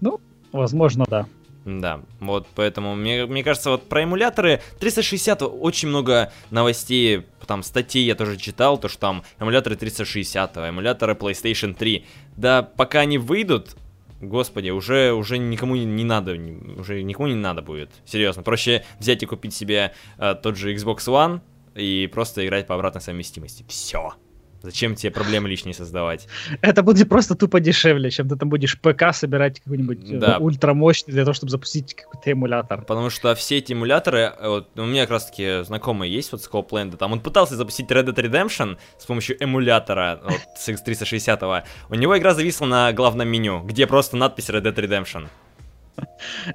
Ну, 0.00 0.18
возможно, 0.50 1.04
да. 1.06 1.26
Да, 1.66 2.02
вот 2.20 2.46
поэтому 2.54 2.94
мне, 2.94 3.26
мне 3.26 3.42
кажется, 3.42 3.70
вот 3.70 3.88
про 3.88 4.04
эмуляторы 4.04 4.62
360 4.78 5.42
очень 5.42 5.88
много 5.88 6.32
новостей, 6.52 7.26
там 7.44 7.64
статей 7.64 8.04
я 8.04 8.14
тоже 8.14 8.36
читал, 8.36 8.78
то 8.78 8.86
что 8.88 9.00
там 9.00 9.24
эмуляторы 9.40 9.74
360, 9.74 10.56
эмуляторы 10.58 11.14
PlayStation 11.14 11.74
3. 11.74 12.06
Да, 12.36 12.62
пока 12.62 13.00
они 13.00 13.18
выйдут, 13.18 13.76
господи, 14.20 14.70
уже, 14.70 15.12
уже 15.12 15.38
никому 15.38 15.74
не 15.74 16.04
надо, 16.04 16.34
уже 16.78 17.02
никому 17.02 17.26
не 17.26 17.34
надо 17.34 17.62
будет, 17.62 17.90
серьезно. 18.04 18.44
Проще 18.44 18.84
взять 19.00 19.24
и 19.24 19.26
купить 19.26 19.52
себе 19.52 19.92
э, 20.18 20.36
тот 20.40 20.56
же 20.56 20.72
Xbox 20.72 20.98
One 21.08 21.40
и 21.74 22.08
просто 22.12 22.46
играть 22.46 22.68
по 22.68 22.76
обратной 22.76 23.02
совместимости. 23.02 23.64
Все. 23.66 24.14
Зачем 24.66 24.96
тебе 24.96 25.12
проблемы 25.12 25.48
лишние 25.48 25.74
создавать? 25.74 26.26
Это 26.60 26.82
будет 26.82 27.08
просто 27.08 27.36
тупо 27.36 27.60
дешевле, 27.60 28.10
чем 28.10 28.28
ты 28.28 28.34
там 28.34 28.48
будешь 28.48 28.76
ПК 28.80 29.12
собирать 29.14 29.60
какой-нибудь 29.60 30.10
э, 30.10 30.18
да. 30.18 30.38
ультрамощный 30.38 31.12
для 31.12 31.22
того, 31.22 31.34
чтобы 31.34 31.50
запустить 31.50 31.94
какой-то 31.94 32.32
эмулятор. 32.32 32.84
Потому 32.84 33.08
что 33.08 33.32
все 33.36 33.58
эти 33.58 33.74
эмуляторы, 33.74 34.34
э, 34.36 34.48
вот, 34.48 34.68
у 34.76 34.84
меня 34.84 35.02
как 35.02 35.12
раз 35.12 35.26
таки 35.26 35.62
знакомый 35.62 36.10
есть, 36.10 36.32
вот 36.32 36.40
Scopeland, 36.40 36.96
там 36.96 37.12
он 37.12 37.20
пытался 37.20 37.54
запустить 37.54 37.88
Red 37.92 38.06
Dead 38.06 38.16
Redemption 38.16 38.76
с 38.98 39.04
помощью 39.04 39.40
эмулятора 39.40 40.20
вот, 40.24 40.40
с 40.56 40.68
X360, 40.68 41.62
у 41.88 41.94
него 41.94 42.18
игра 42.18 42.34
зависла 42.34 42.66
на 42.66 42.92
главном 42.92 43.28
меню, 43.28 43.62
где 43.62 43.86
просто 43.86 44.16
надпись 44.16 44.50
Red 44.50 44.62
Dead 44.62 44.74
Redemption. 44.74 45.28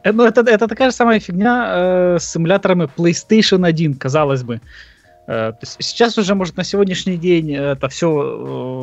Э, 0.03 0.11
ну, 0.11 0.25
это, 0.25 0.41
это 0.41 0.67
такая 0.67 0.89
же 0.89 0.95
самая 0.95 1.21
фигня 1.21 1.71
э, 1.73 2.17
с 2.19 2.35
эмуляторами 2.35 2.89
PlayStation 2.97 3.65
1, 3.65 3.93
казалось 3.93 4.43
бы. 4.43 4.59
Э, 5.31 5.53
сейчас 5.61 6.17
уже, 6.17 6.35
может, 6.35 6.57
на 6.57 6.63
сегодняшний 6.63 7.17
день 7.17 7.55
это 7.55 7.87
все 7.87 8.07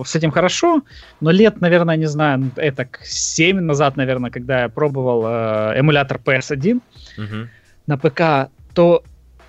э, 0.03 0.09
с 0.09 0.17
этим 0.17 0.31
хорошо, 0.31 0.83
но 1.21 1.31
лет, 1.31 1.61
наверное, 1.61 1.97
не 1.97 2.07
знаю, 2.09 2.51
это 2.57 2.89
7 3.03 3.61
назад, 3.61 3.97
наверное, 3.97 4.31
когда 4.31 4.63
я 4.63 4.69
пробовал 4.71 5.25
э, 5.27 5.79
эмулятор 5.79 6.19
PS1 6.25 6.81
угу. 7.19 7.49
на 7.87 7.99
ПК, 7.99 8.51
то 8.73 9.03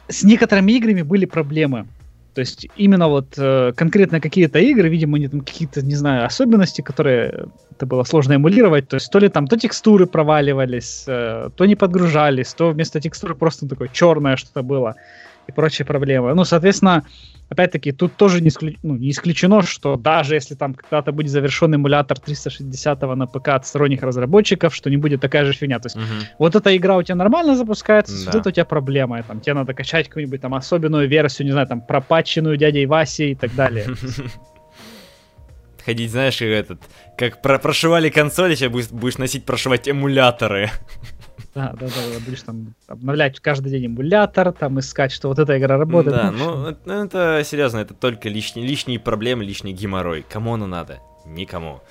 с 0.10 0.24
некоторыми 0.24 0.74
играми 0.74 1.04
были 1.04 1.26
проблемы. 1.26 1.86
То 2.34 2.42
есть 2.42 2.68
именно 2.78 3.08
вот 3.08 3.36
конкретно 3.76 4.22
какие-то 4.22 4.60
игры, 4.60 4.88
видимо, 4.88 5.18
они 5.18 5.28
там 5.28 5.42
какие-то, 5.42 5.82
не 5.82 5.96
знаю, 5.96 6.26
особенности, 6.26 6.82
которые 6.82 7.48
это 7.72 7.86
было 7.86 8.04
сложно 8.04 8.34
эмулировать. 8.34 8.88
То 8.88 8.96
есть 8.96 9.12
то 9.12 9.20
ли 9.20 9.30
там 9.30 9.48
то 9.48 9.58
текстуры 9.58 10.06
проваливались, 10.06 11.04
то 11.06 11.66
не 11.66 11.76
подгружались, 11.76 12.54
то 12.54 12.70
вместо 12.70 13.02
текстуры 13.02 13.36
просто 13.36 13.68
такое 13.68 13.90
черное 13.92 14.38
что-то 14.38 14.62
было 14.62 14.96
и 15.50 15.52
прочие 15.52 15.86
проблемы. 15.86 16.34
Ну, 16.34 16.46
соответственно, 16.46 17.04
опять-таки, 17.50 17.92
тут 17.92 18.16
тоже 18.16 18.42
не, 18.42 18.50
исключ... 18.50 18.78
ну, 18.84 18.96
не 18.96 19.10
исключено, 19.10 19.62
что 19.62 19.96
даже 19.96 20.36
если 20.36 20.56
там 20.56 20.74
когда-то 20.74 21.12
будет 21.12 21.30
завершен 21.30 21.74
эмулятор 21.74 22.18
360 22.20 23.02
на 23.02 23.28
ПК 23.28 23.50
от 23.50 23.66
сторонних 23.66 24.02
разработчиков, 24.02 24.74
что 24.74 24.90
не 24.90 24.98
будет 24.98 25.22
такая 25.22 25.46
же 25.46 25.54
фигня. 25.54 25.80
То 25.80 25.88
есть 25.88 25.96
угу. 25.98 26.06
вот 26.38 26.56
эта 26.56 26.76
игра 26.76 26.98
у 26.98 27.04
тебя 27.04 27.16
нормально 27.16 27.56
запускается, 27.56 28.26
да. 28.26 28.32
вот 28.32 28.40
это 28.40 28.50
у 28.50 28.52
тебя 28.52 28.66
проблема. 28.66 29.22
Там, 29.24 29.42
тебе 29.42 29.54
надо 29.54 29.74
качать 29.74 30.08
какую-нибудь 30.08 30.42
там 30.42 30.54
особенную 30.54 31.08
версию, 31.08 31.48
не 31.48 31.52
знаю, 31.52 31.68
там, 31.68 31.82
пропатченную 31.82 32.58
дядей 32.58 32.86
Васей 32.86 33.32
и 33.32 33.36
так 33.36 33.54
далее. 33.56 33.86
Ходить, 35.86 36.12
знаешь, 36.12 36.42
этот, 36.42 36.82
как 37.18 37.42
про 37.42 37.58
прошивали 37.58 38.10
консоли, 38.10 38.56
сейчас 38.56 38.72
будешь, 38.72 38.90
будешь 38.90 39.18
носить 39.18 39.46
прошивать 39.46 39.90
эмуляторы. 39.90 40.70
Да, 41.60 41.74
да, 41.78 41.88
да, 41.88 42.20
будешь 42.26 42.42
там 42.42 42.74
обновлять 42.88 43.40
каждый 43.42 43.70
день 43.70 43.88
эмулятор, 43.88 44.54
там 44.54 44.80
искать, 44.80 45.12
что 45.12 45.28
вот 45.28 45.40
эта 45.40 45.58
игра 45.60 45.78
работает. 45.78 46.16
Да, 46.16 46.32
ну 46.32 46.68
это, 46.68 47.38
ну, 47.38 47.44
серьезно, 47.44 47.80
это 47.80 47.94
только 47.94 48.30
лишние, 48.30 48.66
лишние 48.66 48.98
проблемы, 48.98 49.44
лишний 49.44 49.74
геморрой. 49.74 50.26
Кому 50.30 50.54
оно 50.54 50.68
надо? 50.68 51.00
Никому. 51.26 51.82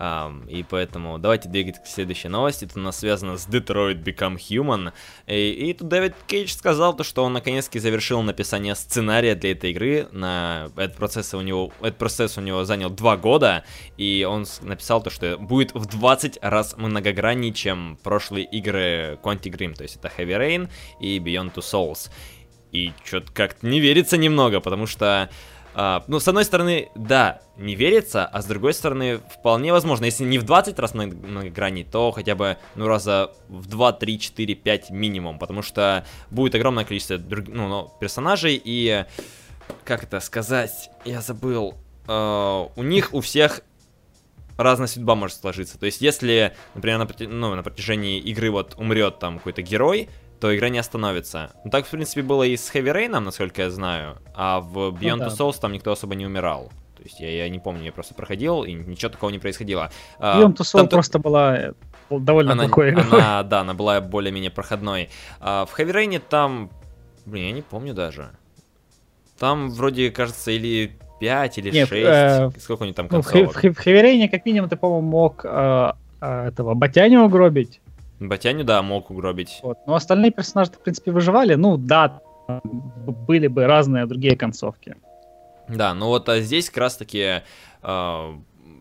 Um, 0.00 0.48
и 0.48 0.62
поэтому 0.62 1.18
давайте 1.18 1.50
двигаться 1.50 1.82
к 1.82 1.86
следующей 1.86 2.28
новости. 2.28 2.64
Это 2.64 2.78
у 2.78 2.82
нас 2.82 2.98
связано 2.98 3.36
с 3.36 3.46
Detroit 3.46 4.02
Become 4.02 4.38
Human. 4.38 4.94
И, 5.26 5.50
и 5.50 5.74
тут 5.74 5.88
Дэвид 5.88 6.14
Кейдж 6.26 6.54
сказал 6.54 6.96
то, 6.96 7.04
что 7.04 7.22
он 7.22 7.34
наконец-таки 7.34 7.78
завершил 7.80 8.22
написание 8.22 8.74
сценария 8.74 9.34
для 9.34 9.52
этой 9.52 9.72
игры. 9.72 10.08
На 10.10 10.70
этот 10.76 10.96
процесс 10.96 11.34
у 11.34 11.42
него, 11.42 11.70
этот 11.82 11.98
процесс 11.98 12.38
у 12.38 12.40
него 12.40 12.64
занял 12.64 12.88
два 12.88 13.18
года. 13.18 13.62
И 13.98 14.26
он 14.26 14.46
написал 14.62 15.02
то, 15.02 15.10
что 15.10 15.36
будет 15.36 15.74
в 15.74 15.84
20 15.84 16.38
раз 16.40 16.78
многограннее, 16.78 17.52
чем 17.52 17.98
прошлые 18.02 18.46
игры 18.46 19.18
Quantic 19.22 19.54
Dream. 19.54 19.74
То 19.74 19.82
есть 19.82 19.96
это 19.96 20.10
Heavy 20.16 20.38
Rain 20.38 20.70
и 20.98 21.18
Beyond 21.18 21.52
Two 21.52 21.62
Souls. 21.62 22.10
И 22.72 22.94
что-то 23.04 23.30
как-то 23.32 23.66
не 23.66 23.80
верится 23.80 24.16
немного, 24.16 24.60
потому 24.60 24.86
что 24.86 25.28
Uh, 25.72 26.02
ну, 26.08 26.18
с 26.18 26.26
одной 26.26 26.44
стороны, 26.44 26.88
да, 26.96 27.42
не 27.56 27.76
верится, 27.76 28.26
а 28.26 28.42
с 28.42 28.46
другой 28.46 28.74
стороны, 28.74 29.20
вполне 29.32 29.72
возможно, 29.72 30.04
если 30.04 30.24
не 30.24 30.38
в 30.38 30.42
20 30.42 30.76
раз 30.80 30.94
многогранний, 30.94 31.84
то 31.84 32.10
хотя 32.10 32.34
бы, 32.34 32.56
ну, 32.74 32.88
раза 32.88 33.30
в 33.48 33.66
2, 33.68 33.92
3, 33.92 34.18
4, 34.18 34.54
5 34.56 34.90
минимум, 34.90 35.38
потому 35.38 35.62
что 35.62 36.04
будет 36.30 36.56
огромное 36.56 36.84
количество 36.84 37.18
друг, 37.18 37.46
ну, 37.46 37.68
ну, 37.68 37.92
персонажей, 38.00 38.60
и, 38.62 39.04
как 39.84 40.02
это 40.02 40.18
сказать, 40.18 40.90
я 41.04 41.20
забыл, 41.20 41.74
uh, 42.06 42.72
у 42.74 42.82
них 42.82 43.14
у 43.14 43.20
всех 43.20 43.60
разная 44.56 44.88
судьба 44.88 45.14
может 45.14 45.36
сложиться. 45.36 45.78
То 45.78 45.86
есть, 45.86 46.00
если, 46.00 46.54
например, 46.74 46.98
на, 46.98 47.08
ну, 47.28 47.54
на 47.54 47.62
протяжении 47.62 48.18
игры 48.18 48.50
вот 48.50 48.74
умрет 48.76 49.18
там 49.18 49.38
какой-то 49.38 49.62
герой, 49.62 50.08
то 50.40 50.56
игра 50.56 50.68
не 50.70 50.78
остановится. 50.78 51.50
Ну 51.64 51.70
так, 51.70 51.86
в 51.86 51.90
принципе, 51.90 52.22
было 52.22 52.42
и 52.42 52.56
с 52.56 52.74
Heavy 52.74 52.94
Rain, 52.94 53.18
насколько 53.18 53.62
я 53.62 53.70
знаю, 53.70 54.16
а 54.34 54.60
в 54.60 54.90
Beyond 54.90 55.16
ну, 55.16 55.18
да. 55.18 55.26
Two 55.26 55.36
Souls 55.36 55.60
там 55.60 55.72
никто 55.72 55.92
особо 55.92 56.14
не 56.14 56.26
умирал. 56.26 56.70
То 56.96 57.02
есть 57.04 57.20
я, 57.20 57.30
я 57.30 57.48
не 57.48 57.58
помню, 57.58 57.84
я 57.84 57.92
просто 57.92 58.14
проходил, 58.14 58.64
и 58.64 58.72
ничего 58.72 59.10
такого 59.10 59.30
не 59.30 59.38
происходило. 59.38 59.90
А, 60.18 60.40
Beyond 60.40 60.56
Two 60.56 60.62
Souls 60.62 60.80
там 60.80 60.88
просто 60.88 61.18
была 61.18 61.56
э, 61.56 61.72
довольно 62.10 62.52
она, 62.52 62.64
плохой 62.64 62.92
Она, 62.94 63.42
да, 63.42 63.60
она 63.60 63.74
была 63.74 64.00
более-менее 64.00 64.50
проходной. 64.50 65.10
А 65.40 65.66
в 65.66 65.78
Heavy 65.78 65.92
Rain 65.92 66.22
там... 66.26 66.70
Блин, 67.26 67.46
я 67.46 67.52
не 67.52 67.62
помню 67.62 67.94
даже. 67.94 68.30
Там 69.38 69.70
вроде, 69.70 70.10
кажется, 70.10 70.50
или 70.50 70.98
5 71.20 71.58
или 71.58 71.70
Нет, 71.70 71.88
6. 71.88 72.06
Э, 72.06 72.50
Сколько 72.58 72.82
у 72.82 72.86
них 72.86 72.94
там 72.94 73.08
концовок? 73.08 73.34
Ну, 73.34 73.70
в, 73.70 73.74
в, 73.74 73.76
в 73.76 73.86
Heavy 73.86 74.02
Rain, 74.02 74.28
как 74.28 74.46
минимум, 74.46 74.70
ты, 74.70 74.76
по-моему, 74.76 75.06
мог 75.06 75.44
э, 75.44 75.92
этого 76.20 76.74
Батяню 76.74 77.24
угробить. 77.24 77.80
Батяню, 78.20 78.64
да, 78.64 78.82
мог 78.82 79.10
угробить. 79.10 79.58
Вот. 79.62 79.78
Но 79.86 79.94
остальные 79.94 80.30
персонажи, 80.30 80.72
в 80.72 80.82
принципе, 80.82 81.10
выживали. 81.10 81.54
Ну, 81.54 81.76
да, 81.78 82.20
были 82.62 83.46
бы 83.46 83.66
разные 83.66 84.06
другие 84.06 84.36
концовки. 84.36 84.96
Да, 85.68 85.94
ну 85.94 86.06
вот 86.06 86.28
а 86.28 86.40
здесь 86.40 86.68
как 86.68 86.78
раз-таки 86.78 87.42
э, 87.82 88.34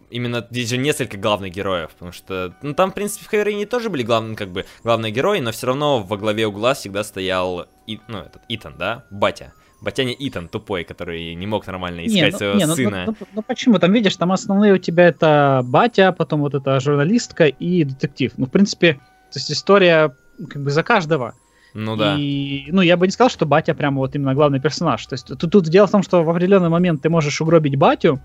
именно 0.09 0.47
здесь 0.49 0.69
же 0.69 0.77
несколько 0.77 1.17
главных 1.17 1.53
героев, 1.53 1.91
потому 1.91 2.11
что, 2.11 2.55
ну 2.61 2.73
там, 2.73 2.91
в 2.91 2.93
принципе, 2.95 3.25
в 3.25 3.29
Хайрене 3.29 3.65
тоже 3.65 3.89
были 3.89 4.03
главные, 4.03 4.35
как 4.35 4.49
бы, 4.49 4.65
главные 4.83 5.11
герои, 5.11 5.39
но 5.39 5.51
все 5.51 5.67
равно 5.67 6.01
во 6.01 6.17
главе 6.17 6.47
угла 6.47 6.73
всегда 6.73 7.03
стоял, 7.03 7.67
И, 7.85 7.99
ну, 8.07 8.19
этот, 8.19 8.41
Итан, 8.49 8.75
да, 8.77 9.05
батя. 9.11 9.53
Батяня 9.81 10.13
Итан 10.17 10.49
тупой, 10.49 10.83
который 10.83 11.33
не 11.35 11.47
мог 11.47 11.65
нормально 11.65 12.05
искать 12.05 12.21
не, 12.21 12.31
ну, 12.31 12.37
своего 12.37 12.57
не, 12.57 12.65
ну, 12.65 12.75
сына. 12.75 13.03
Ну, 13.05 13.15
ну, 13.17 13.27
ну 13.35 13.41
почему? 13.43 13.79
Там 13.79 13.93
видишь, 13.93 14.17
там 14.17 14.31
основные 14.31 14.73
у 14.73 14.77
тебя 14.77 15.07
это 15.07 15.61
батя, 15.63 16.11
потом 16.11 16.41
вот 16.41 16.53
эта 16.53 16.79
журналистка 16.81 17.45
и 17.45 17.85
детектив. 17.85 18.33
Ну, 18.35 18.45
в 18.47 18.49
принципе, 18.49 18.99
то 19.31 19.39
есть 19.39 19.51
история 19.51 20.15
как 20.49 20.63
бы 20.63 20.71
за 20.71 20.83
каждого. 20.83 21.33
Ну 21.73 21.95
да. 21.95 22.15
И, 22.17 22.65
ну, 22.71 22.81
я 22.81 22.97
бы 22.97 23.05
не 23.05 23.11
сказал, 23.11 23.29
что 23.29 23.45
батя 23.45 23.75
прямо 23.75 23.97
вот 23.97 24.15
именно 24.15 24.33
главный 24.33 24.59
персонаж. 24.59 25.05
То 25.05 25.13
есть 25.13 25.27
тут, 25.27 25.51
тут 25.51 25.65
дело 25.65 25.87
в 25.87 25.91
том, 25.91 26.01
что 26.03 26.23
в 26.23 26.29
определенный 26.29 26.69
момент 26.69 27.01
ты 27.01 27.09
можешь 27.09 27.41
угробить 27.41 27.75
батю, 27.75 28.19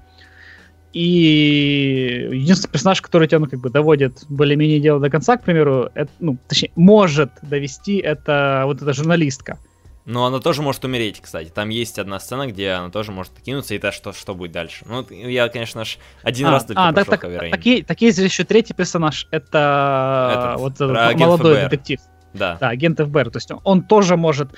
и 0.94 2.28
единственный 2.30 2.70
персонаж, 2.70 3.02
который 3.02 3.26
тебя, 3.26 3.40
ну, 3.40 3.46
как 3.46 3.60
бы 3.60 3.68
доводит 3.68 4.24
более-менее 4.28 4.78
дело 4.78 5.00
до 5.00 5.10
конца, 5.10 5.36
к 5.36 5.42
примеру, 5.42 5.90
это, 5.94 6.10
ну, 6.20 6.38
точнее, 6.48 6.70
может 6.76 7.32
довести, 7.42 7.96
это 7.96 8.62
вот 8.64 8.80
эта 8.80 8.92
журналистка. 8.92 9.58
Но 10.06 10.26
она 10.26 10.38
тоже 10.38 10.60
может 10.60 10.84
умереть, 10.84 11.20
кстати. 11.20 11.48
Там 11.48 11.70
есть 11.70 11.98
одна 11.98 12.20
сцена, 12.20 12.46
где 12.46 12.72
она 12.72 12.90
тоже 12.90 13.10
может 13.10 13.32
кинуться, 13.40 13.74
и 13.74 13.78
то, 13.78 13.90
что, 13.90 14.12
что 14.12 14.34
будет 14.34 14.52
дальше. 14.52 14.84
Ну, 14.86 15.06
я, 15.10 15.48
конечно 15.48 15.84
ж, 15.86 15.96
один 16.22 16.48
а, 16.48 16.50
раз 16.50 16.66
только 16.66 16.88
а, 16.88 16.92
прошел 16.92 17.10
так, 17.12 17.20
так, 17.22 17.50
такие, 17.50 17.82
такие 17.84 18.12
здесь 18.12 18.30
еще 18.30 18.44
третий 18.44 18.74
персонаж. 18.74 19.26
Это 19.30 20.30
Этот, 20.34 20.60
вот 20.60 20.74
этот 20.74 21.18
молодой 21.18 21.54
ФБР. 21.54 21.70
детектив. 21.70 22.00
Да. 22.34 22.58
Да, 22.60 22.68
агент 22.68 23.00
ФБР. 23.00 23.30
То 23.30 23.38
есть 23.38 23.50
он 23.64 23.82
тоже 23.82 24.16
может 24.16 24.50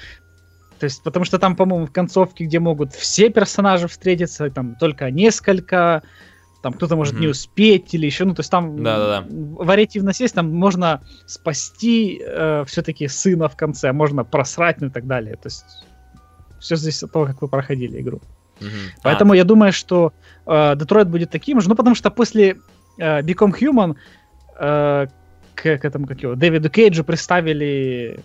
то 0.78 0.84
есть, 0.84 1.02
потому 1.02 1.24
что 1.24 1.38
там, 1.38 1.56
по-моему, 1.56 1.86
в 1.86 1.92
концовке, 1.92 2.44
где 2.44 2.58
могут 2.58 2.92
все 2.92 3.30
персонажи 3.30 3.88
встретиться, 3.88 4.50
там 4.50 4.74
только 4.74 5.10
несколько, 5.10 6.02
там 6.66 6.72
кто-то 6.72 6.96
может 6.96 7.14
mm-hmm. 7.14 7.20
не 7.20 7.28
успеть 7.28 7.94
или 7.94 8.06
еще, 8.06 8.24
ну, 8.24 8.34
то 8.34 8.40
есть 8.40 8.50
там 8.50 8.82
Да-да-да. 8.82 9.24
вариативность 9.30 10.18
есть, 10.18 10.34
там 10.34 10.50
можно 10.50 11.00
спасти 11.24 12.20
э, 12.20 12.64
все-таки 12.66 13.06
сына 13.06 13.48
в 13.48 13.54
конце, 13.54 13.92
можно 13.92 14.24
просрать, 14.24 14.80
ну 14.80 14.88
и 14.88 14.90
так 14.90 15.06
далее. 15.06 15.36
То 15.36 15.46
есть 15.46 15.64
все 16.58 16.74
здесь 16.74 17.04
от 17.04 17.12
того, 17.12 17.26
как 17.26 17.40
вы 17.40 17.46
проходили 17.46 18.00
игру. 18.00 18.20
Мгм. 18.58 18.70
Поэтому 19.04 19.34
А, 19.34 19.36
я 19.36 19.44
думаю, 19.44 19.72
что 19.72 20.12
э, 20.44 20.74
Детройт 20.76 21.08
будет 21.08 21.30
таким 21.30 21.60
же, 21.60 21.68
ну 21.68 21.76
потому 21.76 21.94
что 21.94 22.10
после 22.10 22.56
э, 22.98 23.20
Become 23.22 23.54
Human 23.60 23.94
э, 24.58 25.06
к, 25.54 25.62
к 25.62 25.84
этому, 25.84 26.08
как 26.08 26.20
его, 26.20 26.34
Дэвиду 26.34 26.68
Кейджу 26.68 27.04
представили... 27.04 28.18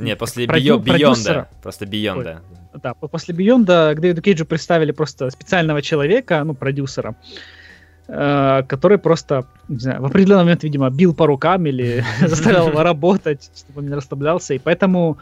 Нет, 0.00 0.18
после 0.18 0.46
Био-. 0.46 0.78
Бионда. 0.80 1.48
Просто 1.62 1.86
Бионда. 1.86 2.42
Да, 2.82 2.94
по- 2.94 3.06
после 3.06 3.36
Бионда 3.36 3.94
к 3.94 4.00
Дэвиду 4.00 4.20
Кейджу 4.20 4.46
представили 4.46 4.90
просто 4.90 5.30
специального 5.30 5.80
человека, 5.80 6.42
ну, 6.42 6.54
продюсера, 6.54 7.14
э, 7.14 7.63
который 8.06 8.98
просто, 8.98 9.46
не 9.68 9.78
знаю, 9.78 10.02
в 10.02 10.06
определенный 10.06 10.42
момент, 10.42 10.62
видимо, 10.62 10.90
бил 10.90 11.14
по 11.14 11.26
рукам 11.26 11.66
или 11.66 12.04
заставлял 12.20 12.68
его 12.68 12.82
работать, 12.82 13.50
чтобы 13.56 13.80
он 13.80 13.88
не 13.88 13.94
расслаблялся. 13.94 14.54
И 14.54 14.58
поэтому 14.58 15.18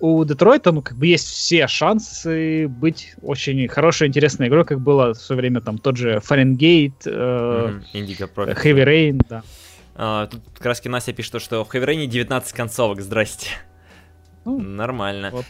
у 0.00 0.24
Детройта, 0.24 0.72
ну, 0.72 0.82
как 0.82 0.96
бы 0.96 1.06
есть 1.06 1.26
все 1.26 1.66
шансы 1.66 2.68
быть 2.68 3.14
очень 3.22 3.66
хорошей, 3.68 4.06
интересной 4.06 4.48
игрой, 4.48 4.64
как 4.64 4.80
было 4.80 5.14
в 5.14 5.16
свое 5.16 5.40
время 5.40 5.60
там 5.60 5.78
тот 5.78 5.96
же 5.96 6.20
Фаренгейт, 6.20 7.06
э. 7.06 7.80
Heavy 7.92 8.84
Rain, 8.84 9.20
да. 9.28 9.42
А, 9.94 10.26
Тут 10.26 10.42
как 10.54 10.66
раз 10.66 10.84
Настя 10.84 11.12
пишет, 11.12 11.42
что 11.42 11.64
в 11.64 11.74
Heavy 11.74 11.84
Rain 11.84 12.06
19 12.06 12.52
концовок, 12.52 13.00
здрасте. 13.00 13.48
Ну, 14.44 14.60
Нормально. 14.60 15.30
вот. 15.32 15.44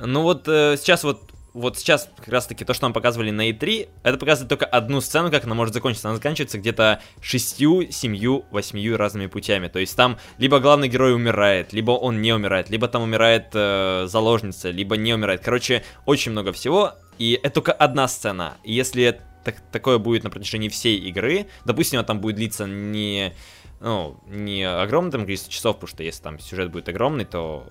Ну 0.00 0.22
вот 0.22 0.46
э, 0.46 0.76
сейчас 0.78 1.02
вот 1.02 1.32
вот 1.58 1.78
сейчас 1.78 2.08
как 2.16 2.28
раз 2.28 2.46
таки 2.46 2.64
то, 2.64 2.72
что 2.74 2.84
нам 2.84 2.92
показывали 2.92 3.30
на 3.30 3.50
E3, 3.50 3.88
это 4.02 4.18
показывает 4.18 4.48
только 4.48 4.66
одну 4.66 5.00
сцену, 5.00 5.30
как 5.30 5.44
она 5.44 5.54
может 5.54 5.74
закончиться. 5.74 6.08
Она 6.08 6.16
заканчивается 6.16 6.58
где-то 6.58 7.00
шестью, 7.20 7.90
семью, 7.90 8.44
восьмию 8.50 8.96
разными 8.96 9.26
путями. 9.26 9.68
То 9.68 9.78
есть 9.78 9.96
там 9.96 10.18
либо 10.38 10.60
главный 10.60 10.88
герой 10.88 11.14
умирает, 11.14 11.72
либо 11.72 11.92
он 11.92 12.22
не 12.22 12.32
умирает, 12.32 12.70
либо 12.70 12.88
там 12.88 13.02
умирает 13.02 13.48
э, 13.54 14.06
заложница, 14.08 14.70
либо 14.70 14.96
не 14.96 15.12
умирает. 15.14 15.42
Короче, 15.42 15.84
очень 16.06 16.32
много 16.32 16.52
всего. 16.52 16.94
И 17.18 17.38
это 17.42 17.54
только 17.54 17.72
одна 17.72 18.06
сцена. 18.08 18.54
И 18.62 18.72
если 18.72 19.20
так- 19.44 19.60
такое 19.72 19.98
будет 19.98 20.24
на 20.24 20.30
протяжении 20.30 20.68
всей 20.68 20.98
игры, 20.98 21.46
допустим, 21.64 21.98
она 21.98 22.06
там 22.06 22.20
будет 22.20 22.36
длиться 22.36 22.66
не 22.66 23.34
ну, 23.80 24.20
не 24.26 24.64
огромное 24.64 25.12
там 25.12 25.24
количество 25.24 25.52
часов, 25.52 25.76
потому 25.76 25.88
что 25.88 26.02
если 26.02 26.22
там 26.22 26.38
сюжет 26.40 26.70
будет 26.70 26.88
огромный, 26.88 27.24
то 27.24 27.66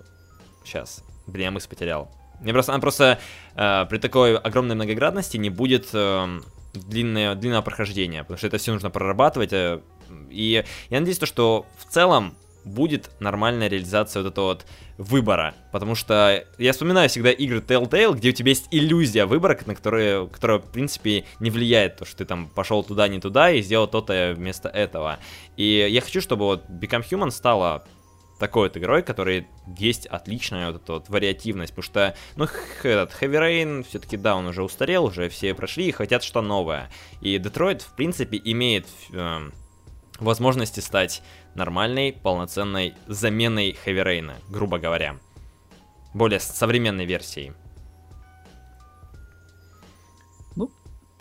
сейчас, 0.63 1.03
блин, 1.25 1.45
я 1.45 1.51
мысль 1.51 1.67
потерял. 1.69 2.09
Мне 2.39 2.53
просто, 2.53 2.73
она 2.73 2.81
просто 2.81 3.19
э, 3.55 3.85
при 3.89 3.97
такой 3.97 4.38
огромной 4.38 4.75
многоградности 4.75 5.38
не 5.38 5.49
будет 5.49 5.89
э, 5.93 6.39
длинное, 6.73 7.35
длинного 7.35 7.61
прохождения, 7.61 8.23
потому 8.23 8.38
что 8.38 8.47
это 8.47 8.57
все 8.57 8.73
нужно 8.73 8.89
прорабатывать. 8.89 9.53
э, 9.53 9.81
и 10.29 10.63
я 10.89 10.99
надеюсь, 10.99 11.17
то, 11.17 11.25
что 11.25 11.65
в 11.77 11.91
целом 11.91 12.35
будет 12.67 13.09
нормальная 13.19 13.67
реализация 13.67 14.21
вот 14.21 14.31
этого 14.31 14.45
вот 14.45 14.65
выбора. 14.97 15.55
Потому 15.71 15.95
что 15.95 16.45
я 16.57 16.73
вспоминаю 16.73 17.09
всегда 17.09 17.31
игры 17.31 17.59
Telltale, 17.59 18.15
где 18.15 18.29
у 18.29 18.33
тебя 18.33 18.49
есть 18.49 18.67
иллюзия 18.71 19.25
выбора, 19.25 19.57
на 19.65 19.75
которую, 19.75 20.27
которая, 20.27 20.59
в 20.59 20.69
принципе, 20.71 21.25
не 21.39 21.49
влияет, 21.49 21.97
то, 21.97 22.05
что 22.05 22.17
ты 22.17 22.25
там 22.25 22.47
пошел 22.47 22.83
туда, 22.83 23.07
не 23.07 23.19
туда 23.19 23.51
и 23.51 23.61
сделал 23.61 23.88
то-то 23.88 24.33
вместо 24.35 24.69
этого. 24.69 25.17
И 25.55 25.88
я 25.89 26.01
хочу, 26.01 26.21
чтобы 26.21 26.45
вот 26.45 26.65
Become 26.69 27.05
Human 27.09 27.31
стала 27.31 27.85
такой 28.39 28.67
вот 28.67 28.77
игрой, 28.77 29.03
которой 29.03 29.47
есть 29.77 30.05
отличная 30.05 30.71
вот 30.71 30.81
эта 30.81 30.93
вот 30.93 31.09
вариативность, 31.09 31.73
потому 31.73 31.83
что, 31.83 32.15
ну, 32.35 32.45
этот 32.83 33.11
Heavy 33.21 33.39
Rain, 33.39 33.83
все-таки, 33.88 34.17
да, 34.17 34.35
он 34.35 34.47
уже 34.47 34.63
устарел, 34.63 35.05
уже 35.05 35.29
все 35.29 35.53
прошли 35.53 35.89
и 35.89 35.91
хотят 35.91 36.23
что 36.23 36.41
новое. 36.41 36.89
И 37.21 37.38
Детройт, 37.38 37.81
в 37.81 37.95
принципе, 37.95 38.39
имеет 38.43 38.88
эм, 39.11 39.53
возможности 40.19 40.79
стать 40.79 41.21
нормальной, 41.55 42.13
полноценной 42.13 42.93
заменой 43.07 43.77
Heavy 43.85 44.03
Rain, 44.03 44.33
грубо 44.49 44.77
говоря. 44.77 45.17
Более 46.13 46.39
современной 46.39 47.05
версией. 47.05 47.53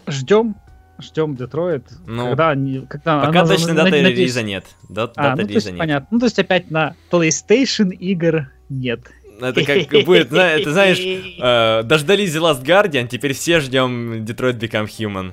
Ждем, 0.08 0.54
ждем 1.00 1.34
Детройт. 1.36 1.84
Ну, 2.06 2.28
когда, 2.30 2.50
они- 2.50 2.86
когда 2.88 3.20
Пока 3.20 3.40
она- 3.40 3.48
точной 3.48 3.72
на- 3.74 3.84
даты 3.84 3.90
надеюсь- 4.02 4.18
релиза 4.18 4.42
нет. 4.42 4.64
Да- 4.88 5.10
А, 5.16 5.30
даты 5.30 5.30
ну 5.30 5.36
то 5.36 5.42
релиза 5.42 5.54
есть 5.54 5.66
нет. 5.70 5.78
понятно. 5.78 6.08
Ну 6.10 6.18
то 6.18 6.26
есть 6.26 6.38
опять 6.38 6.70
на 6.70 6.94
PlayStation 7.10 7.90
игр 7.90 8.48
нет. 8.68 9.00
Это 9.40 9.62
как 9.64 10.04
будет, 10.06 10.30
ты 10.30 10.70
знаешь, 10.70 10.98
э, 10.98 11.82
дождались 11.82 12.34
The 12.34 12.40
Last 12.40 12.64
Guardian, 12.64 13.06
теперь 13.06 13.34
все 13.34 13.60
ждем 13.60 14.24
Detroit 14.24 14.58
Become 14.58 14.86
Human. 14.86 15.32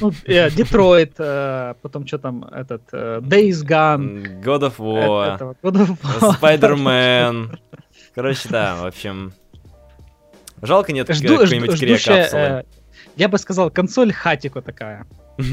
Ну, 0.00 0.12
э, 0.24 0.50
Детройт, 0.52 1.14
э, 1.18 1.74
потом 1.82 2.06
что 2.06 2.18
там, 2.18 2.44
этот, 2.44 2.82
э, 2.92 3.18
Days 3.20 3.64
Gone, 3.66 4.40
God 4.40 4.60
of 4.60 4.76
War, 4.78 5.34
этого, 5.34 5.56
God 5.60 5.88
of 5.88 5.98
War. 6.00 6.40
Spider-Man. 6.40 7.58
Короче, 8.14 8.48
да, 8.50 8.76
в 8.76 8.86
общем... 8.86 9.32
Жалко 10.62 10.92
нет 10.92 11.08
Жду- 11.08 11.14
жду- 11.14 11.38
какой-нибудь 11.38 11.76
ждущая, 11.76 11.96
крия-капсулы. 11.96 12.40
э, 12.42 12.62
Я 13.18 13.28
бы 13.28 13.36
сказал, 13.38 13.68
консоль 13.70 14.12
Хатико 14.12 14.62
такая. 14.62 15.04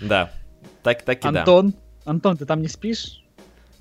Да, 0.00 0.32
так 0.82 1.02
так 1.02 1.18
и 1.18 1.22
да. 1.22 1.40
Антон, 1.40 1.74
Антон, 2.04 2.36
ты 2.36 2.46
там 2.46 2.62
не 2.62 2.68
спишь? 2.68 3.22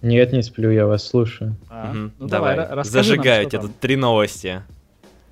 Нет, 0.04 0.32
не 0.32 0.44
сплю, 0.44 0.70
я 0.70 0.86
вас 0.86 1.08
слушаю. 1.08 1.56
А, 1.70 1.92
Мгм, 1.92 2.12
ну 2.20 2.28
Давай, 2.28 2.56
нам, 2.56 2.84
зажигаю 2.84 3.46
тебе 3.46 3.60
там. 3.60 3.68
тут 3.68 3.80
три 3.80 3.96
новости. 3.96 4.62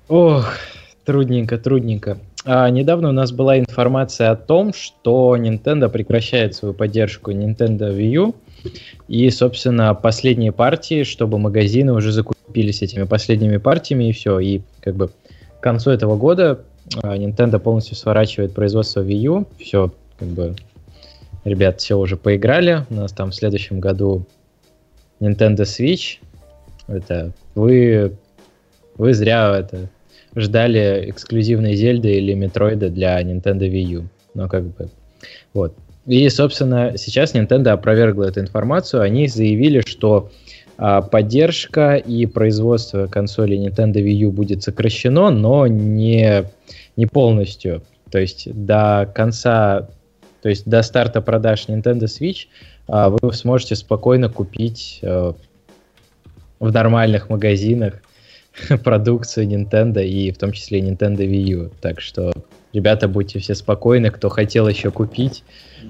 Ох, 0.08 0.56
трудненько, 1.04 1.56
трудненько. 1.56 2.18
А, 2.44 2.68
недавно 2.68 3.10
у 3.10 3.12
нас 3.12 3.30
была 3.30 3.60
информация 3.60 4.32
о 4.32 4.36
том, 4.36 4.72
что 4.74 5.36
Nintendo 5.36 5.88
прекращает 5.88 6.56
свою 6.56 6.74
поддержку 6.74 7.30
Nintendo 7.30 7.96
Wii 7.96 8.10
U. 8.16 8.34
И, 9.06 9.30
собственно, 9.30 9.94
последние 9.94 10.50
партии, 10.50 11.04
чтобы 11.04 11.38
магазины 11.38 11.92
уже 11.92 12.10
закупились 12.10 12.82
этими 12.82 13.04
последними 13.04 13.58
партиями, 13.58 14.08
и 14.08 14.12
все. 14.12 14.40
И 14.40 14.62
как 14.80 14.96
бы 14.96 15.10
к 15.58 15.62
концу 15.62 15.90
этого 15.90 16.16
года 16.16 16.60
а, 17.02 17.16
Nintendo 17.16 17.58
полностью 17.58 17.96
сворачивает 17.96 18.54
производство 18.54 19.02
Wii 19.02 19.14
U. 19.14 19.46
Все, 19.58 19.92
как 20.18 20.28
бы, 20.28 20.54
ребят, 21.44 21.80
все 21.80 21.98
уже 21.98 22.16
поиграли. 22.16 22.84
У 22.90 22.94
нас 22.94 23.12
там 23.12 23.30
в 23.30 23.34
следующем 23.34 23.80
году 23.80 24.24
Nintendo 25.20 25.62
Switch. 25.62 26.18
Это 26.86 27.32
вы, 27.54 28.16
вы 28.96 29.14
зря 29.14 29.58
это 29.58 29.88
ждали 30.36 31.10
эксклюзивной 31.10 31.74
Зельды 31.74 32.14
или 32.14 32.34
Метроида 32.34 32.88
для 32.88 33.20
Nintendo 33.22 33.68
Wii 33.68 33.82
U. 33.82 34.08
Ну, 34.34 34.48
как 34.48 34.64
бы, 34.64 34.88
вот. 35.52 35.74
И, 36.06 36.28
собственно, 36.30 36.96
сейчас 36.96 37.34
Nintendo 37.34 37.70
опровергла 37.70 38.24
эту 38.24 38.40
информацию. 38.40 39.02
Они 39.02 39.26
заявили, 39.26 39.82
что 39.84 40.30
поддержка 40.78 41.96
и 41.96 42.26
производство 42.26 43.08
консолей 43.08 43.66
Nintendo 43.66 43.94
Wii 43.94 44.26
U 44.26 44.30
будет 44.30 44.62
сокращено, 44.62 45.30
но 45.30 45.66
не, 45.66 46.44
не 46.96 47.06
полностью. 47.06 47.82
То 48.10 48.18
есть 48.18 48.48
до 48.52 49.10
конца, 49.14 49.88
то 50.40 50.48
есть 50.48 50.68
до 50.68 50.82
старта 50.82 51.20
продаж 51.20 51.66
Nintendo 51.68 52.04
Switch 52.04 52.46
а, 52.86 53.10
вы 53.10 53.32
сможете 53.32 53.76
спокойно 53.76 54.28
купить 54.28 55.00
а, 55.02 55.34
в 56.58 56.72
нормальных 56.72 57.28
магазинах 57.28 57.94
продукцию 58.84 59.46
Nintendo 59.48 60.04
и 60.04 60.30
в 60.30 60.38
том 60.38 60.52
числе 60.52 60.80
Nintendo 60.80 61.18
Wii 61.18 61.50
U. 61.54 61.70
Так 61.80 62.00
что, 62.00 62.32
ребята, 62.72 63.08
будьте 63.08 63.38
все 63.38 63.54
спокойны. 63.54 64.10
Кто 64.10 64.28
хотел 64.28 64.68
еще 64.68 64.90
купить, 64.90 65.44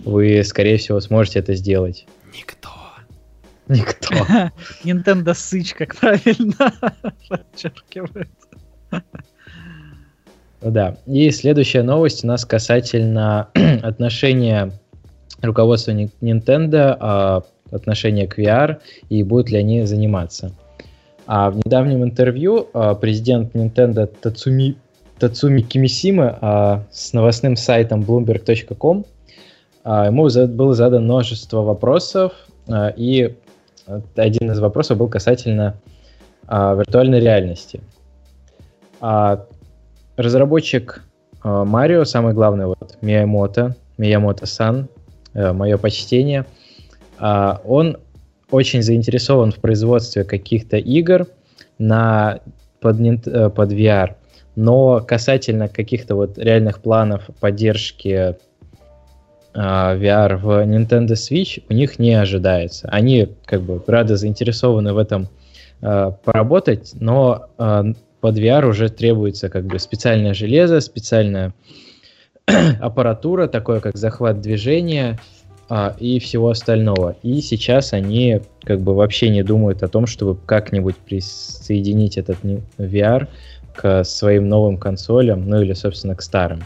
вы, 0.05 0.43
скорее 0.45 0.79
всего, 0.79 1.01
сможете 1.01 1.39
это 1.39 1.55
сделать. 1.55 2.07
Никто. 2.35 2.78
Никто. 3.69 4.15
Nintendo 4.85 5.35
сыч, 5.35 5.75
как 5.75 5.97
правильно 5.97 6.73
подчеркивает. 7.29 8.29
Ну 8.91 10.71
Да. 10.71 10.97
И 11.07 11.31
следующая 11.31 11.83
новость 11.83 12.25
у 12.25 12.27
нас 12.27 12.45
касательно 12.45 13.49
отношения 13.83 14.73
руководства 15.43 15.93
Nintendo, 15.93 16.97
а, 16.99 17.43
отношения 17.71 18.27
к 18.27 18.39
VR 18.39 18.79
и 19.09 19.23
будут 19.23 19.51
ли 19.51 19.59
они 19.59 19.85
заниматься. 19.85 20.53
А 21.27 21.51
в 21.51 21.57
недавнем 21.57 22.03
интервью 22.03 22.69
а, 22.73 22.95
президент 22.95 23.55
Nintendo 23.55 24.07
Тацуми, 24.07 24.77
Тацуми 25.19 25.61
Кимисима 25.61 26.87
с 26.91 27.13
новостным 27.13 27.57
сайтом 27.57 28.03
bloomberg.com 28.03 29.05
а, 29.85 30.07
ему 30.07 30.29
было 30.49 30.75
задано 30.75 31.05
множество 31.05 31.63
вопросов, 31.63 32.33
и 32.97 33.35
один 34.17 34.51
из 34.51 34.59
вопросов 34.61 34.99
был 34.99 35.09
касательно 35.09 35.77
а, 36.47 36.75
виртуальной 36.75 37.21
реальности. 37.21 37.81
А, 39.01 39.45
разработчик 40.17 41.05
э, 41.45 41.65
Марио, 41.65 42.05
самый 42.05 42.35
главный 42.35 42.67
вот 42.67 42.99
Миямото, 43.01 43.77
Миямото-сан, 43.97 44.89
э, 45.35 45.53
мое 45.53 45.77
почтение, 45.79 46.45
а, 47.19 47.61
он 47.65 47.99
очень 48.51 48.83
заинтересован 48.83 49.53
в 49.53 49.57
производстве 49.57 50.25
каких-то 50.25 50.77
игр 50.77 51.27
на, 51.79 52.41
под, 52.81 53.01
э, 53.01 53.51
под 53.51 53.73
VR, 53.73 54.15
Но 54.57 55.01
касательно 55.01 55.69
каких-то 55.69 56.17
вот 56.17 56.39
реальных 56.39 56.81
планов 56.81 57.23
поддержки 57.41 58.09
а, 58.09 58.37
VR 59.55 60.37
в 60.37 60.65
Nintendo 60.67 61.13
Switch 61.13 61.63
у 61.69 61.73
них 61.73 61.99
не 61.99 62.15
ожидается. 62.15 62.89
Они 62.91 63.29
как 63.45 63.63
бы 63.63 63.83
рады 63.87 64.17
заинтересованы 64.17 64.93
в 64.93 64.99
этом 64.99 65.29
э, 65.81 66.13
поработать, 66.25 66.93
но 66.95 67.47
э, 67.59 67.85
под 68.21 68.39
VR 68.39 68.67
уже 68.67 68.89
требуется 68.89 69.49
как 69.49 69.65
бы 69.65 69.79
специальное 69.79 70.35
железо, 70.35 70.81
специальная 70.81 71.55
аппаратура, 72.81 73.49
такое 73.49 73.81
как 73.81 73.97
захват 73.97 74.41
движения 74.41 75.19
э, 75.71 75.93
и 75.99 76.19
всего 76.19 76.51
остального. 76.51 77.17
И 77.23 77.41
сейчас 77.41 77.93
они 77.93 78.43
как 78.63 78.81
бы 78.81 78.95
вообще 78.95 79.31
не 79.31 79.43
думают 79.43 79.83
о 79.83 79.89
том, 79.89 80.07
чтобы 80.07 80.39
как-нибудь 80.47 80.97
присоединить 80.97 82.19
этот 82.19 82.39
VR 82.77 83.29
к 83.75 84.05
своим 84.05 84.49
новым 84.49 84.77
консолям, 84.77 85.49
ну 85.49 85.63
или, 85.63 85.73
собственно, 85.73 86.15
к 86.15 86.23
старым. 86.23 86.65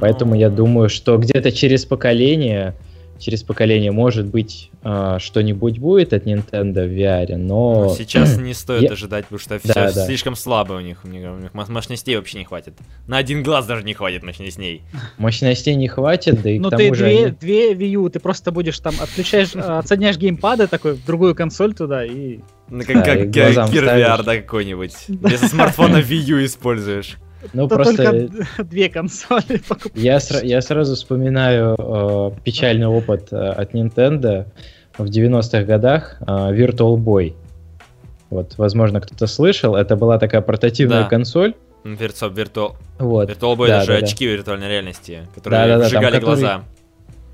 Поэтому 0.00 0.34
я 0.34 0.48
думаю, 0.48 0.88
что 0.88 1.18
где-то 1.18 1.52
через 1.52 1.84
поколение, 1.84 2.74
через 3.20 3.42
поколение, 3.42 3.92
может 3.92 4.26
быть, 4.26 4.70
э, 4.82 5.18
что-нибудь 5.20 5.78
будет 5.78 6.12
от 6.12 6.24
Nintendo 6.26 6.86
в 6.86 6.90
VR, 6.90 7.36
но... 7.36 7.84
но 7.84 7.94
сейчас 7.94 8.38
не 8.38 8.54
стоит 8.54 8.82
я... 8.82 8.90
ожидать, 8.92 9.26
потому 9.26 9.38
что 9.38 9.58
все 9.58 9.72
да, 9.72 9.90
слишком 9.90 10.34
да. 10.34 10.40
слабо 10.40 10.72
у 10.72 10.80
них, 10.80 11.00
у 11.04 11.08
них, 11.08 11.52
мощностей 11.52 12.16
вообще 12.16 12.38
не 12.38 12.44
хватит. 12.44 12.74
На 13.06 13.18
один 13.18 13.42
глаз 13.42 13.66
даже 13.66 13.84
не 13.84 13.94
хватит 13.94 14.22
мощностей. 14.22 14.82
Мощностей 15.18 15.74
не 15.74 15.88
хватит, 15.88 16.40
да 16.42 16.50
и 16.50 16.58
Ну 16.58 16.70
к 16.70 16.76
ты 16.76 16.90
две, 16.90 17.26
они... 17.26 17.30
две 17.32 17.74
Wii 17.74 17.90
U, 17.90 18.08
ты 18.08 18.20
просто 18.20 18.50
будешь 18.52 18.78
там, 18.80 18.94
отключаешь, 19.00 19.54
отсоединяешь 19.54 20.16
геймпады 20.16 20.66
такой, 20.66 20.94
в 20.94 21.04
другую 21.04 21.34
консоль 21.34 21.74
туда 21.74 22.04
и... 22.04 22.40
Ну, 22.68 22.84
как, 22.84 23.04
да, 23.04 23.16
как 23.16 23.28
VR, 23.28 24.22
да, 24.22 24.36
какой-нибудь. 24.36 24.92
Вместо 25.08 25.48
смартфона 25.48 25.96
Wii 26.00 26.38
U 26.38 26.44
используешь. 26.44 27.16
Ну, 27.52 27.68
То 27.68 27.76
просто 27.76 28.04
только 28.04 28.44
две 28.64 28.88
консоли 28.88 29.62
Я, 29.94 30.16
сра- 30.16 30.44
я 30.44 30.60
сразу 30.60 30.94
вспоминаю 30.94 31.74
э, 31.78 32.30
печальный 32.44 32.86
опыт 32.86 33.32
э, 33.32 33.36
от 33.36 33.74
Nintendo 33.74 34.46
в 34.98 35.04
90-х 35.06 35.62
годах 35.64 36.18
э, 36.20 36.24
Virtual 36.24 36.96
Boy. 36.96 37.34
Вот, 38.28 38.54
возможно, 38.58 39.00
кто-то 39.00 39.26
слышал. 39.26 39.74
Это 39.74 39.96
была 39.96 40.18
такая 40.18 40.40
портативная 40.40 41.02
да. 41.02 41.08
консоль. 41.08 41.54
Virtual, 41.84 42.32
Virtual, 42.32 42.74
вот. 42.98 43.30
Virtual 43.30 43.56
Boy 43.56 43.68
да, 43.68 43.78
даже 43.78 43.92
да, 43.92 44.06
очки 44.06 44.26
да. 44.26 44.32
виртуальной 44.32 44.68
реальности, 44.68 45.26
которые 45.34 45.66
да, 45.66 45.78
да, 45.78 45.84
выжигали 45.84 46.12
там, 46.12 46.24
глаза. 46.24 46.64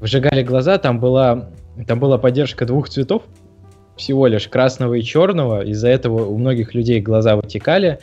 Выжигали 0.01 0.43
глаза, 0.43 0.79
там 0.79 1.01
была, 1.01 1.51
там 1.87 1.99
была 1.99 2.19
поддержка 2.19 2.65
двух 2.65 2.89
цветов, 2.89 3.23
всего 3.97 4.27
лишь 4.27 4.47
красного 4.49 4.95
и 4.95 5.03
черного. 5.03 5.65
Из-за 5.65 5.89
этого 5.89 6.27
у 6.27 6.39
многих 6.39 6.75
людей 6.75 7.01
глаза 7.01 7.37
вытекали. 7.37 7.99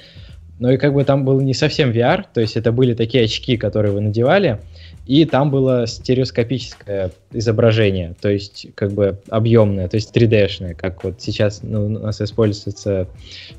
Но 0.60 0.72
и 0.72 0.78
как 0.78 0.93
бы 0.93 1.04
там 1.04 1.26
был 1.26 1.41
не 1.41 1.54
совсем 1.54 1.91
VR, 1.91 2.26
то 2.32 2.39
есть 2.39 2.56
это 2.58 2.72
были 2.72 2.93
такие 2.93 3.24
очки, 3.26 3.58
которые 3.58 3.91
вы 3.91 4.01
надевали, 4.01 4.62
и 5.06 5.26
там 5.26 5.49
было 5.49 5.86
стереоскопическое 5.88 7.12
изображение, 7.32 8.16
то 8.22 8.30
есть 8.30 8.68
как 8.76 8.93
бы 8.93 9.20
объемное, 9.30 9.89
то 9.89 9.97
есть 9.97 10.16
3D-шное, 10.16 10.76
как 10.76 11.04
вот 11.04 11.22
сейчас 11.22 11.62
ну, 11.64 11.86
у 11.86 11.89
нас 11.89 12.22
используется 12.22 13.08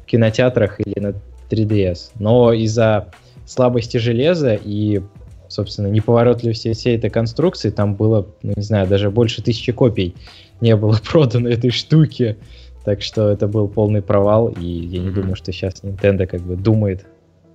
в 0.03 0.07
кинотеатрах 0.07 0.81
или 0.81 0.99
на 1.01 1.15
3DS. 1.51 2.13
Но 2.19 2.53
из-за 2.53 3.09
слабости 3.47 3.99
железа 3.99 4.55
и, 4.55 5.03
собственно, 5.49 5.89
неповоротливости 5.89 6.73
всей 6.73 6.97
этой 6.97 7.11
конструкции, 7.11 7.71
там 7.71 7.95
было, 7.95 8.27
ну, 8.43 8.53
не 8.57 8.63
знаю, 8.63 8.87
даже 8.87 9.11
больше 9.11 9.43
тысячи 9.43 9.73
копий 9.73 10.15
не 10.61 10.77
было 10.77 10.99
продано 11.11 11.49
этой 11.49 11.71
штуки. 11.71 12.37
Так 12.85 13.03
что 13.03 13.31
это 13.31 13.49
был 13.49 13.69
полный 13.69 14.03
провал, 14.03 14.49
и 14.49 14.65
я 14.65 15.01
не 15.01 15.09
mm-hmm. 15.09 15.13
думаю, 15.13 15.37
что 15.37 15.53
сейчас 15.53 15.83
Nintendo 15.83 16.27
как 16.27 16.43
бы 16.43 16.57
думает 16.57 17.07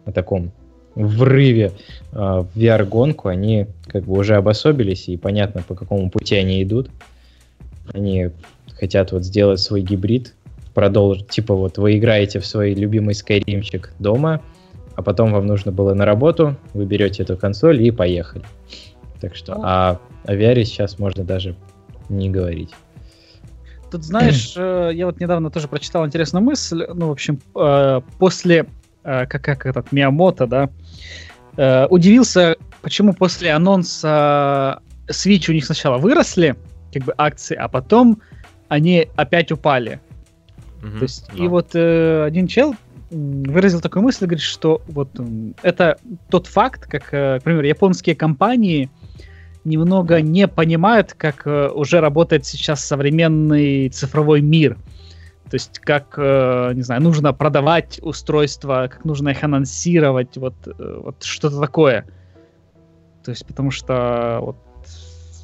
о 0.06 0.12
таком 0.12 0.52
врыве 0.96 1.72
э, 2.12 2.16
в 2.16 2.48
VR-гонку. 2.56 3.28
Они 3.28 3.68
как 3.88 4.06
бы 4.06 4.18
уже 4.18 4.36
обособились, 4.36 5.08
и 5.08 5.18
понятно, 5.18 5.62
по 5.62 5.76
какому 5.76 6.10
пути 6.10 6.36
они 6.36 6.64
идут. 6.64 6.90
Они 7.94 8.32
хотят 8.74 9.12
вот 9.12 9.24
сделать 9.24 9.60
свой 9.60 9.82
гибрид, 9.82 10.34
продолжить, 10.74 11.28
типа 11.28 11.54
вот 11.54 11.78
вы 11.78 11.98
играете 11.98 12.40
в 12.40 12.46
свой 12.46 12.74
любимый 12.74 13.14
скайримчик 13.14 13.92
дома, 14.00 14.42
а 14.96 15.02
потом 15.02 15.32
вам 15.32 15.46
нужно 15.46 15.72
было 15.72 15.94
на 15.94 16.06
работу, 16.06 16.56
вы 16.74 16.86
берете 16.86 17.24
эту 17.24 17.38
консоль 17.38 17.82
и 17.82 17.92
поехали. 17.92 18.46
Так 19.22 19.36
что 19.36 19.54
а 19.62 20.00
о 20.26 20.34
VR 20.34 20.64
сейчас 20.64 21.00
можно 21.00 21.24
даже 21.24 21.56
не 22.10 22.30
говорить. 22.30 22.72
Тут, 23.92 24.04
знаешь, 24.04 24.54
э, 24.56 24.92
я 24.94 25.06
вот 25.06 25.20
недавно 25.20 25.50
тоже 25.50 25.68
прочитал 25.68 26.06
интересную 26.06 26.44
мысль. 26.44 26.86
Ну, 26.94 27.08
в 27.08 27.12
общем, 27.12 27.40
э, 27.56 28.02
после, 28.20 28.66
э, 29.04 29.26
как, 29.26 29.44
как 29.44 29.66
этот 29.66 29.92
Миямото, 29.92 30.48
да, 30.48 30.70
удивился, 31.90 32.56
почему 32.82 33.14
после 33.14 33.52
анонса 33.52 34.82
Switch 35.08 35.50
у 35.50 35.54
них 35.54 35.66
сначала 35.66 35.98
выросли, 35.98 36.56
как 36.94 37.04
бы, 37.04 37.14
акции, 37.18 37.56
а 37.56 37.68
потом 37.68 38.22
они 38.70 39.10
опять 39.18 39.52
упали. 39.52 40.00
Mm-hmm, 40.82 40.98
То 40.98 41.04
есть, 41.04 41.30
да. 41.36 41.44
и 41.44 41.48
вот 41.50 41.76
один 41.76 42.48
чел 42.48 42.76
выразил 43.12 43.82
такую 43.82 44.04
мысль, 44.04 44.26
говорит, 44.26 44.44
что 44.44 44.82
вот 44.88 45.10
это 45.62 45.98
тот 46.30 46.48
факт, 46.48 46.86
как, 46.86 47.10
к 47.10 47.42
примеру, 47.44 47.66
японские 47.66 48.16
компании 48.16 48.90
немного 49.64 50.22
не 50.22 50.48
понимают, 50.48 51.14
как 51.14 51.46
э, 51.46 51.70
уже 51.70 52.00
работает 52.00 52.46
сейчас 52.46 52.84
современный 52.84 53.90
цифровой 53.90 54.42
мир. 54.42 54.78
То 55.50 55.56
есть 55.56 55.80
как, 55.80 56.14
э, 56.18 56.72
не 56.76 56.82
знаю, 56.82 57.02
нужно 57.02 57.34
продавать 57.34 58.00
устройства, 58.02 58.88
как 58.92 59.04
нужно 59.06 59.30
их 59.30 59.44
анонсировать, 59.44 60.38
вот, 60.38 60.56
э, 60.68 61.02
вот 61.04 61.24
что-то 61.24 61.60
такое. 61.60 62.06
То 63.24 63.32
есть 63.32 63.46
потому 63.46 63.72
что 63.72 64.40
вот, 64.42 64.58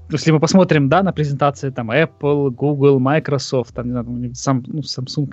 если 0.09 0.31
мы 0.31 0.39
посмотрим, 0.39 0.89
да, 0.89 1.01
на 1.03 1.11
презентации 1.11 1.71
там 1.71 1.91
Apple, 1.91 2.51
Google, 2.51 2.99
Microsoft, 2.99 3.73
там, 3.73 3.87
не 3.87 3.91
знаю, 3.91 4.35
сам, 4.35 4.63
ну, 4.67 4.81
Samsung, 4.81 5.29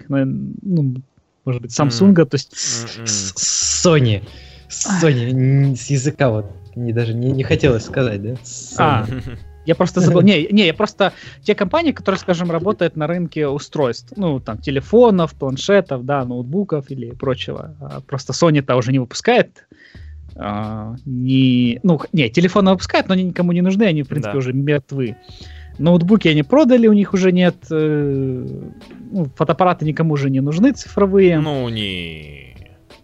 ну, 0.62 0.94
может 1.44 1.62
быть, 1.62 1.78
Samsung, 1.78 2.14
mm. 2.14 2.24
то 2.24 2.34
есть... 2.34 2.52
Mm-mm. 2.54 3.62
Sony. 3.82 4.22
Sony, 4.68 5.76
с 5.76 5.90
языка 5.90 6.30
вот 6.30 6.46
не 6.76 6.92
даже 6.92 7.14
не, 7.14 7.30
не 7.30 7.42
хотелось 7.42 7.84
сказать, 7.84 8.22
да? 8.22 8.34
А, 8.78 9.06
я 9.66 9.74
просто 9.74 10.00
забыл. 10.00 10.22
Не, 10.22 10.46
не, 10.50 10.66
я 10.66 10.74
просто 10.74 11.12
те 11.42 11.54
компании, 11.54 11.92
которые, 11.92 12.18
скажем, 12.18 12.50
работают 12.50 12.96
на 12.96 13.06
рынке 13.06 13.48
устройств, 13.48 14.12
ну, 14.16 14.40
там, 14.40 14.58
телефонов, 14.58 15.34
планшетов, 15.34 16.04
да, 16.04 16.24
ноутбуков 16.24 16.90
или 16.90 17.10
прочего. 17.10 17.74
А 17.80 18.00
просто 18.00 18.32
Sony-то 18.32 18.76
уже 18.76 18.92
не 18.92 18.98
выпускает 18.98 19.66
а, 20.34 20.94
не, 21.04 21.78
ну, 21.82 22.00
не, 22.12 22.30
телефоны 22.30 22.70
выпускают, 22.70 23.08
но 23.08 23.14
они 23.14 23.24
никому 23.24 23.52
не 23.52 23.60
нужны, 23.60 23.84
они, 23.84 24.02
в 24.02 24.08
принципе, 24.08 24.32
да. 24.32 24.38
уже 24.38 24.52
мертвы. 24.52 25.16
Ноутбуки 25.78 26.28
они 26.28 26.42
продали, 26.42 26.86
у 26.86 26.92
них 26.92 27.14
уже 27.14 27.32
нет, 27.32 27.56
э, 27.70 28.46
ну, 29.10 29.24
фотоаппараты 29.36 29.84
никому 29.84 30.14
уже 30.14 30.30
не 30.30 30.40
нужны 30.40 30.72
цифровые. 30.72 31.38
Ну, 31.40 31.68
не 31.68 32.51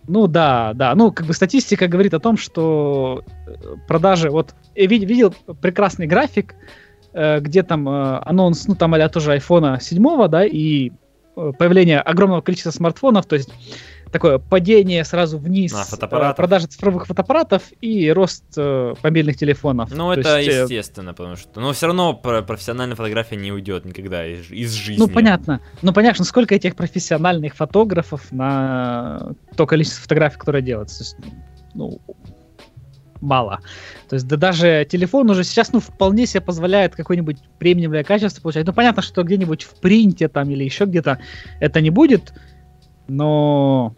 ну 0.08 0.26
да, 0.26 0.72
да. 0.74 0.94
Ну, 0.94 1.12
как 1.12 1.26
бы 1.26 1.34
статистика 1.34 1.86
говорит 1.86 2.14
о 2.14 2.20
том, 2.20 2.36
что 2.36 3.22
э, 3.46 3.76
продажи... 3.86 4.30
Вот 4.30 4.54
я 4.74 4.86
видел 4.86 5.34
прекрасный 5.60 6.06
график, 6.06 6.54
э, 7.12 7.40
где 7.40 7.62
там 7.62 7.88
э, 7.88 8.18
анонс, 8.24 8.66
ну 8.66 8.74
там 8.74 8.94
а 8.94 9.08
тоже 9.08 9.36
iPhone 9.36 9.80
7, 9.80 10.28
да, 10.28 10.44
и 10.44 10.90
появление 11.34 12.00
огромного 12.00 12.40
количества 12.40 12.70
смартфонов, 12.70 13.26
то 13.26 13.36
есть 13.36 13.50
такое 14.10 14.38
падение 14.38 15.04
сразу 15.04 15.38
вниз 15.38 15.74
а, 15.74 16.34
продажи 16.34 16.66
цифровых 16.66 17.06
фотоаппаратов 17.06 17.62
и 17.80 18.10
рост 18.10 18.44
э, 18.56 18.94
мобильных 19.02 19.36
телефонов. 19.36 19.90
Ну, 19.90 20.12
То 20.14 20.20
это 20.20 20.38
есть, 20.38 20.70
естественно, 20.70 21.14
потому 21.14 21.36
что... 21.36 21.60
Но 21.60 21.72
все 21.72 21.86
равно 21.86 22.14
профессиональная 22.14 22.96
фотография 22.96 23.36
не 23.36 23.52
уйдет 23.52 23.84
никогда 23.84 24.26
из, 24.26 24.50
из 24.50 24.72
жизни. 24.72 25.00
Ну, 25.00 25.08
понятно. 25.08 25.60
Ну, 25.82 25.92
понятно, 25.92 26.24
сколько 26.24 26.54
этих 26.54 26.76
профессиональных 26.76 27.54
фотографов 27.54 28.30
на 28.32 29.32
то 29.56 29.66
количество 29.66 30.02
фотографий, 30.02 30.38
которое 30.38 30.62
делается. 30.62 31.02
Есть, 31.02 31.16
ну, 31.74 32.00
мало. 33.20 33.60
То 34.08 34.14
есть 34.14 34.26
да 34.26 34.36
даже 34.36 34.86
телефон 34.88 35.30
уже 35.30 35.44
сейчас 35.44 35.72
ну 35.72 35.80
вполне 35.80 36.26
себе 36.26 36.40
позволяет 36.40 36.94
какое-нибудь 36.94 37.38
премиумное 37.58 38.04
качество 38.04 38.40
получать. 38.40 38.66
Ну 38.66 38.72
понятно, 38.72 39.02
что 39.02 39.22
где-нибудь 39.22 39.64
в 39.64 39.80
принте 39.80 40.28
там 40.28 40.50
или 40.50 40.64
еще 40.64 40.84
где-то 40.84 41.18
это 41.60 41.80
не 41.80 41.90
будет, 41.90 42.32
но 43.08 43.94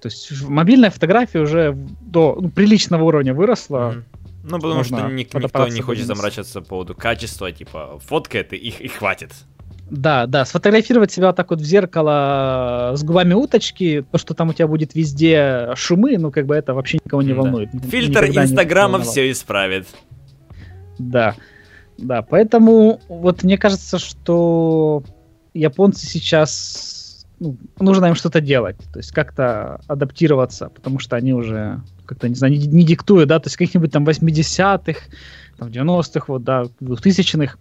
то 0.00 0.08
есть 0.08 0.42
мобильная 0.42 0.90
фотография 0.90 1.40
уже 1.40 1.76
до 2.00 2.36
ну, 2.40 2.48
приличного 2.48 3.04
уровня 3.04 3.34
выросла. 3.34 3.94
Mm-hmm. 3.94 4.02
Ну, 4.42 4.56
потому 4.56 4.74
Можно 4.74 4.98
что 4.98 5.08
ник- 5.08 5.34
никто 5.34 5.68
не 5.68 5.80
хочет 5.80 6.06
заморачиваться 6.06 6.60
по 6.62 6.68
поводу 6.68 6.94
качества, 6.94 7.52
типа, 7.52 8.00
фоткает 8.06 8.52
и 8.52 8.56
их 8.56 8.80
и 8.80 8.88
хватит. 8.88 9.32
Да, 9.90 10.26
да, 10.26 10.44
сфотографировать 10.44 11.10
себя 11.10 11.32
так 11.32 11.50
вот 11.50 11.60
в 11.60 11.64
зеркало 11.64 12.92
с 12.94 13.02
губами 13.02 13.34
уточки, 13.34 14.04
то, 14.10 14.18
что 14.18 14.34
там 14.34 14.50
у 14.50 14.52
тебя 14.52 14.68
будет 14.68 14.94
везде 14.94 15.72
шумы, 15.74 16.16
ну, 16.16 16.30
как 16.30 16.46
бы 16.46 16.54
это 16.54 16.74
вообще 16.74 16.98
никого 17.04 17.22
не 17.22 17.32
волнует. 17.32 17.70
Да. 17.72 17.88
Фильтр 17.88 18.26
Инстаграма 18.26 19.00
все 19.00 19.30
исправит. 19.30 19.86
Да, 20.98 21.34
да, 21.98 22.22
поэтому 22.22 23.00
вот 23.08 23.42
мне 23.42 23.58
кажется, 23.58 23.98
что 23.98 25.02
японцы 25.54 26.06
сейчас 26.06 26.99
ну, 27.40 27.56
нужно 27.78 28.06
им 28.06 28.14
что-то 28.14 28.40
делать, 28.40 28.76
то 28.92 28.98
есть 28.98 29.12
как-то 29.12 29.80
адаптироваться, 29.88 30.68
потому 30.68 30.98
что 30.98 31.16
они 31.16 31.32
уже 31.32 31.80
как-то, 32.04 32.28
не 32.28 32.34
знаю, 32.34 32.52
не, 32.52 32.58
не 32.66 32.84
диктуют, 32.84 33.28
да, 33.28 33.38
то 33.40 33.46
есть 33.46 33.56
каких-нибудь 33.56 33.90
там 33.90 34.06
80-х, 34.06 35.00
там, 35.56 35.68
90-х, 35.68 36.24
вот, 36.28 36.44
да, 36.44 36.64
2000-х, 36.80 37.56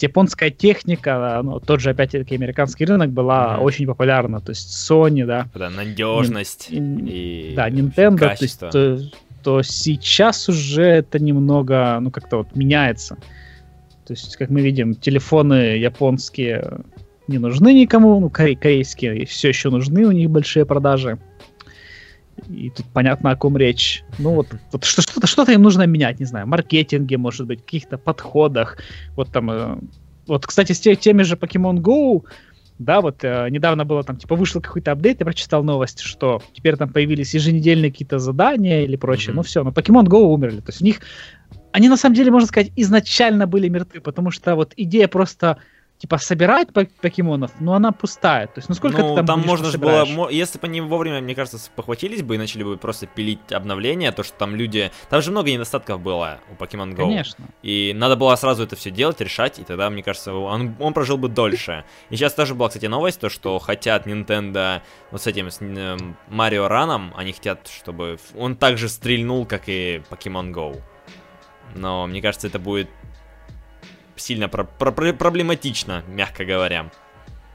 японская 0.00 0.50
техника, 0.50 1.40
ну, 1.42 1.60
тот 1.60 1.80
же, 1.80 1.90
опять-таки, 1.90 2.34
американский 2.34 2.84
рынок 2.84 3.10
была 3.10 3.56
mm-hmm. 3.56 3.62
очень 3.62 3.86
популярна, 3.86 4.40
то 4.40 4.50
есть 4.50 4.68
Sony, 4.68 5.24
да. 5.24 5.48
Да, 5.54 5.70
надежность 5.70 6.68
Nin- 6.70 7.08
и... 7.08 7.54
Да, 7.56 7.70
Nintendo, 7.70 8.18
качество. 8.18 8.70
то 8.70 8.78
есть, 8.78 9.12
то, 9.12 9.16
то 9.42 9.62
сейчас 9.62 10.48
уже 10.48 10.84
это 10.84 11.18
немного, 11.18 11.98
ну, 12.00 12.10
как-то 12.10 12.38
вот 12.38 12.54
меняется. 12.54 13.16
То 14.06 14.12
есть, 14.12 14.36
как 14.36 14.50
мы 14.50 14.60
видим, 14.60 14.94
телефоны 14.94 15.78
японские 15.78 16.80
не 17.28 17.38
нужны 17.38 17.72
никому, 17.72 18.18
ну, 18.20 18.30
корей, 18.30 18.56
корейские 18.56 19.26
все 19.26 19.48
еще 19.48 19.70
нужны, 19.70 20.06
у 20.06 20.12
них 20.12 20.30
большие 20.30 20.66
продажи. 20.66 21.18
И 22.48 22.70
тут 22.70 22.86
понятно, 22.92 23.30
о 23.30 23.36
ком 23.36 23.56
речь. 23.56 24.04
Ну 24.18 24.34
вот, 24.34 24.48
вот 24.72 24.84
что-то, 24.84 25.26
что-то 25.26 25.52
им 25.52 25.62
нужно 25.62 25.86
менять, 25.86 26.18
не 26.18 26.26
знаю, 26.26 26.46
маркетинге, 26.46 27.18
может 27.18 27.46
быть, 27.46 27.62
каких-то 27.62 27.98
подходах. 27.98 28.78
Вот 29.16 29.30
там, 29.30 29.50
э, 29.50 29.76
вот, 30.26 30.46
кстати, 30.46 30.72
с 30.72 30.80
теми 30.80 31.22
же 31.22 31.36
Pokemon 31.36 31.76
Go, 31.76 32.24
да, 32.78 33.00
вот 33.00 33.22
э, 33.22 33.48
недавно 33.50 33.84
было 33.84 34.02
там, 34.02 34.16
типа, 34.16 34.34
вышел 34.34 34.60
какой-то 34.60 34.92
апдейт, 34.92 35.20
я 35.20 35.26
прочитал 35.26 35.62
новость, 35.62 36.00
что 36.00 36.42
теперь 36.52 36.76
там 36.76 36.92
появились 36.92 37.34
еженедельные 37.34 37.90
какие-то 37.90 38.18
задания 38.18 38.82
или 38.82 38.96
прочее. 38.96 39.32
Mm-hmm. 39.32 39.36
Ну 39.36 39.42
все, 39.42 39.62
но 39.62 39.70
Pokemon 39.70 40.06
Go 40.06 40.22
умерли. 40.22 40.60
То 40.60 40.70
есть 40.70 40.82
у 40.82 40.84
них, 40.84 41.00
они 41.70 41.88
на 41.88 41.96
самом 41.96 42.16
деле, 42.16 42.30
можно 42.30 42.48
сказать, 42.48 42.72
изначально 42.76 43.46
были 43.46 43.68
мертвы, 43.68 44.00
потому 44.00 44.30
что 44.30 44.56
вот 44.56 44.72
идея 44.76 45.06
просто 45.06 45.58
типа 46.02 46.18
собирать 46.18 46.68
покемонов, 46.72 47.52
но 47.60 47.74
она 47.74 47.92
пустая. 47.92 48.48
То 48.48 48.54
есть, 48.56 48.68
ну 48.68 48.74
сколько 48.74 49.02
ну, 49.02 49.10
ты 49.10 49.14
там 49.14 49.26
там 49.26 49.40
можно 49.46 49.70
же 49.70 49.78
было, 49.78 50.28
если 50.30 50.58
бы 50.58 50.66
они 50.66 50.80
вовремя, 50.80 51.20
мне 51.20 51.36
кажется, 51.36 51.60
похватились 51.76 52.22
бы 52.24 52.34
и 52.34 52.38
начали 52.38 52.64
бы 52.64 52.76
просто 52.76 53.06
пилить 53.06 53.52
обновления, 53.52 54.10
то 54.10 54.24
что 54.24 54.36
там 54.36 54.56
люди, 54.56 54.90
там 55.10 55.22
же 55.22 55.30
много 55.30 55.52
недостатков 55.52 56.00
было 56.00 56.40
у 56.50 56.60
Pokemon 56.60 56.94
Go. 56.94 57.02
Конечно. 57.02 57.44
И 57.62 57.92
надо 57.94 58.16
было 58.16 58.34
сразу 58.34 58.64
это 58.64 58.74
все 58.74 58.90
делать, 58.90 59.20
решать, 59.20 59.60
и 59.60 59.62
тогда, 59.62 59.90
мне 59.90 60.02
кажется, 60.02 60.34
он, 60.34 60.74
он 60.80 60.92
прожил 60.92 61.18
бы 61.18 61.28
дольше. 61.28 61.84
И 62.10 62.16
сейчас 62.16 62.34
тоже 62.34 62.56
была, 62.56 62.66
кстати, 62.66 62.86
новость, 62.86 63.20
то 63.20 63.28
что 63.28 63.60
хотят 63.60 64.04
Nintendo 64.04 64.82
вот 65.12 65.22
с 65.22 65.28
этим 65.28 65.52
с 65.52 65.60
Марио 66.28 66.66
Раном, 66.66 67.12
они 67.16 67.32
хотят, 67.32 67.68
чтобы 67.68 68.18
он 68.36 68.56
также 68.56 68.88
стрельнул, 68.88 69.46
как 69.46 69.68
и 69.68 70.02
Pokemon 70.10 70.52
Go. 70.52 70.82
Но 71.76 72.08
мне 72.08 72.20
кажется, 72.20 72.48
это 72.48 72.58
будет 72.58 72.88
сильно 74.16 74.48
про 74.48 74.64
про 74.64 74.92
проблематично, 75.12 76.02
мягко 76.08 76.44
говоря. 76.44 76.90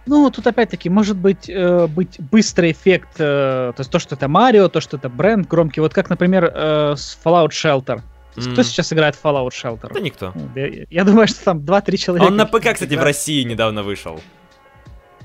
Ну, 0.07 0.31
тут 0.31 0.47
опять-таки 0.47 0.89
может 0.89 1.17
быть, 1.17 1.49
э, 1.49 1.87
быть 1.87 2.19
быстрый 2.19 2.71
эффект, 2.71 3.09
э, 3.17 3.73
то 3.75 3.79
есть 3.79 3.91
то, 3.91 3.99
что 3.99 4.15
это 4.15 4.27
Марио, 4.29 4.69
то, 4.69 4.79
что 4.79 4.97
это 4.97 5.09
бренд 5.09 5.47
громкий. 5.47 5.81
Вот 5.81 5.93
как, 5.93 6.09
например, 6.09 6.45
э, 6.45 6.95
с 6.95 7.19
Fallout 7.23 7.49
Shelter. 7.49 8.01
Mm. 8.35 8.53
Кто 8.53 8.63
сейчас 8.63 8.93
играет 8.93 9.15
в 9.15 9.23
Fallout 9.23 9.49
Shelter? 9.49 9.91
Да 9.93 9.99
никто. 9.99 10.33
Я, 10.55 10.85
я 10.89 11.03
думаю, 11.03 11.27
что 11.27 11.43
там 11.43 11.59
2-3 11.59 11.97
человека. 11.97 12.27
Он 12.27 12.37
на 12.37 12.45
ПК, 12.45 12.73
кстати, 12.73 12.85
играют. 12.85 13.01
в 13.01 13.03
России 13.03 13.43
недавно 13.43 13.83
вышел. 13.83 14.21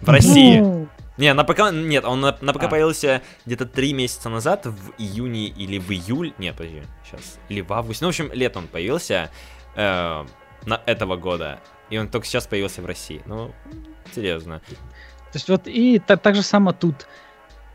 В 0.00 0.08
России. 0.08 0.58
Ну... 0.58 0.88
Не, 1.18 1.34
на 1.34 1.44
ПК, 1.44 1.70
нет, 1.72 2.04
он 2.04 2.20
на, 2.20 2.36
на 2.40 2.52
ПК 2.52 2.64
а. 2.64 2.68
появился 2.68 3.22
где-то 3.46 3.66
3 3.66 3.92
месяца 3.92 4.28
назад, 4.28 4.66
в 4.66 4.92
июне 4.98 5.46
или 5.46 5.78
в 5.78 5.90
июль, 5.90 6.32
нет, 6.38 6.56
подожди, 6.56 6.82
сейчас, 7.04 7.38
или 7.48 7.60
в 7.60 7.72
августе, 7.72 8.04
ну, 8.04 8.08
в 8.08 8.10
общем, 8.10 8.32
лет 8.32 8.56
он 8.56 8.66
появился. 8.66 9.30
Э, 9.76 10.24
на 10.66 10.80
этого 10.86 11.16
года. 11.16 11.60
И 11.90 11.98
он 11.98 12.08
только 12.08 12.26
сейчас 12.26 12.46
появился 12.46 12.82
в 12.82 12.86
России. 12.86 13.22
Ну, 13.26 13.52
серьезно. 14.14 14.60
То 15.32 15.36
есть 15.38 15.48
вот 15.48 15.62
и 15.66 15.98
так, 15.98 16.20
так 16.20 16.34
же 16.34 16.42
само 16.42 16.72
тут. 16.72 17.06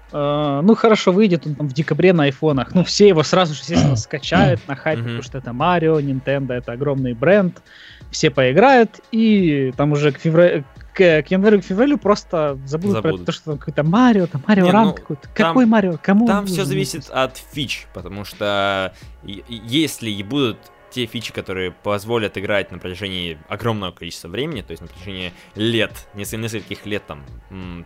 Uh, 0.09 0.61
ну, 0.61 0.73
хорошо, 0.73 1.11
выйдет 1.11 1.45
он 1.45 1.55
там 1.55 1.67
в 1.67 1.73
декабре 1.73 2.13
на 2.13 2.23
айфонах. 2.23 2.73
Ну, 2.73 2.85
все 2.85 3.09
его 3.09 3.23
сразу 3.23 3.53
же, 3.53 3.59
естественно, 3.59 3.95
скачают 3.97 4.65
на 4.65 4.75
хайпе, 4.75 5.01
потому 5.01 5.21
что 5.21 5.38
это 5.38 5.51
Марио, 5.51 5.99
Nintendo, 5.99 6.53
это 6.53 6.71
огромный 6.71 7.13
бренд. 7.13 7.61
Все 8.09 8.29
поиграют, 8.29 9.01
и 9.11 9.73
там 9.75 9.91
уже 9.91 10.13
к, 10.13 10.17
февралю, 10.17 10.63
к, 10.93 11.23
к 11.23 11.27
январю, 11.27 11.61
к 11.61 11.65
февралю 11.65 11.97
просто 11.97 12.57
забудут, 12.65 13.03
забудут. 13.03 13.19
про 13.19 13.25
то, 13.25 13.31
что 13.33 13.43
там 13.45 13.57
какой-то 13.57 13.83
Марио, 13.83 14.27
там 14.27 14.41
Марио 14.47 14.71
Ран 14.71 14.88
ну, 14.88 14.93
какой-то. 14.93 15.27
Какой 15.33 15.65
Марио? 15.65 15.99
Кому? 16.01 16.25
Там 16.25 16.45
все 16.45 16.63
зависит 16.63 17.09
от 17.09 17.35
фич, 17.38 17.85
потому 17.93 18.23
что 18.23 18.93
если 19.23 20.09
и 20.09 20.23
будут 20.23 20.57
те 20.98 21.06
фичи, 21.06 21.32
которые 21.32 21.70
позволят 21.72 22.39
играть 22.39 22.72
на 22.72 22.80
протяжении 22.80 23.38
огромного 23.50 23.91
количества 23.91 24.30
времени, 24.30 24.64
то 24.64 24.72
есть 24.72 24.82
на 24.82 24.88
протяжении 24.88 25.32
лет, 25.54 25.91
нескольких 26.16 26.88
лет 26.88 27.04
там, 27.06 27.24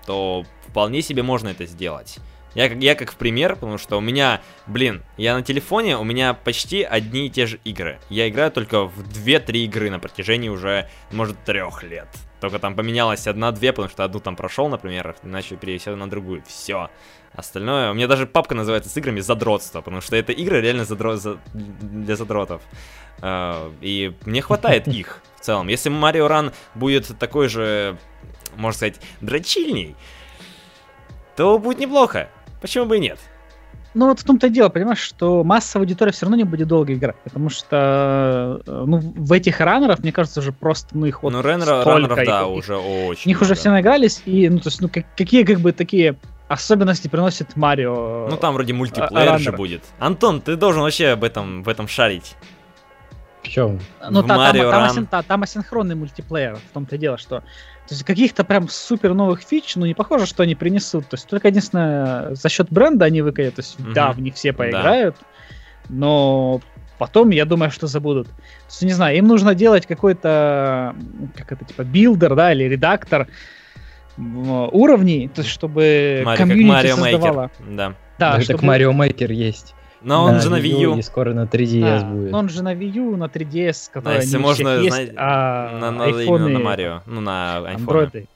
то 0.06 0.46
вполне 0.70 1.02
себе 1.02 1.22
можно 1.22 1.50
это 1.50 1.66
сделать. 1.66 2.20
Я, 2.56 2.68
я 2.68 2.96
как 2.96 3.12
в 3.12 3.18
пример, 3.18 3.56
потому 3.56 3.78
что 3.78 3.98
у 3.98 4.02
меня, 4.02 4.42
блин, 4.66 5.04
я 5.18 5.36
на 5.36 5.44
телефоне, 5.44 5.98
у 5.98 6.06
меня 6.06 6.34
почти 6.34 6.84
одни 6.84 7.28
и 7.28 7.30
те 7.30 7.48
же 7.48 7.60
игры. 7.66 8.00
Я 8.10 8.30
играю 8.30 8.50
только 8.50 8.86
в 8.86 9.02
2-3 9.02 9.66
игры 9.66 9.90
на 9.90 10.00
протяжении 10.00 10.48
уже, 10.48 10.90
может, 11.12 11.44
трех 11.44 11.84
лет. 11.84 12.08
Только 12.40 12.60
там 12.60 12.76
поменялась 12.76 13.28
одна-две, 13.28 13.74
потому 13.74 13.90
что 13.90 14.06
одну 14.06 14.22
там 14.22 14.38
прошел, 14.38 14.70
например, 14.70 15.18
иначе 15.24 15.58
перевесил 15.58 15.98
на 15.98 16.10
другую. 16.10 16.44
Все. 16.48 16.90
Остальное... 17.34 17.92
У 17.92 17.94
меня 17.94 18.08
даже 18.08 18.28
папка 18.28 18.56
называется 18.56 18.90
с 18.90 18.98
играми 18.98 19.22
задротство, 19.22 19.82
потому 19.82 20.02
что 20.02 20.16
это 20.16 20.32
игры 20.34 20.62
реально 20.62 20.86
задро... 20.86 21.16
за... 21.16 21.38
для 21.54 22.16
задротов. 22.16 22.62
Uh, 23.22 23.72
и 23.82 24.16
мне 24.26 24.42
хватает 24.42 24.88
их 24.88 25.22
в 25.38 25.42
целом. 25.42 25.68
Если 25.68 25.90
Марио 25.90 26.28
Ран 26.28 26.52
будет 26.76 27.18
такой 27.20 27.48
же, 27.48 27.98
можно 28.56 28.78
сказать, 28.78 29.00
дрочильней, 29.22 29.96
то 31.36 31.58
будет 31.58 31.80
неплохо. 31.80 32.30
Почему 32.62 32.86
бы 32.86 32.98
и 32.98 33.00
нет? 33.00 33.20
Ну 33.94 34.08
вот 34.08 34.20
в 34.22 34.24
том-то 34.24 34.48
и 34.48 34.50
дело, 34.50 34.70
понимаешь, 34.70 35.00
что 35.00 35.44
массовая 35.44 35.86
аудитория 35.86 36.14
все 36.14 36.26
равно 36.26 36.38
не 36.38 36.46
будет 36.46 36.68
долго 36.68 36.94
играть, 36.94 37.18
потому 37.26 37.50
что 37.50 38.62
э, 38.66 38.84
ну, 38.88 39.00
в 39.00 39.34
этих 39.34 39.60
раннеров, 39.60 40.00
мне 40.00 40.14
кажется, 40.14 40.40
уже 40.40 40.54
просто, 40.54 40.98
ну 40.98 41.06
их 41.06 41.24
вот 41.24 41.34
Ну 41.34 41.42
раннеров, 41.42 41.86
раннеров 41.86 42.18
да, 42.26 42.42
их, 42.44 42.48
уже 42.48 42.78
очень 42.78 43.24
В 43.24 43.26
них 43.26 43.38
много. 43.38 43.52
уже 43.52 43.60
все 43.60 43.70
наигрались, 43.70 44.22
и, 44.26 44.48
ну 44.48 44.60
то 44.60 44.70
есть, 44.70 44.80
ну 44.80 44.88
как, 44.88 45.06
какие 45.18 45.44
как 45.44 45.60
бы 45.60 45.74
такие 45.74 46.16
особенности 46.52 47.08
приносит 47.08 47.56
Марио. 47.56 48.28
Ну 48.30 48.38
там 48.38 48.54
вроде 48.54 48.74
мультиплеер 48.74 49.40
же 49.40 49.52
будет. 49.52 49.84
Антон, 50.00 50.42
ты 50.42 50.56
должен 50.56 50.82
вообще 50.82 51.10
об 51.10 51.24
этом, 51.24 51.64
в 51.64 51.70
этом 51.70 51.88
шарить. 51.88 52.36
В 53.44 53.48
чем? 53.48 53.80
Ну, 54.10 54.22
та, 54.22 54.38
Марио 54.38 54.70
там, 54.70 54.72
там, 54.72 54.84
асин, 54.84 55.06
та, 55.08 55.24
там 55.24 55.44
асинхронный 55.44 55.96
мультиплеер, 55.96 56.58
в 56.58 56.74
том-то 56.74 56.96
и 56.96 57.00
дело, 57.00 57.18
что 57.18 57.44
то 57.88 57.96
есть 57.96 58.04
каких-то 58.04 58.44
прям 58.44 58.70
супер 58.70 59.14
новых 59.14 59.42
фич, 59.42 59.76
ну 59.76 59.86
не 59.86 59.94
похоже, 59.94 60.26
что 60.26 60.44
они 60.44 60.56
принесут. 60.56 61.10
То 61.10 61.16
есть 61.16 61.28
только 61.28 61.48
единственное, 61.48 62.36
за 62.36 62.48
счет 62.48 62.68
бренда 62.70 63.06
они 63.06 63.22
выкатят. 63.22 63.56
То 63.56 63.62
есть 63.62 63.80
угу. 63.80 63.92
да, 63.92 64.12
в 64.12 64.22
них 64.22 64.36
все 64.36 64.54
поиграют, 64.54 65.16
да. 65.20 65.26
но 65.90 66.62
потом, 66.98 67.32
я 67.32 67.46
думаю, 67.46 67.72
что 67.72 67.88
забудут. 67.88 68.28
То 68.28 68.34
есть, 68.70 68.84
не 68.84 68.94
знаю, 68.94 69.18
им 69.18 69.28
нужно 69.28 69.56
делать 69.56 69.88
какой-то, 69.88 70.96
как 71.36 71.52
это, 71.52 71.66
типа, 71.66 71.84
builder, 71.84 72.36
да, 72.36 72.54
или 72.54 72.66
редактор, 72.66 73.28
уровней, 74.18 75.28
то 75.28 75.42
есть 75.42 75.52
чтобы 75.52 76.22
Марио, 76.26 76.38
комьюнити 76.38 76.86
Mario 76.86 76.96
создавала. 76.96 77.44
Maker. 77.44 77.76
Да. 77.76 77.96
Да, 78.20 78.42
чтобы... 78.42 78.60
как 78.60 78.68
Mario 78.68 78.92
Maker 78.94 79.32
есть. 79.32 79.74
Но 80.04 80.26
он 80.26 80.34
на 80.34 80.40
же 80.42 80.50
на 80.50 80.60
Wii 80.60 80.82
U. 80.82 80.98
И 80.98 81.02
скоро 81.02 81.34
на 81.34 81.46
3DS 81.46 82.00
а, 82.02 82.04
будет. 82.04 82.32
Но 82.32 82.40
он 82.40 82.50
же 82.50 82.64
на 82.64 82.74
Wii 82.74 82.92
U, 82.98 83.18
на 83.18 83.26
3DS, 83.26 83.92
который 83.92 84.16
да, 84.16 84.22
если 84.22 84.38
можно, 84.38 84.70
есть, 84.80 84.96
знаете, 84.96 85.14
а 85.16 85.78
на, 85.80 85.92
на, 85.92 86.06
именно 86.06 86.50
на 86.50 86.60
Марио, 86.60 87.02
ну 87.06 87.22
на 87.22 87.76
iPhone. 87.76 88.28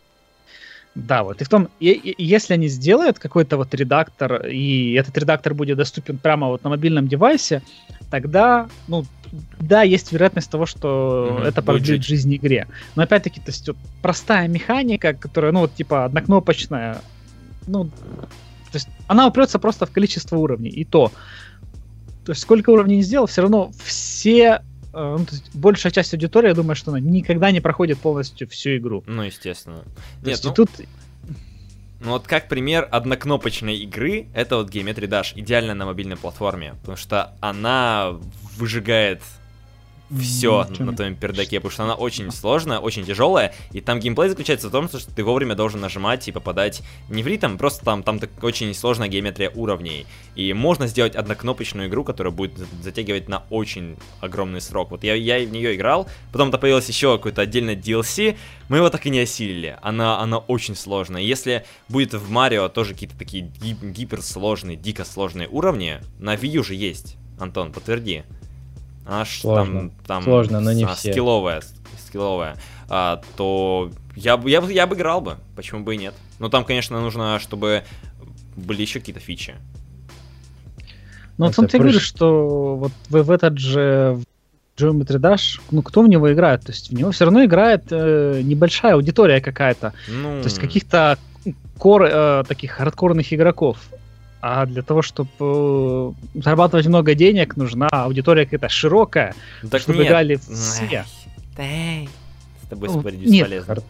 Да, 0.96 1.24
вот. 1.24 1.42
И 1.42 1.44
в 1.44 1.50
том, 1.50 1.68
и, 1.80 1.92
и, 1.92 2.24
если 2.24 2.54
они 2.54 2.68
сделают 2.70 3.20
какой-то 3.20 3.58
вот 3.58 3.74
редактор, 3.74 4.48
и 4.48 4.94
этот 4.94 5.18
редактор 5.18 5.54
будет 5.54 5.78
доступен 5.78 6.18
прямо 6.18 6.48
вот 6.48 6.64
на 6.64 6.70
мобильном 6.70 7.08
девайсе, 7.08 7.62
тогда, 8.10 8.70
ну, 8.88 9.06
да, 9.60 9.84
есть 9.84 10.12
вероятность 10.12 10.50
того, 10.50 10.66
что 10.66 11.40
mm-hmm, 11.40 11.48
это 11.48 11.62
продлит 11.62 12.04
жизнь 12.04 12.36
игре. 12.36 12.68
Но 12.96 13.04
опять-таки, 13.04 13.40
то 13.40 13.48
есть 13.48 13.68
вот, 13.68 13.78
простая 14.02 14.48
механика, 14.48 15.14
которая, 15.14 15.52
ну, 15.52 15.62
вот 15.62 15.74
типа 15.74 16.06
однокнопочная, 16.06 17.02
ну, 17.68 17.86
то 17.86 18.78
есть 18.78 18.88
она 19.08 19.28
упрется 19.28 19.60
просто 19.60 19.86
в 19.86 19.92
количество 19.92 20.38
уровней, 20.38 20.70
и 20.70 20.84
то. 20.84 21.12
То 22.26 22.32
есть 22.32 22.42
сколько 22.42 22.72
уровней 22.72 22.98
не 22.98 23.04
сделал, 23.04 23.28
все 23.28 23.42
равно 23.42 23.72
все 23.84 24.62
э, 24.94 25.16
ну, 25.18 25.26
то 25.26 25.32
есть 25.32 25.54
большая 25.54 25.92
часть 25.92 26.14
аудитории, 26.14 26.48
я 26.48 26.56
думаю, 26.56 26.76
что 26.76 26.92
она 26.92 27.00
никогда 27.00 27.52
не 27.52 27.62
проходит 27.62 28.00
полностью 28.00 28.48
всю 28.50 28.78
игру. 28.78 29.04
Ну, 29.06 29.22
естественно. 29.22 29.84
То 30.24 30.30
Нет, 30.30 30.42
ну... 30.44 30.54
тут 30.54 30.70
ну 32.06 32.12
вот 32.12 32.28
как 32.28 32.48
пример 32.48 32.88
однокнопочной 32.92 33.78
игры, 33.78 34.28
это 34.36 34.58
вот 34.58 34.70
Geometry 34.70 35.08
Dash, 35.08 35.34
идеально 35.36 35.74
на 35.74 35.88
мобильной 35.88 36.18
платформе, 36.18 36.76
потому 36.82 36.98
что 36.98 37.34
она 37.42 38.12
выжигает 38.58 39.24
все 40.10 40.68
на 40.80 40.96
твоем 40.96 41.16
пердаке, 41.16 41.60
потому 41.60 41.72
что 41.72 41.84
она 41.84 41.96
очень 41.96 42.32
сложная, 42.32 42.80
очень 42.80 43.06
тяжелая, 43.06 43.54
и 43.72 43.82
там 43.82 44.00
геймплей 44.00 44.30
заключается 44.30 44.70
в 44.70 44.72
том, 44.72 44.88
что 44.88 45.00
ты 45.00 45.24
вовремя 45.24 45.56
должен 45.56 45.82
нажимать 45.82 46.28
и 46.28 46.32
попадать 46.32 46.82
не 47.10 47.24
в 47.24 47.28
ритм, 47.28 47.58
просто 47.58 47.84
там, 47.84 48.04
там 48.04 48.20
так, 48.20 48.30
очень 48.44 48.74
сложная 48.74 49.08
геометрия 49.08 49.50
уровней. 49.50 50.06
И 50.36 50.54
можно 50.54 50.88
сделать 50.88 51.16
однокнопочную 51.16 51.90
игру, 51.90 52.04
которая 52.04 52.34
будет 52.34 52.54
затягивать 52.82 53.30
на 53.30 53.44
очень 53.50 53.98
огромный 54.22 54.62
срок. 54.62 54.92
Вот 54.92 55.04
я, 55.04 55.16
я 55.16 55.46
в 55.46 55.52
нее 55.52 55.76
играл, 55.76 56.08
потом-то 56.32 56.58
появилось 56.58 56.88
еще 56.88 57.18
какой-то 57.18 57.42
отдельный 57.42 57.76
DLC, 57.76 58.38
мы 58.70 58.78
его 58.78 58.90
так 58.90 59.06
и 59.06 59.10
не 59.10 59.20
осилили. 59.20 59.78
Она, 59.82 60.20
она 60.20 60.38
очень 60.38 60.76
сложная. 60.76 61.22
Если 61.22 61.66
будет 61.90 62.14
в 62.14 62.30
Марио 62.30 62.70
тоже 62.70 62.94
какие-то 62.94 63.18
такие 63.18 63.44
гип- 63.44 63.84
гиперсложные, 63.84 64.76
дико 64.76 65.06
сложные 65.06 65.48
уровни, 65.48 66.00
на 66.20 66.36
Wii 66.36 66.58
уже 66.58 66.76
есть. 66.76 67.18
Антон, 67.40 67.72
подтверди. 67.74 68.24
Аж 69.06 69.42
Сложно. 69.42 69.80
там, 69.80 69.92
там 70.08 70.24
Сложно, 70.24 70.60
но 70.60 70.72
не 70.74 70.84
а, 70.84 70.96
все. 70.96 71.12
скилловая, 71.12 71.62
скилловая, 72.08 72.58
а, 72.90 73.22
то 73.38 73.92
я, 74.16 74.38
бы- 74.38 74.50
я, 74.50 74.62
бы- 74.62 74.72
я 74.74 74.88
бы 74.88 74.96
играл 74.96 75.22
бы, 75.22 75.36
почему 75.56 75.84
бы 75.84 75.96
и 75.96 75.98
нет. 75.98 76.14
Но 76.40 76.50
там, 76.50 76.66
конечно, 76.66 77.00
нужно, 77.00 77.40
чтобы 77.40 77.84
были 78.56 78.82
еще 78.82 79.00
какие-то 79.00 79.20
фичи. 79.22 79.56
Ну, 81.38 81.46
в 81.46 81.50
Это 81.50 81.56
том-то 81.58 81.78
и 81.78 81.80
говорю, 81.80 81.98
прыж- 81.98 82.02
что 82.02 82.76
вот 82.78 82.92
в, 83.10 83.24
в 83.24 83.32
этот 83.32 83.58
же 83.58 84.20
Geometry 84.78 85.20
Dash, 85.20 85.60
ну, 85.72 85.82
кто 85.82 86.02
в 86.02 86.08
него 86.08 86.32
играет? 86.34 86.62
То 86.66 86.72
есть 86.72 86.90
в 86.90 86.94
него 86.94 87.12
все 87.12 87.26
равно 87.26 87.44
играет 87.46 87.84
э, 87.92 88.42
небольшая 88.44 88.94
аудитория 88.96 89.42
какая-то. 89.42 89.94
Ну, 90.08 90.42
То 90.42 90.46
есть 90.48 90.60
каких-то 90.60 91.18
кор, 91.78 92.04
э, 92.04 92.44
таких 92.48 92.72
хардкорных 92.72 93.32
игроков. 93.34 93.78
А 94.42 94.66
для 94.66 94.84
того, 94.84 95.02
чтобы 95.02 96.14
зарабатывать 96.36 96.86
много 96.88 97.16
денег, 97.16 97.58
нужна 97.58 97.88
аудитория 97.92 98.46
какая-то 98.46 98.70
широкая, 98.70 99.34
так 99.72 99.82
чтобы 99.82 100.00
нет. 100.00 100.08
играли 100.08 100.36
все. 100.36 101.04
Эй, 101.58 102.10
С 102.64 102.68
тобой 102.68 102.90
Ну, 102.90 103.00
спорить 103.00 103.20
нет. 103.22 103.30
бесполезно. 103.32 103.74
Хар- 103.74 103.84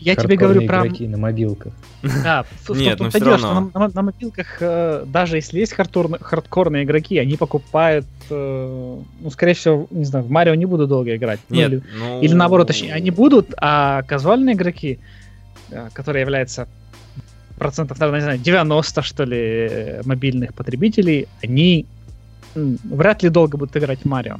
Я 0.00 0.16
тебе 0.16 0.36
говорю 0.36 0.66
про... 0.66 0.80
игроки 0.86 1.06
на 1.06 1.18
мобилках. 1.18 1.72
Да, 2.02 2.44
Нет, 2.70 2.98
том-то 2.98 3.18
ну 3.18 3.24
что 3.24 3.30
равно. 3.30 3.70
на, 3.74 3.80
на- 3.80 3.90
на 3.94 4.02
мобилках, 4.02 4.56
э, 4.60 5.04
даже 5.06 5.36
если 5.36 5.60
есть 5.60 5.74
хардкорные, 5.74 6.18
хардкорные 6.20 6.84
игроки, 6.84 7.18
они 7.18 7.36
покупают, 7.36 8.06
э, 8.30 8.98
ну, 9.20 9.30
скорее 9.30 9.52
всего, 9.54 9.86
не 9.90 10.04
знаю, 10.06 10.24
в 10.24 10.30
Марио 10.30 10.54
не 10.54 10.64
буду 10.66 10.86
долго 10.86 11.14
играть. 11.14 11.40
Ну, 11.50 11.56
Нет, 11.56 11.70
или, 11.72 11.82
ну... 11.98 12.20
или 12.22 12.32
наоборот, 12.32 12.66
точнее, 12.68 12.94
они 12.94 13.10
будут, 13.10 13.52
а 13.58 14.02
казуальные 14.04 14.54
игроки, 14.54 14.98
э, 15.70 15.88
которые 15.92 16.22
являются 16.22 16.66
процентов, 17.60 18.00
наверное, 18.00 18.20
не 18.20 18.24
знаю, 18.24 18.38
90, 18.38 19.02
что 19.02 19.24
ли, 19.24 19.36
э, 19.38 20.02
мобильных 20.04 20.54
потребителей, 20.54 21.28
они 21.44 21.86
вряд 22.54 23.22
ли 23.22 23.28
долго 23.28 23.58
будут 23.58 23.76
играть 23.76 24.00
в 24.00 24.08
Марио. 24.08 24.38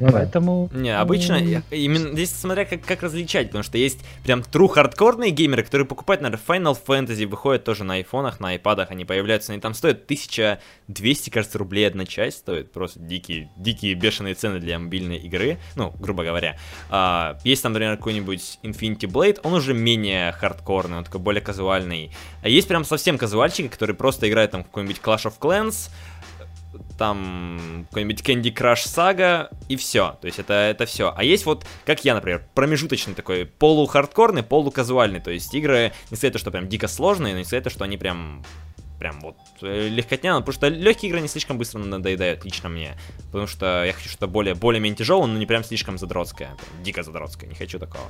Ну. 0.00 0.10
Поэтому... 0.10 0.70
Не, 0.72 0.96
обычно, 0.98 1.62
именно 1.70 2.12
здесь 2.12 2.30
смотря 2.30 2.64
как, 2.64 2.82
как 2.82 3.02
различать, 3.02 3.48
потому 3.48 3.62
что 3.62 3.78
есть 3.78 4.00
прям 4.24 4.40
true 4.40 4.68
хардкорные 4.68 5.30
геймеры, 5.30 5.62
которые 5.62 5.86
покупают, 5.86 6.20
наверное, 6.20 6.44
Final 6.46 6.76
Fantasy, 6.84 7.26
выходят 7.26 7.64
тоже 7.64 7.84
на 7.84 7.94
айфонах, 7.94 8.40
на 8.40 8.48
айпадах, 8.48 8.90
они 8.90 9.04
появляются, 9.04 9.52
они 9.52 9.60
там 9.60 9.74
стоят 9.74 10.04
1200, 10.04 11.30
кажется, 11.30 11.58
рублей 11.58 11.86
одна 11.86 12.06
часть, 12.06 12.38
стоит 12.38 12.72
просто 12.72 12.98
дикие, 13.00 13.50
дикие 13.56 13.94
бешеные 13.94 14.34
цены 14.34 14.58
для 14.58 14.78
мобильной 14.78 15.18
игры, 15.18 15.58
ну, 15.76 15.92
грубо 16.00 16.24
говоря. 16.24 16.58
А, 16.90 17.38
есть 17.44 17.62
там, 17.62 17.72
например, 17.72 17.96
какой-нибудь 17.96 18.58
Infinity 18.62 19.10
Blade, 19.10 19.40
он 19.42 19.54
уже 19.54 19.74
менее 19.74 20.32
хардкорный, 20.32 20.98
он 20.98 21.04
такой 21.04 21.20
более 21.20 21.40
казуальный. 21.40 22.10
А 22.42 22.48
есть 22.48 22.66
прям 22.68 22.84
совсем 22.84 23.16
казуальчики, 23.16 23.68
которые 23.68 23.96
просто 23.96 24.28
играют 24.28 24.50
там 24.50 24.62
в 24.62 24.66
какой-нибудь 24.66 25.00
Clash 25.02 25.24
of 25.24 25.34
Clans, 25.40 25.90
там 26.98 27.86
какой-нибудь 27.90 28.20
Candy 28.20 28.54
Crush 28.54 28.86
Saga 28.86 29.48
и 29.68 29.76
все. 29.76 30.16
То 30.20 30.26
есть 30.26 30.38
это, 30.38 30.54
это 30.54 30.86
все. 30.86 31.12
А 31.16 31.24
есть 31.24 31.46
вот, 31.46 31.66
как 31.84 32.04
я, 32.04 32.14
например, 32.14 32.46
промежуточный 32.54 33.14
такой 33.14 33.46
полухардкорный, 33.46 34.42
полуказуальный. 34.42 35.20
То 35.20 35.30
есть 35.30 35.54
игры 35.54 35.92
не 36.10 36.16
сказать, 36.16 36.38
что 36.38 36.50
прям 36.50 36.68
дико 36.68 36.88
сложные, 36.88 37.32
но 37.32 37.38
не 37.40 37.44
сказать, 37.44 37.70
что 37.70 37.84
они 37.84 37.96
прям 37.96 38.44
прям 38.98 39.20
вот 39.20 39.36
э, 39.60 39.88
легкотня, 39.88 40.34
потому 40.36 40.52
что 40.52 40.68
легкие 40.68 41.10
игры 41.10 41.20
не 41.20 41.28
слишком 41.28 41.58
быстро 41.58 41.78
надоедают, 41.80 42.44
лично 42.44 42.68
мне. 42.68 42.96
Потому 43.26 43.46
что 43.46 43.84
я 43.84 43.92
хочу 43.92 44.08
что-то 44.08 44.28
более, 44.28 44.54
более-менее 44.54 44.96
тяжелое, 44.96 45.26
но 45.26 45.38
не 45.38 45.46
прям 45.46 45.64
слишком 45.64 45.98
задротское. 45.98 46.56
дико 46.82 47.02
задротское, 47.02 47.48
не 47.48 47.54
хочу 47.54 47.78
такого. 47.78 48.06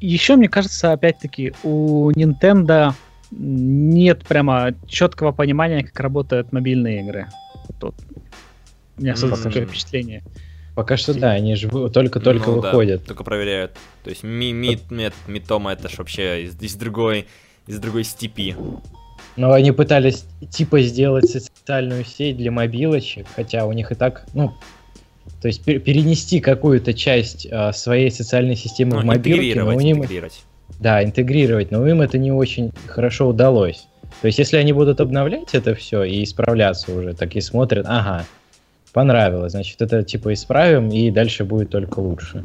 Еще, 0.00 0.36
мне 0.36 0.48
кажется, 0.48 0.92
опять-таки, 0.92 1.52
у 1.62 2.10
Nintendo 2.12 2.94
нет 3.38 4.24
прямо 4.26 4.74
четкого 4.86 5.32
понимания, 5.32 5.82
как 5.84 5.98
работают 6.00 6.52
мобильные 6.52 7.00
игры. 7.02 7.28
Вот, 7.54 7.76
вот. 7.82 7.94
У 8.98 9.02
меня 9.02 9.16
создалось 9.16 9.42
такое 9.42 9.66
впечатление. 9.66 10.22
Пока 10.74 10.96
что 10.96 11.12
да, 11.18 11.32
они 11.32 11.54
же 11.54 11.68
только-только 11.68 12.50
Ну 12.50 12.60
да, 12.62 12.68
выходят. 12.70 13.04
только 13.04 13.24
проверяют. 13.24 13.72
То 14.04 14.10
есть 14.10 14.22
ми, 14.22 14.52
ми, 14.52 14.78
ми- 14.90 15.10
Митома 15.26 15.72
это 15.72 15.88
ж 15.88 15.98
вообще 15.98 16.44
из, 16.44 16.60
из 16.62 16.74
другой 16.76 17.26
из 17.66 17.78
другой 17.78 18.04
степи. 18.04 18.56
Но 19.36 19.52
они 19.52 19.72
пытались 19.72 20.24
типа 20.50 20.80
сделать 20.82 21.28
социальную 21.30 22.04
сеть 22.04 22.36
для 22.36 22.50
мобилочек, 22.50 23.26
хотя 23.34 23.66
у 23.66 23.72
них 23.72 23.92
и 23.92 23.94
так, 23.94 24.26
ну, 24.34 24.52
то 25.40 25.48
есть 25.48 25.66
пер- 25.66 25.78
перенести 25.78 26.40
какую-то 26.40 26.92
часть 26.92 27.46
а, 27.50 27.72
своей 27.72 28.10
социальной 28.10 28.56
системы 28.56 28.96
Ну, 28.96 29.02
в 29.02 29.04
мобилки, 29.04 29.58
но 29.58 29.68
у 29.74 29.80
них, 29.80 29.96
интегрировать. 29.96 30.42
Да, 30.82 31.02
интегрировать, 31.02 31.70
но 31.70 31.86
им 31.86 32.02
это 32.02 32.18
не 32.18 32.32
очень 32.32 32.72
хорошо 32.86 33.28
удалось. 33.28 33.86
То 34.20 34.26
есть 34.26 34.38
если 34.38 34.56
они 34.56 34.72
будут 34.72 35.00
обновлять 35.00 35.54
это 35.54 35.74
все 35.74 36.02
и 36.02 36.22
исправляться 36.24 36.92
уже, 36.92 37.14
так 37.14 37.34
и 37.36 37.40
смотрят, 37.40 37.86
ага, 37.88 38.26
понравилось, 38.92 39.52
значит 39.52 39.80
это 39.80 40.02
типа 40.02 40.32
исправим 40.32 40.90
и 40.90 41.10
дальше 41.10 41.44
будет 41.44 41.70
только 41.70 42.00
лучше. 42.00 42.44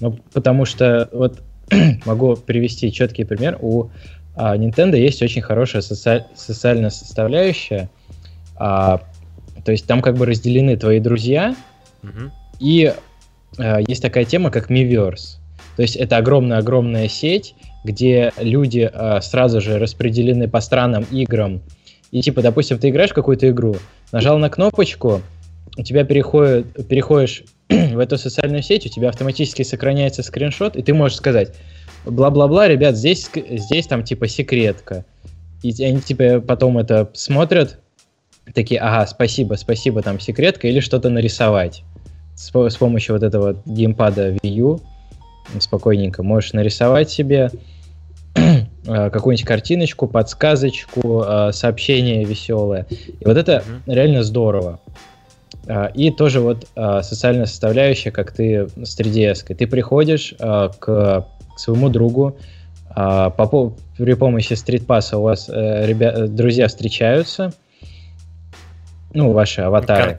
Ну, 0.00 0.18
потому 0.32 0.64
что 0.64 1.08
вот 1.12 1.40
могу 2.04 2.36
привести 2.36 2.92
четкий 2.92 3.24
пример. 3.24 3.58
У 3.60 3.90
а, 4.34 4.56
Nintendo 4.56 4.96
есть 4.96 5.22
очень 5.22 5.42
хорошая 5.42 5.82
соци- 5.82 6.24
социальная 6.34 6.90
составляющая. 6.90 7.88
А, 8.56 9.02
то 9.64 9.72
есть 9.72 9.86
там 9.86 10.02
как 10.02 10.16
бы 10.16 10.26
разделены 10.26 10.76
твои 10.76 11.00
друзья, 11.00 11.54
Мгм. 12.02 12.32
и 12.58 12.94
э, 13.58 13.76
есть 13.86 14.02
такая 14.02 14.24
тема, 14.24 14.50
как 14.50 14.70
Miiverse. 14.70 15.39
То 15.80 15.82
есть 15.84 15.96
это 15.96 16.18
огромная-огромная 16.18 17.08
сеть, 17.08 17.54
где 17.84 18.34
люди 18.38 18.90
э, 18.92 19.20
сразу 19.22 19.62
же 19.62 19.78
распределены 19.78 20.46
по 20.46 20.60
странам, 20.60 21.06
играм. 21.10 21.62
И 22.10 22.20
типа, 22.20 22.42
допустим, 22.42 22.78
ты 22.78 22.90
играешь 22.90 23.12
в 23.12 23.14
какую-то 23.14 23.48
игру, 23.48 23.76
нажал 24.12 24.36
на 24.36 24.50
кнопочку, 24.50 25.22
у 25.78 25.82
тебя 25.82 26.04
переходит, 26.04 26.86
переходишь 26.86 27.44
в 27.70 27.98
эту 27.98 28.18
социальную 28.18 28.62
сеть, 28.62 28.84
у 28.84 28.90
тебя 28.90 29.08
автоматически 29.08 29.62
сохраняется 29.62 30.22
скриншот, 30.22 30.76
и 30.76 30.82
ты 30.82 30.92
можешь 30.92 31.16
сказать, 31.16 31.54
бла-бла-бла, 32.04 32.68
ребят, 32.68 32.94
здесь, 32.94 33.30
здесь 33.34 33.86
там 33.86 34.04
типа 34.04 34.28
секретка. 34.28 35.06
И 35.62 35.70
они 35.82 36.02
типа 36.02 36.42
потом 36.42 36.76
это 36.76 37.08
смотрят, 37.14 37.78
такие, 38.54 38.82
ага, 38.82 39.06
спасибо, 39.06 39.54
спасибо, 39.54 40.02
там 40.02 40.20
секретка, 40.20 40.68
или 40.68 40.80
что-то 40.80 41.08
нарисовать 41.08 41.84
с, 42.36 42.50
с 42.50 42.76
помощью 42.76 43.14
вот 43.14 43.22
этого 43.22 43.62
геймпада 43.64 44.32
Wii 44.32 44.50
U 44.50 44.80
спокойненько 45.58 46.22
можешь 46.22 46.52
нарисовать 46.52 47.10
себе 47.10 47.50
э, 48.34 49.10
какую-нибудь 49.10 49.46
картиночку, 49.46 50.06
подсказочку, 50.06 51.24
э, 51.26 51.52
сообщение 51.52 52.24
веселое. 52.24 52.86
И 52.90 53.24
вот 53.24 53.36
это 53.36 53.64
реально 53.86 54.22
здорово. 54.22 54.80
А, 55.66 55.86
И 55.86 56.10
тоже 56.10 56.40
вот 56.40 56.66
социальная 57.02 57.46
составляющая, 57.46 58.10
как 58.10 58.32
ты 58.32 58.68
с 58.82 58.98
3DS. 58.98 59.54
Ты 59.54 59.66
приходишь 59.66 60.34
к 60.38 61.26
своему 61.56 61.88
другу, 61.90 62.36
по 62.94 63.46
при 64.00 64.14
помощи 64.14 64.54
стритпасса 64.54 65.18
у 65.18 65.22
вас 65.22 65.50
э, 65.50 65.86
ребя- 65.86 66.24
э, 66.24 66.26
друзья 66.26 66.68
встречаются, 66.68 67.52
ну, 69.12 69.32
ваши 69.32 69.62
аватары. 69.62 70.10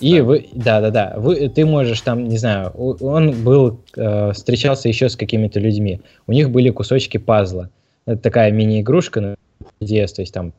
И 0.00 0.18
да. 0.18 0.24
вы, 0.24 0.46
да, 0.52 0.80
да, 0.80 0.90
да, 0.90 1.14
вы, 1.16 1.48
ты 1.48 1.66
можешь 1.66 2.00
там, 2.00 2.28
не 2.28 2.38
знаю, 2.38 2.70
он 2.70 3.32
был, 3.42 3.80
э, 3.96 4.32
встречался 4.32 4.88
еще 4.88 5.08
с 5.08 5.16
какими-то 5.16 5.60
людьми, 5.60 6.00
у 6.26 6.32
них 6.32 6.50
были 6.50 6.70
кусочки 6.70 7.18
пазла. 7.18 7.70
Это 8.06 8.18
такая 8.18 8.52
мини-игрушка 8.52 9.20
на 9.20 9.36
DS, 9.80 10.14
то 10.14 10.22
есть 10.22 10.32
там 10.32 10.52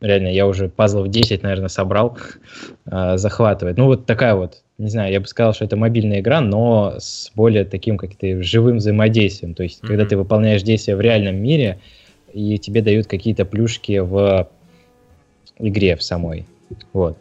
реально 0.00 0.28
я 0.28 0.46
уже 0.46 0.68
пазлов 0.68 1.08
10, 1.08 1.42
наверное, 1.42 1.68
собрал, 1.68 2.16
э, 2.86 3.16
захватывает. 3.16 3.76
Ну 3.76 3.86
вот 3.86 4.06
такая 4.06 4.34
вот, 4.34 4.62
не 4.78 4.88
знаю, 4.88 5.12
я 5.12 5.20
бы 5.20 5.26
сказал, 5.26 5.54
что 5.54 5.64
это 5.64 5.76
мобильная 5.76 6.20
игра, 6.20 6.40
но 6.40 6.94
с 6.98 7.30
более 7.34 7.64
таким 7.64 7.96
как-то 7.96 8.42
живым 8.42 8.78
взаимодействием. 8.78 9.54
То 9.54 9.62
есть 9.62 9.80
когда 9.80 10.02
Мгм. 10.02 10.08
ты 10.08 10.16
выполняешь 10.16 10.62
действия 10.62 10.96
в 10.96 11.00
реальном 11.00 11.36
мире, 11.36 11.78
и 12.32 12.58
тебе 12.58 12.82
дают 12.82 13.06
какие-то 13.06 13.44
плюшки 13.44 13.98
в 13.98 14.48
игре 15.58 15.96
в 15.96 16.02
самой. 16.02 16.46
Вот. 16.92 17.18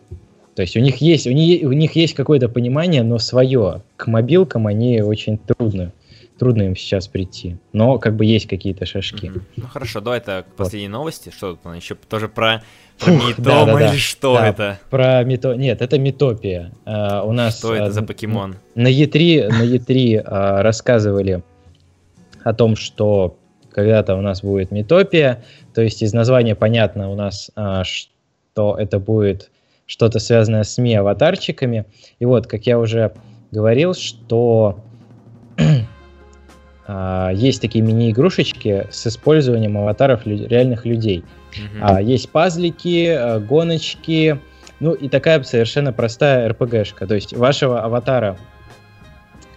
То 0.56 0.62
есть 0.62 0.78
у 0.78 0.80
них 0.80 0.98
есть, 0.98 1.26
у 1.28 1.32
них, 1.32 1.64
у 1.64 1.72
них 1.72 1.96
есть 1.96 2.14
какое-то 2.14 2.48
понимание, 2.48 3.04
но 3.04 3.18
свое. 3.18 3.82
К 3.96 4.08
мобилкам 4.08 4.68
они 4.68 5.02
очень 5.02 5.40
трудно, 5.40 5.92
трудно 6.38 6.64
им 6.64 6.76
сейчас 6.76 7.08
прийти. 7.08 7.58
Но 7.72 7.98
как 7.98 8.16
бы 8.16 8.26
есть 8.26 8.48
какие-то 8.48 8.86
шажки. 8.86 9.28
Mm-hmm. 9.28 9.42
Ну 9.58 9.68
хорошо, 9.68 10.00
давай 10.00 10.20
это 10.20 10.46
к 10.48 10.56
последней 10.56 10.90
вот. 10.90 10.98
новости. 11.00 11.32
Что 11.36 11.56
тут 11.56 11.76
еще 11.76 11.96
тоже 11.96 12.28
про, 12.28 12.64
про 13.00 13.12
Фух, 13.12 13.34
да, 13.38 13.66
да, 13.66 13.74
да. 13.74 13.90
или 13.90 13.98
что 13.98 14.36
да, 14.36 14.48
это? 14.48 14.80
Про 14.92 15.24
Мито... 15.24 15.56
Нет, 15.56 15.82
это 15.82 15.98
Митопия. 15.98 16.72
Uh, 16.86 17.26
у 17.26 17.32
нас... 17.32 17.58
Что 17.58 17.74
это 17.74 17.92
за 17.92 18.04
покемон? 18.04 18.58
На 18.76 18.92
E3, 18.92 19.48
на 19.48 19.64
E3 19.64 20.24
uh, 20.24 20.62
рассказывали 20.62 21.42
о 22.44 22.54
том, 22.54 22.76
что 22.76 23.38
когда-то 23.72 24.16
у 24.16 24.22
нас 24.22 24.44
будет 24.44 24.70
Митопия. 24.70 25.44
То 25.74 25.82
есть 25.82 26.04
из 26.04 26.14
названия 26.14 26.54
понятно 26.54 27.10
у 27.10 27.16
нас, 27.16 27.50
uh, 27.56 27.84
что 27.84 28.13
это 28.56 29.00
будет 29.00 29.50
что-то 29.86 30.20
связанное 30.20 30.64
с 30.64 30.74
СМИ-аватарчиками. 30.76 31.86
И 32.20 32.26
вот, 32.26 32.48
как 32.48 32.66
я 32.66 32.80
уже 32.80 33.14
говорил, 33.52 33.94
что 33.94 34.80
а, 36.88 37.32
есть 37.34 37.62
такие 37.62 37.84
мини-игрушечки 37.84 38.88
с 38.90 39.08
использованием 39.08 39.78
аватаров 39.78 40.26
лю- 40.26 40.48
реальных 40.48 40.86
людей. 40.86 41.24
Mm-hmm. 41.52 41.80
А, 41.82 42.02
есть 42.02 42.30
пазлики, 42.30 43.08
а, 43.10 43.40
гоночки, 43.40 44.40
ну 44.80 44.94
и 44.94 45.10
такая 45.10 45.42
совершенно 45.44 45.94
простая 45.94 46.50
РПГшка. 46.50 47.06
То 47.06 47.16
есть 47.16 47.34
вашего 47.36 47.82
аватара 47.84 48.38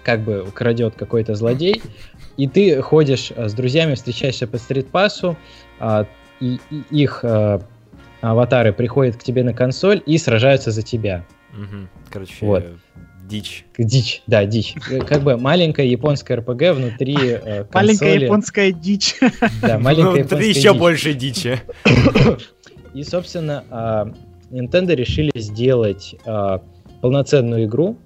как 0.02 0.20
бы 0.20 0.46
крадет 0.54 0.94
какой-то 0.94 1.34
злодей, 1.34 1.82
и 2.36 2.46
ты 2.46 2.80
ходишь 2.80 3.32
с 3.36 3.54
друзьями, 3.54 3.94
встречаешься 3.94 4.46
по 4.46 4.58
стритпассу, 4.58 5.36
а, 5.80 6.06
и, 6.40 6.60
и 6.70 6.82
их 6.90 7.20
а, 7.24 7.60
аватары 8.20 8.72
приходят 8.72 9.16
к 9.16 9.22
тебе 9.22 9.44
на 9.44 9.52
консоль 9.52 10.02
и 10.06 10.18
сражаются 10.18 10.70
за 10.70 10.82
тебя. 10.82 11.24
Угу. 11.52 11.88
Короче, 12.10 12.34
вот. 12.40 12.64
дичь. 13.24 13.64
Дичь, 13.78 14.22
да, 14.26 14.44
дичь. 14.44 14.74
Как 15.06 15.22
бы 15.22 15.36
маленькая 15.36 15.86
японская 15.86 16.38
РПГ 16.38 16.74
внутри 16.74 17.16
э, 17.16 17.64
консоли. 17.64 17.70
Маленькая 17.72 18.18
японская 18.18 18.72
дичь. 18.72 19.16
Да, 19.62 19.78
маленькая 19.78 20.24
Внутри 20.24 20.48
еще 20.48 20.72
дичь. 20.72 20.78
больше 20.78 21.14
дичи. 21.14 21.60
И, 22.94 23.04
собственно, 23.04 23.64
э, 24.50 24.54
Nintendo 24.54 24.94
решили 24.94 25.32
сделать 25.34 26.14
э, 26.24 26.58
полноценную 27.02 27.64
игру 27.66 27.98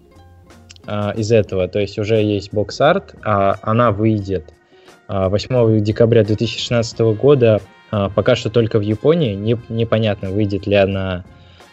э, 0.86 1.12
из 1.16 1.30
этого. 1.30 1.68
То 1.68 1.78
есть 1.78 1.98
уже 1.98 2.16
есть 2.16 2.52
бокс-арт, 2.52 3.14
а 3.24 3.56
она 3.62 3.92
выйдет 3.92 4.52
8 5.08 5.82
декабря 5.82 6.22
2016 6.22 7.00
года 7.00 7.56
а, 7.56 7.60
пока 7.90 8.36
что 8.36 8.50
только 8.50 8.78
в 8.78 8.82
Японии. 8.82 9.34
Не, 9.34 9.58
непонятно, 9.68 10.30
выйдет 10.30 10.66
ли 10.66 10.76
она 10.76 11.24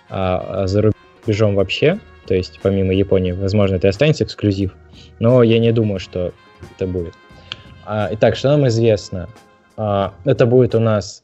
а, 0.09 0.68
за 0.68 0.91
рубежом 1.26 1.55
вообще. 1.55 1.99
То 2.26 2.34
есть, 2.36 2.59
помимо 2.61 2.93
Японии, 2.93 3.32
возможно, 3.32 3.76
это 3.76 3.88
останется 3.88 4.24
эксклюзив. 4.24 4.76
Но 5.20 5.43
я 5.43 5.59
не 5.59 5.72
думаю, 5.72 5.99
что 5.99 6.34
это 6.76 6.88
будет. 6.88 7.13
А, 7.86 8.09
итак, 8.11 8.36
что 8.36 8.49
нам 8.49 8.68
известно? 8.68 9.30
А, 9.78 10.13
это 10.26 10.45
будет 10.45 10.76
у 10.76 10.80
нас 10.80 11.24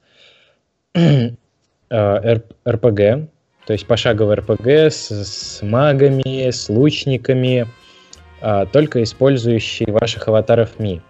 а, 0.95 2.39
РПГ, 2.67 3.29
то 3.65 3.73
есть 3.73 3.85
пошаговый 3.87 4.35
РПГ 4.35 4.67
с, 4.67 5.09
с 5.11 5.61
магами, 5.61 6.49
с 6.49 6.69
лучниками, 6.69 7.67
а, 8.41 8.65
только 8.65 9.03
использующий 9.03 9.91
ваших 9.91 10.27
аватаров 10.27 10.79
Ми. 10.79 11.01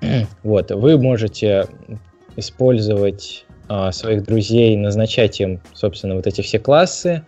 Вот, 0.42 0.70
вы 0.70 0.98
можете 0.98 1.66
использовать 2.36 3.44
а, 3.68 3.92
своих 3.92 4.24
друзей, 4.24 4.76
назначать 4.76 5.40
им, 5.40 5.60
собственно, 5.72 6.16
вот 6.16 6.26
эти 6.26 6.40
все 6.40 6.58
классы, 6.58 7.24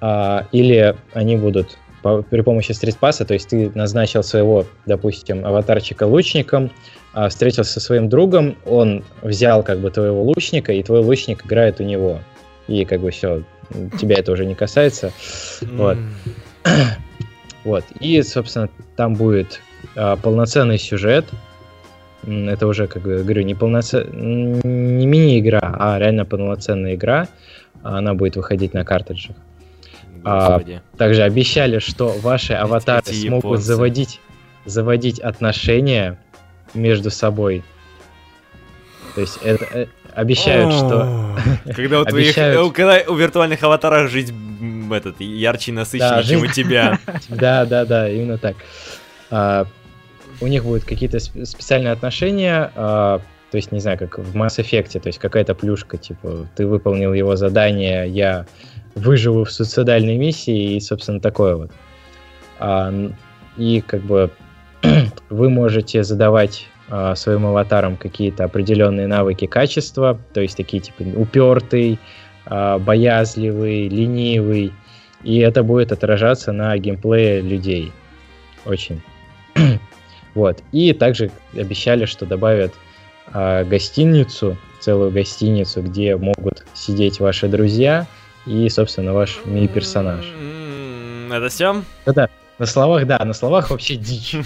а, 0.00 0.46
или 0.52 0.96
они 1.12 1.36
будут 1.36 1.76
по, 2.02 2.22
при 2.22 2.40
помощи 2.40 2.72
стритпасса, 2.72 3.24
то 3.24 3.34
есть 3.34 3.48
ты 3.48 3.70
назначил 3.74 4.22
своего, 4.22 4.64
допустим, 4.86 5.44
аватарчика 5.44 6.04
лучником, 6.04 6.70
а, 7.12 7.28
встретился 7.28 7.72
со 7.72 7.80
своим 7.80 8.08
другом, 8.08 8.56
он 8.64 9.04
взял 9.22 9.62
как 9.62 9.80
бы 9.80 9.90
твоего 9.90 10.22
лучника, 10.22 10.72
и 10.72 10.82
твой 10.82 11.00
лучник 11.00 11.44
играет 11.44 11.80
у 11.80 11.82
него. 11.82 12.20
И 12.68 12.84
как 12.84 13.00
бы 13.00 13.10
все, 13.10 13.42
тебя 14.00 14.16
это 14.18 14.32
уже 14.32 14.46
не 14.46 14.54
касается. 14.54 15.12
Вот. 15.60 15.98
вот. 17.64 17.84
И, 17.98 18.22
собственно, 18.22 18.68
там 18.96 19.14
будет 19.14 19.60
а, 19.96 20.16
полноценный 20.16 20.78
сюжет, 20.78 21.26
это 22.26 22.66
уже, 22.66 22.86
как 22.86 23.04
я 23.06 23.18
говорю, 23.18 23.42
не, 23.42 23.54
полноцен... 23.54 24.06
не 24.12 25.06
мини-игра, 25.06 25.60
а 25.62 25.98
реально 25.98 26.24
полноценная 26.24 26.94
игра. 26.94 27.28
Она 27.82 28.14
будет 28.14 28.36
выходить 28.36 28.74
на 28.74 28.84
картриджах. 28.84 29.36
А, 30.22 30.60
также 30.98 31.22
обещали, 31.22 31.78
что 31.78 32.08
ваши 32.20 32.52
аватары 32.52 33.02
Эти 33.06 33.26
смогут 33.26 33.44
японцы. 33.44 33.64
заводить, 33.64 34.20
заводить 34.66 35.18
отношения 35.18 36.18
между 36.74 37.10
собой. 37.10 37.64
То 39.14 39.22
есть 39.22 39.38
это, 39.42 39.64
э, 39.72 39.86
обещают, 40.14 40.74
что... 40.74 41.36
Когда 41.74 42.02
у 42.02 42.04
твоих, 42.04 42.34
когда 42.34 43.00
у 43.08 43.14
виртуальных 43.14 43.62
аватаров 43.62 44.10
жизнь 44.10 44.34
этот 44.92 45.20
ярче 45.20 45.70
и 45.70 45.74
насыщеннее, 45.74 46.24
чем 46.24 46.42
у 46.42 46.46
тебя. 46.46 46.98
Да, 47.28 47.64
да, 47.64 47.84
да, 47.84 48.08
именно 48.08 48.38
так. 48.38 48.56
У 50.40 50.46
них 50.46 50.64
будут 50.64 50.84
какие-то 50.84 51.20
специальные 51.20 51.92
отношения, 51.92 52.70
а, 52.74 53.20
то 53.50 53.56
есть, 53.56 53.72
не 53.72 53.80
знаю, 53.80 53.98
как 53.98 54.18
в 54.18 54.36
Mass 54.36 54.58
Effect, 54.58 54.98
то 55.00 55.08
есть 55.08 55.18
какая-то 55.18 55.54
плюшка, 55.54 55.98
типа, 55.98 56.48
ты 56.54 56.66
выполнил 56.66 57.12
его 57.12 57.36
задание, 57.36 58.08
я 58.08 58.46
выживу 58.94 59.44
в 59.44 59.50
суицидальной 59.50 60.16
миссии, 60.16 60.76
и, 60.76 60.80
собственно, 60.80 61.20
такое 61.20 61.56
вот. 61.56 61.70
А, 62.58 62.92
и, 63.56 63.82
как 63.86 64.02
бы, 64.02 64.30
вы 65.30 65.50
можете 65.50 66.04
задавать 66.04 66.66
а, 66.88 67.14
своим 67.16 67.46
аватарам 67.46 67.96
какие-то 67.96 68.44
определенные 68.44 69.08
навыки 69.08 69.46
качества, 69.46 70.18
то 70.32 70.40
есть 70.40 70.56
такие, 70.56 70.80
типа, 70.80 71.02
упертый, 71.16 71.98
а, 72.46 72.78
боязливый, 72.78 73.88
ленивый, 73.88 74.72
и 75.22 75.38
это 75.38 75.62
будет 75.62 75.92
отражаться 75.92 76.52
на 76.52 76.76
геймплее 76.78 77.40
людей. 77.40 77.92
Очень. 78.64 79.02
Вот. 80.34 80.62
И 80.72 80.92
также 80.92 81.30
обещали, 81.54 82.04
что 82.04 82.26
добавят 82.26 82.72
э, 83.32 83.64
гостиницу, 83.64 84.56
целую 84.80 85.10
гостиницу, 85.10 85.82
где 85.82 86.16
могут 86.16 86.64
сидеть 86.74 87.20
ваши 87.20 87.48
друзья 87.48 88.06
и, 88.46 88.68
собственно, 88.68 89.12
ваш 89.12 89.40
ми-персонаж. 89.44 90.24
Это 91.30 91.48
все? 91.48 91.82
Да-да. 92.06 92.28
На 92.60 92.66
словах, 92.66 93.06
да, 93.06 93.18
на 93.24 93.32
словах 93.32 93.70
вообще 93.70 93.96
дичь. 93.96 94.36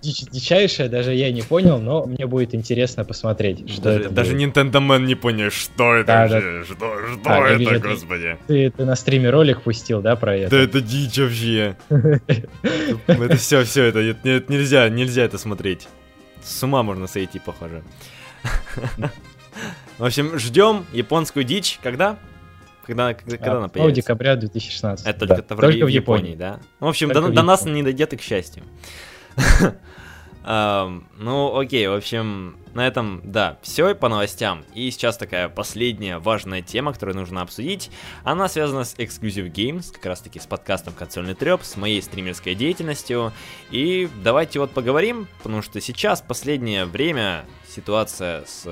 Дичь 0.00 0.20
дичайшая, 0.30 0.88
даже 0.88 1.12
я 1.12 1.32
не 1.32 1.42
понял, 1.42 1.80
но 1.80 2.06
мне 2.06 2.24
будет 2.24 2.54
интересно 2.54 3.04
посмотреть, 3.04 3.68
что 3.68 3.82
даже, 3.82 4.00
это 4.02 4.10
Даже 4.10 4.32
будет. 4.34 4.56
Nintendo 4.56 4.74
Man 4.74 5.04
не 5.04 5.16
понял, 5.16 5.50
что 5.50 5.96
это 5.96 6.06
да, 6.06 6.20
вообще, 6.28 6.58
да. 6.60 6.64
что, 6.64 6.74
что 6.74 7.20
а, 7.24 7.48
это, 7.48 7.56
вижу, 7.56 7.80
господи. 7.80 8.38
Ты, 8.46 8.70
ты 8.70 8.84
на 8.84 8.94
стриме 8.94 9.30
ролик 9.30 9.62
пустил, 9.62 10.00
да, 10.00 10.14
про 10.14 10.36
это? 10.36 10.50
Да 10.52 10.62
это 10.62 10.80
дичь 10.80 11.18
вообще. 11.18 11.76
Это 13.08 13.36
все, 13.36 13.64
все, 13.64 13.84
это 13.86 14.00
нельзя, 14.48 14.88
нельзя 14.88 15.24
это 15.24 15.36
смотреть. 15.36 15.88
С 16.44 16.62
ума 16.62 16.84
можно 16.84 17.08
сойти, 17.08 17.40
похоже. 17.40 17.82
В 19.98 20.04
общем, 20.04 20.38
ждем 20.38 20.86
японскую 20.92 21.44
дичь. 21.44 21.80
Когда? 21.82 22.16
Когда, 22.86 23.14
когда, 23.14 23.36
когда 23.36 23.58
она 23.58 23.68
появится? 23.68 24.02
декабря 24.02 24.36
2016. 24.36 25.06
Это 25.06 25.18
только, 25.20 25.36
да. 25.36 25.42
только 25.42 25.66
в, 25.66 25.70
Японии, 25.70 25.94
Японии, 25.94 26.34
да? 26.34 26.60
Ну, 26.80 26.86
в 26.86 26.90
общем, 26.90 27.08
до, 27.10 27.28
до 27.28 27.42
нас 27.42 27.64
не 27.64 27.82
дойдет 27.82 28.12
и 28.12 28.16
к 28.16 28.22
счастью. 28.22 28.64
Ну, 30.42 31.58
окей, 31.58 31.86
в 31.86 31.92
общем, 31.92 32.56
на 32.72 32.86
этом, 32.86 33.20
да, 33.24 33.58
все 33.62 33.94
по 33.94 34.08
новостям. 34.08 34.64
И 34.74 34.90
сейчас 34.90 35.18
такая 35.18 35.48
последняя 35.50 36.18
важная 36.18 36.62
тема, 36.62 36.94
которую 36.94 37.16
нужно 37.16 37.42
обсудить. 37.42 37.90
Она 38.24 38.48
связана 38.48 38.84
с 38.84 38.94
Exclusive 38.94 39.52
Games, 39.52 39.92
как 39.92 40.06
раз 40.06 40.20
таки 40.20 40.40
с 40.40 40.46
подкастом 40.46 40.94
Консольный 40.94 41.34
Треп, 41.34 41.62
с 41.62 41.76
моей 41.76 42.00
стримерской 42.00 42.54
деятельностью. 42.54 43.32
И 43.70 44.08
давайте 44.24 44.60
вот 44.60 44.70
поговорим, 44.70 45.28
потому 45.38 45.60
что 45.60 45.80
сейчас, 45.80 46.22
последнее 46.22 46.86
время, 46.86 47.44
ситуация 47.68 48.44
с 48.46 48.66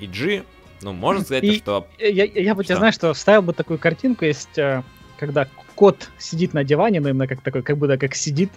EG 0.00 0.44
ну, 0.84 0.92
можно 0.92 1.24
сказать, 1.24 1.44
и 1.44 1.56
что... 1.56 1.88
Я, 1.98 2.24
я 2.24 2.54
бы 2.54 2.62
что? 2.62 2.68
тебе, 2.68 2.78
знаешь, 2.78 2.94
что 2.94 3.14
вставил 3.14 3.40
бы 3.40 3.54
такую 3.54 3.78
картинку, 3.78 4.26
есть, 4.26 4.58
э, 4.58 4.82
когда 5.18 5.48
кот 5.74 6.10
сидит 6.18 6.52
на 6.52 6.62
диване, 6.62 7.00
но 7.00 7.08
именно 7.08 7.26
как 7.26 7.40
такой, 7.40 7.62
как 7.62 7.78
будто 7.78 7.96
как 7.96 8.14
сидит 8.14 8.50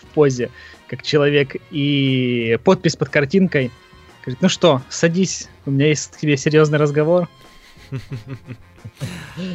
в 0.00 0.06
позе, 0.14 0.50
как 0.86 1.02
человек, 1.02 1.56
и 1.72 2.56
подпись 2.62 2.94
под 2.94 3.08
картинкой. 3.08 3.72
Говорит, 4.22 4.40
ну 4.42 4.48
что, 4.48 4.80
садись, 4.88 5.48
у 5.66 5.72
меня 5.72 5.88
есть 5.88 6.12
к 6.12 6.18
тебе 6.18 6.36
серьезный 6.36 6.78
разговор. 6.78 7.28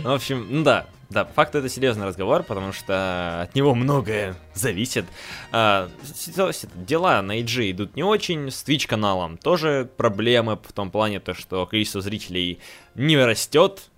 В 0.03 0.09
общем, 0.09 0.47
ну 0.49 0.63
да, 0.63 0.87
да, 1.09 1.25
факт 1.25 1.55
это 1.55 1.69
серьезный 1.69 2.05
разговор, 2.05 2.43
потому 2.43 2.71
что 2.71 3.41
от 3.41 3.55
него 3.55 3.73
многое 3.73 4.35
зависит. 4.53 5.05
А, 5.51 5.89
дела 6.75 7.21
на 7.21 7.39
IG 7.39 7.71
идут 7.71 7.95
не 7.95 8.03
очень, 8.03 8.51
с 8.51 8.63
Twitch 8.63 8.87
каналом 8.87 9.37
тоже 9.37 9.89
проблемы 9.97 10.57
в 10.61 10.73
том 10.73 10.91
плане, 10.91 11.19
то, 11.19 11.33
что 11.33 11.65
количество 11.65 12.01
зрителей 12.01 12.59
не 12.95 13.17
растет, 13.17 13.89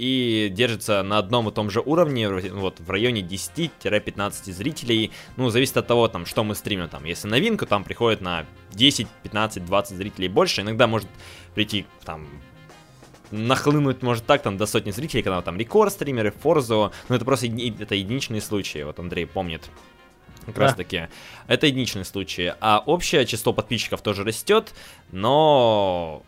и 0.00 0.48
держится 0.50 1.02
на 1.02 1.18
одном 1.18 1.50
и 1.50 1.52
том 1.52 1.68
же 1.68 1.80
уровне, 1.80 2.26
вот 2.30 2.80
в 2.80 2.90
районе 2.90 3.20
10-15 3.20 4.50
зрителей. 4.50 5.10
Ну, 5.36 5.50
зависит 5.50 5.76
от 5.76 5.86
того, 5.86 6.08
там, 6.08 6.24
что 6.24 6.42
мы 6.42 6.54
стримим. 6.54 6.88
Там, 6.88 7.04
если 7.04 7.28
новинку, 7.28 7.66
там 7.66 7.84
приходит 7.84 8.22
на 8.22 8.46
10, 8.72 9.06
15, 9.22 9.66
20 9.66 9.96
зрителей 9.98 10.28
больше. 10.28 10.62
Иногда 10.62 10.86
может 10.86 11.06
прийти 11.54 11.84
там 12.06 12.26
нахлынуть 13.30 14.02
может 14.02 14.26
так 14.26 14.42
там 14.42 14.56
до 14.56 14.66
сотни 14.66 14.90
зрителей, 14.90 15.22
когда 15.22 15.42
там 15.42 15.56
рекорд 15.56 15.92
стримеры, 15.92 16.30
Форзо, 16.30 16.92
но 17.08 17.16
это 17.16 17.24
просто 17.24 17.46
это 17.46 17.94
единичные 17.94 18.40
случаи, 18.40 18.82
вот 18.82 18.98
Андрей 18.98 19.26
помнит. 19.26 19.70
Как 20.46 20.54
да. 20.54 20.62
раз 20.62 20.74
таки. 20.74 21.08
Это 21.46 21.66
единичные 21.66 22.04
случаи. 22.04 22.54
А 22.60 22.82
общее 22.84 23.26
число 23.26 23.52
подписчиков 23.52 24.02
тоже 24.02 24.24
растет, 24.24 24.72
но 25.12 26.22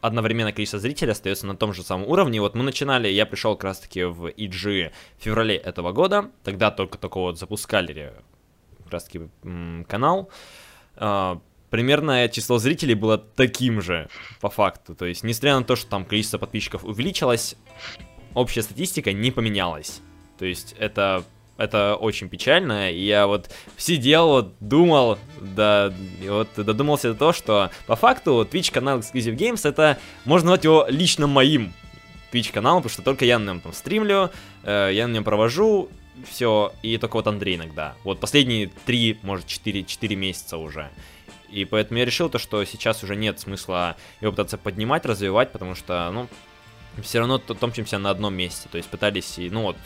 одновременно 0.00 0.52
количество 0.52 0.78
зрителей 0.78 1.12
остается 1.12 1.46
на 1.46 1.56
том 1.56 1.72
же 1.72 1.82
самом 1.82 2.08
уровне. 2.08 2.40
Вот 2.40 2.54
мы 2.54 2.62
начинали, 2.62 3.08
я 3.08 3.26
пришел 3.26 3.56
как 3.56 3.64
раз 3.64 3.80
таки 3.80 4.04
в 4.04 4.26
EG 4.26 4.92
в 5.18 5.22
феврале 5.22 5.56
этого 5.56 5.92
года, 5.92 6.30
тогда 6.44 6.70
только 6.70 6.98
такого 6.98 7.30
вот 7.30 7.38
запускали 7.38 8.12
как 8.84 8.92
раз 8.92 9.04
таки 9.04 9.28
канал. 9.88 10.30
А, 11.68 11.70
примерно 11.70 12.28
число 12.28 12.58
зрителей 12.58 12.94
было 12.94 13.18
таким 13.18 13.80
же, 13.80 14.08
по 14.40 14.50
факту. 14.50 14.94
То 14.94 15.06
есть, 15.06 15.22
несмотря 15.22 15.58
на 15.58 15.64
то, 15.64 15.76
что 15.76 15.88
там 15.88 16.04
количество 16.04 16.38
подписчиков 16.38 16.84
увеличилось, 16.84 17.56
общая 18.34 18.62
статистика 18.62 19.12
не 19.12 19.30
поменялась. 19.30 20.00
То 20.38 20.46
есть, 20.46 20.74
это, 20.78 21.24
это 21.56 21.96
очень 21.96 22.28
печально. 22.28 22.90
И 22.92 23.04
я 23.04 23.26
вот 23.26 23.50
сидел, 23.76 24.28
вот 24.28 24.54
думал, 24.60 25.18
да, 25.40 25.92
вот 26.22 26.48
додумался 26.56 27.12
до 27.12 27.18
того, 27.18 27.32
что 27.32 27.70
по 27.86 27.96
факту 27.96 28.46
Twitch 28.50 28.72
канал 28.72 29.00
Exclusive 29.00 29.36
Games 29.36 29.68
это, 29.68 29.98
можно 30.24 30.50
назвать 30.50 30.64
его 30.64 30.86
лично 30.88 31.26
моим 31.26 31.72
Twitch 32.32 32.52
каналом, 32.52 32.82
потому 32.82 32.92
что 32.92 33.02
только 33.02 33.24
я 33.24 33.38
на 33.38 33.52
нем 33.52 33.60
там 33.60 33.72
стримлю, 33.72 34.30
э, 34.62 34.90
я 34.92 35.08
на 35.08 35.12
нем 35.12 35.24
провожу, 35.24 35.88
все, 36.28 36.72
и 36.82 36.98
только 36.98 37.16
вот 37.16 37.26
Андрей 37.26 37.56
иногда. 37.56 37.94
Вот 38.04 38.20
последние 38.20 38.70
три, 38.84 39.18
может, 39.22 39.46
четыре, 39.46 39.84
четыре 39.84 40.16
месяца 40.16 40.56
уже. 40.58 40.90
И 41.50 41.64
поэтому 41.64 41.98
я 41.98 42.04
решил 42.04 42.28
то, 42.28 42.38
что 42.38 42.64
сейчас 42.64 43.02
уже 43.02 43.16
нет 43.16 43.40
смысла 43.40 43.96
его 44.20 44.32
пытаться 44.32 44.58
поднимать, 44.58 45.06
развивать, 45.06 45.50
потому 45.52 45.74
что, 45.74 46.10
ну, 46.12 46.28
все 47.02 47.20
равно 47.20 47.38
топчемся 47.38 47.98
на 47.98 48.10
одном 48.10 48.34
месте. 48.34 48.68
То 48.70 48.76
есть 48.76 48.88
пытались, 48.88 49.38
и, 49.38 49.50
ну 49.50 49.62
вот, 49.62 49.76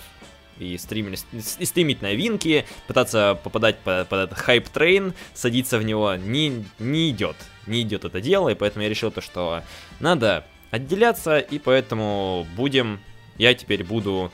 и, 0.58 0.76
стримили, 0.78 1.18
и 1.32 1.64
стримить 1.64 2.02
новинки, 2.02 2.66
пытаться 2.86 3.38
попадать 3.42 3.78
под, 3.78 4.08
под 4.08 4.32
этот 4.32 4.38
hype 4.38 4.69
train, 4.69 5.14
садиться 5.34 5.78
в 5.78 5.84
него, 5.84 6.14
не, 6.16 6.64
не 6.78 7.10
идет. 7.10 7.36
Не 7.66 7.82
идет 7.82 8.04
это 8.04 8.20
дело, 8.20 8.48
и 8.48 8.54
поэтому 8.54 8.82
я 8.82 8.88
решил 8.88 9.10
то, 9.10 9.20
что 9.20 9.62
надо 10.00 10.44
отделяться, 10.70 11.38
и 11.38 11.58
поэтому 11.58 12.46
будем, 12.56 13.00
я 13.38 13.54
теперь 13.54 13.84
буду 13.84 14.32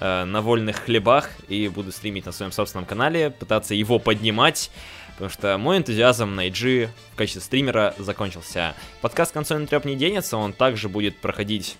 э, 0.00 0.24
на 0.24 0.40
вольных 0.40 0.76
хлебах 0.76 1.30
и 1.48 1.68
буду 1.68 1.92
стримить 1.92 2.24
на 2.24 2.32
своем 2.32 2.52
собственном 2.52 2.86
канале, 2.86 3.30
пытаться 3.30 3.74
его 3.74 3.98
поднимать, 3.98 4.70
потому 5.14 5.30
что 5.30 5.56
мой 5.58 5.78
энтузиазм 5.78 6.34
на 6.34 6.48
IG 6.48 6.88
в 7.12 7.16
качестве 7.16 7.42
стримера 7.42 7.94
закончился. 7.98 8.74
Подкаст 9.00 9.32
«Консольный 9.32 9.66
треп» 9.66 9.84
не 9.84 9.96
денется, 9.96 10.36
он 10.36 10.52
также 10.52 10.88
будет 10.88 11.16
проходить 11.18 11.76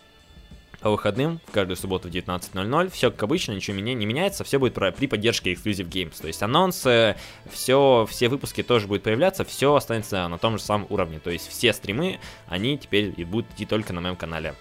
по 0.83 0.91
выходным, 0.91 1.41
в 1.47 1.53
каждую 1.53 1.77
субботу 1.77 2.09
в 2.09 2.13
19.00. 2.13 2.91
Все 2.91 3.11
как 3.11 3.23
обычно, 3.23 3.53
ничего 3.53 3.77
меня 3.77 3.95
не 3.95 4.05
меняется, 4.05 4.45
все 4.45 4.59
будет 4.59 4.75
про, 4.75 4.91
при 4.91 5.07
поддержке 5.07 5.53
Exclusive 5.53 5.89
Games. 5.89 6.21
То 6.21 6.27
есть 6.27 6.43
анонсы, 6.43 7.17
все, 7.51 8.07
все 8.11 8.29
выпуски 8.29 8.63
тоже 8.63 8.89
будут 8.89 9.05
появляться, 9.05 9.45
все 9.45 9.75
останется 9.75 10.27
на 10.27 10.39
том 10.39 10.59
же 10.59 10.65
самом 10.65 10.87
уровне. 10.91 11.21
То 11.21 11.31
есть 11.31 11.49
все 11.49 11.73
стримы, 11.73 12.19
они 12.49 12.77
теперь 12.77 13.15
и 13.17 13.25
будут 13.25 13.51
идти 13.53 13.65
только 13.65 13.93
на 13.93 14.01
моем 14.01 14.17
канале. 14.17 14.55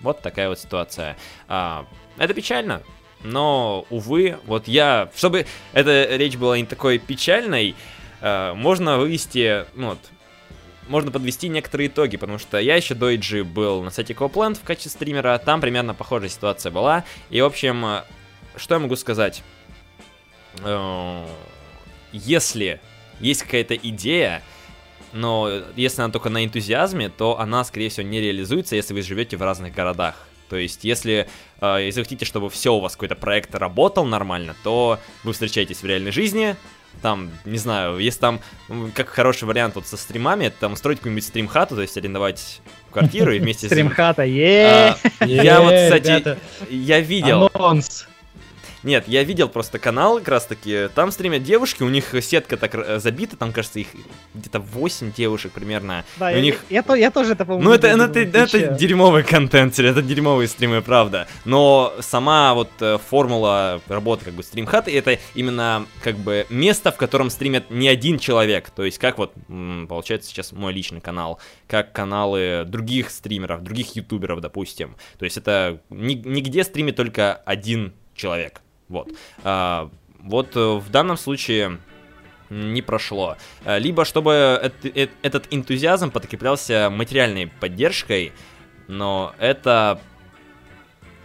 Вот 0.00 0.20
такая 0.22 0.48
вот 0.48 0.58
ситуация. 0.58 1.16
А, 1.46 1.86
это 2.16 2.32
печально, 2.34 2.82
но, 3.24 3.86
увы, 3.90 4.38
вот 4.44 4.68
я, 4.68 5.08
чтобы 5.16 5.46
эта 5.72 6.16
речь 6.16 6.36
была 6.36 6.56
не 6.58 6.66
такой 6.66 6.98
печальной, 6.98 7.74
э, 8.20 8.52
можно 8.54 8.98
вывести, 8.98 9.64
ну 9.74 9.88
вот, 9.88 9.98
можно 10.88 11.10
подвести 11.10 11.48
некоторые 11.48 11.88
итоги, 11.88 12.18
потому 12.18 12.38
что 12.38 12.58
я 12.58 12.76
еще 12.76 12.94
до 12.94 13.10
EG 13.10 13.42
был 13.42 13.82
на 13.82 13.90
сайте 13.90 14.12
Copland 14.12 14.56
в 14.56 14.62
качестве 14.62 14.90
стримера, 14.90 15.38
там 15.38 15.62
примерно 15.62 15.94
похожая 15.94 16.28
ситуация 16.28 16.70
была, 16.70 17.04
и, 17.30 17.40
в 17.40 17.46
общем, 17.46 17.84
э, 17.84 18.02
что 18.56 18.74
я 18.74 18.78
могу 18.78 18.94
сказать? 18.96 19.42
Э, 20.62 21.26
если 22.12 22.80
есть 23.20 23.42
какая-то 23.42 23.74
идея, 23.74 24.42
но 25.12 25.62
если 25.76 26.02
она 26.02 26.12
только 26.12 26.28
на 26.28 26.44
энтузиазме, 26.44 27.08
то 27.08 27.40
она, 27.40 27.64
скорее 27.64 27.88
всего, 27.88 28.06
не 28.06 28.20
реализуется, 28.20 28.76
если 28.76 28.92
вы 28.92 29.00
живете 29.00 29.36
в 29.38 29.42
разных 29.42 29.72
городах. 29.72 30.26
То 30.48 30.56
есть, 30.56 30.84
если, 30.84 31.28
э, 31.60 31.78
если 31.84 32.00
вы 32.00 32.04
хотите, 32.04 32.24
чтобы 32.24 32.50
все 32.50 32.74
у 32.74 32.80
вас 32.80 32.92
какой-то 32.92 33.14
проект 33.14 33.54
работал 33.54 34.04
нормально, 34.04 34.54
то 34.62 34.98
вы 35.22 35.32
встречаетесь 35.32 35.82
в 35.82 35.86
реальной 35.86 36.12
жизни, 36.12 36.56
там, 37.02 37.30
не 37.44 37.58
знаю, 37.58 37.98
есть 37.98 38.20
там, 38.20 38.40
как 38.94 39.08
хороший 39.08 39.44
вариант 39.44 39.74
вот 39.74 39.86
со 39.86 39.96
стримами, 39.96 40.46
это 40.46 40.56
там 40.60 40.72
устроить 40.74 40.98
какую-нибудь 40.98 41.24
стрим-хату, 41.24 41.74
то 41.74 41.82
есть 41.82 41.96
арендовать 41.96 42.60
квартиру 42.90 43.32
и 43.32 43.38
вместе 43.38 43.68
с... 43.68 43.70
Стрим-хата, 43.72 44.22
е 44.22 44.94
Я 45.20 45.60
вот, 45.60 45.72
кстати, 45.72 46.38
я 46.70 47.00
видел... 47.00 47.50
Анонс. 47.52 48.06
Нет, 48.84 49.08
я 49.08 49.24
видел 49.24 49.48
просто 49.48 49.78
канал, 49.78 50.18
как 50.18 50.28
раз 50.28 50.46
таки, 50.46 50.88
там 50.94 51.10
стримят 51.10 51.42
девушки, 51.42 51.82
у 51.82 51.88
них 51.88 52.14
сетка 52.22 52.58
так 52.58 52.74
э, 52.74 52.98
забита, 52.98 53.36
там, 53.36 53.52
кажется, 53.52 53.80
их 53.80 53.88
где-то 54.34 54.60
8 54.60 55.12
девушек 55.12 55.52
примерно. 55.52 56.04
Да, 56.18 56.26
у 56.26 56.30
я, 56.30 56.40
них... 56.42 56.64
я, 56.68 56.84
я, 56.86 56.96
я 56.96 57.10
тоже 57.10 57.32
это 57.32 57.46
помню. 57.46 57.64
Ну, 57.64 57.72
это, 57.72 57.88
это, 57.88 58.18
это, 58.20 58.38
это 58.38 58.74
дерьмовый 58.74 59.22
контент, 59.22 59.78
это 59.78 60.02
дерьмовые 60.02 60.48
стримы, 60.48 60.82
правда. 60.82 61.26
Но 61.46 61.94
сама 62.00 62.52
вот 62.52 62.70
э, 62.80 62.98
формула 63.08 63.80
работы 63.88 64.26
как 64.26 64.34
бы 64.34 64.42
стримхата, 64.42 64.90
это 64.90 65.18
именно 65.34 65.86
как 66.02 66.16
бы 66.16 66.46
место, 66.50 66.92
в 66.92 66.96
котором 66.96 67.30
стримят 67.30 67.70
не 67.70 67.88
один 67.88 68.18
человек. 68.18 68.68
То 68.68 68.84
есть, 68.84 68.98
как 68.98 69.16
вот, 69.16 69.32
получается, 69.88 70.28
сейчас 70.28 70.52
мой 70.52 70.74
личный 70.74 71.00
канал, 71.00 71.40
как 71.68 71.92
каналы 71.92 72.64
других 72.66 73.10
стримеров, 73.10 73.62
других 73.62 73.96
ютуберов, 73.96 74.40
допустим. 74.42 74.96
То 75.18 75.24
есть, 75.24 75.38
это 75.38 75.80
нигде 75.88 76.64
стримит 76.64 76.96
только 76.96 77.34
один 77.46 77.94
человек. 78.14 78.60
Вот. 78.88 79.08
А, 79.42 79.90
вот 80.18 80.56
э, 80.56 80.60
в 80.60 80.90
данном 80.90 81.16
случае 81.16 81.78
не 82.50 82.82
прошло. 82.82 83.36
А, 83.64 83.78
либо 83.78 84.04
чтобы 84.04 84.72
этот 85.22 85.46
энтузиазм 85.50 86.10
подкреплялся 86.10 86.90
материальной 86.90 87.46
поддержкой, 87.46 88.32
но 88.88 89.34
это 89.38 90.00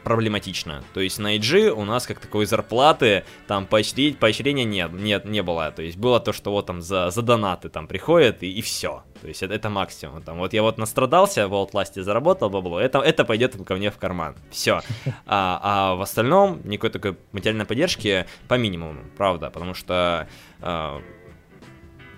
проблематично. 0.03 0.83
То 0.93 1.01
есть 1.01 1.19
на 1.19 1.37
IG 1.37 1.69
у 1.69 1.85
нас 1.85 2.07
как 2.07 2.19
такой 2.19 2.45
зарплаты, 2.45 3.25
там 3.47 3.67
поощрить, 3.67 4.17
поощрения 4.17 4.63
нет, 4.63 4.91
нет, 4.91 5.25
не 5.25 5.43
было. 5.43 5.71
То 5.71 5.81
есть 5.81 5.97
было 5.97 6.19
то, 6.19 6.33
что 6.33 6.51
вот 6.51 6.65
там 6.65 6.81
за, 6.81 7.11
за 7.11 7.21
донаты 7.21 7.69
там 7.69 7.87
приходят 7.87 8.41
и, 8.41 8.51
и 8.51 8.61
все. 8.61 9.03
То 9.21 9.27
есть 9.27 9.43
это, 9.43 9.53
это 9.53 9.69
максимум. 9.69 10.21
Там 10.21 10.37
вот 10.37 10.53
я 10.53 10.61
вот 10.61 10.77
настрадался, 10.77 11.47
в 11.47 11.53
Outlast 11.53 12.01
заработал 12.01 12.49
бабло, 12.49 12.79
это, 12.79 12.99
это 12.99 13.25
пойдет 13.25 13.55
ко 13.65 13.75
мне 13.75 13.91
в 13.91 13.97
карман. 13.97 14.35
Все. 14.51 14.81
А, 15.31 15.59
а 15.61 15.95
в 15.95 16.01
остальном 16.01 16.61
никакой 16.63 16.89
такой 16.89 17.17
материальной 17.33 17.65
поддержки 17.65 18.25
по 18.47 18.55
минимуму, 18.55 19.01
правда, 19.15 19.51
потому 19.51 19.75
что 19.75 20.27
э, 20.61 20.99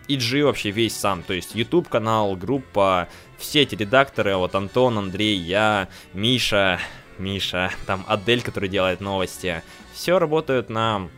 EG 0.08 0.44
вообще 0.44 0.72
весь 0.72 0.96
сам, 0.96 1.24
то 1.24 1.34
есть 1.34 1.56
YouTube 1.56 1.90
канал, 1.90 2.36
группа, 2.36 3.10
все 3.38 3.62
эти 3.62 3.76
редакторы, 3.76 4.36
вот 4.36 4.56
Антон, 4.56 4.98
Андрей, 4.98 5.36
я, 5.38 5.90
Миша, 6.14 6.80
Миша, 7.18 7.72
там 7.86 8.06
Адель, 8.08 8.42
который 8.42 8.70
делает 8.70 9.02
новости, 9.02 9.64
все 9.94 10.20
работают 10.20 10.70
на, 10.70 11.10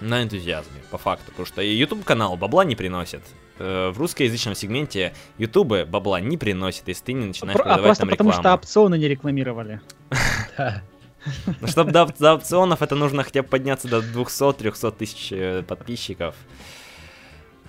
на 0.00 0.22
энтузиазме, 0.22 0.82
по 0.90 0.98
факту, 0.98 1.30
потому 1.30 1.46
что 1.46 1.62
YouTube 1.62 2.04
канал 2.04 2.36
бабла 2.36 2.64
не 2.64 2.76
приносит. 2.76 3.22
Э, 3.58 3.90
в 3.90 3.98
русскоязычном 3.98 4.54
сегменте 4.54 5.14
YouTube 5.38 5.86
бабла 5.86 6.20
не 6.20 6.36
приносит, 6.36 6.88
если 6.88 7.04
ты 7.04 7.12
не 7.14 7.26
начинаешь 7.26 7.56
продавать 7.56 7.80
а 7.80 7.84
просто 7.84 8.00
там 8.02 8.10
рекламу. 8.10 8.30
потому 8.32 8.42
что 8.42 8.54
опционы 8.54 8.98
не 8.98 9.08
рекламировали. 9.08 9.80
Ну, 11.60 11.66
чтобы 11.66 11.90
до, 11.90 12.06
до 12.06 12.34
опционов 12.34 12.82
это 12.82 12.94
нужно 12.94 13.24
хотя 13.24 13.42
бы 13.42 13.48
подняться 13.48 13.88
до 13.88 13.98
200-300 13.98 14.96
тысяч 14.96 15.32
э, 15.32 15.64
подписчиков. 15.66 16.36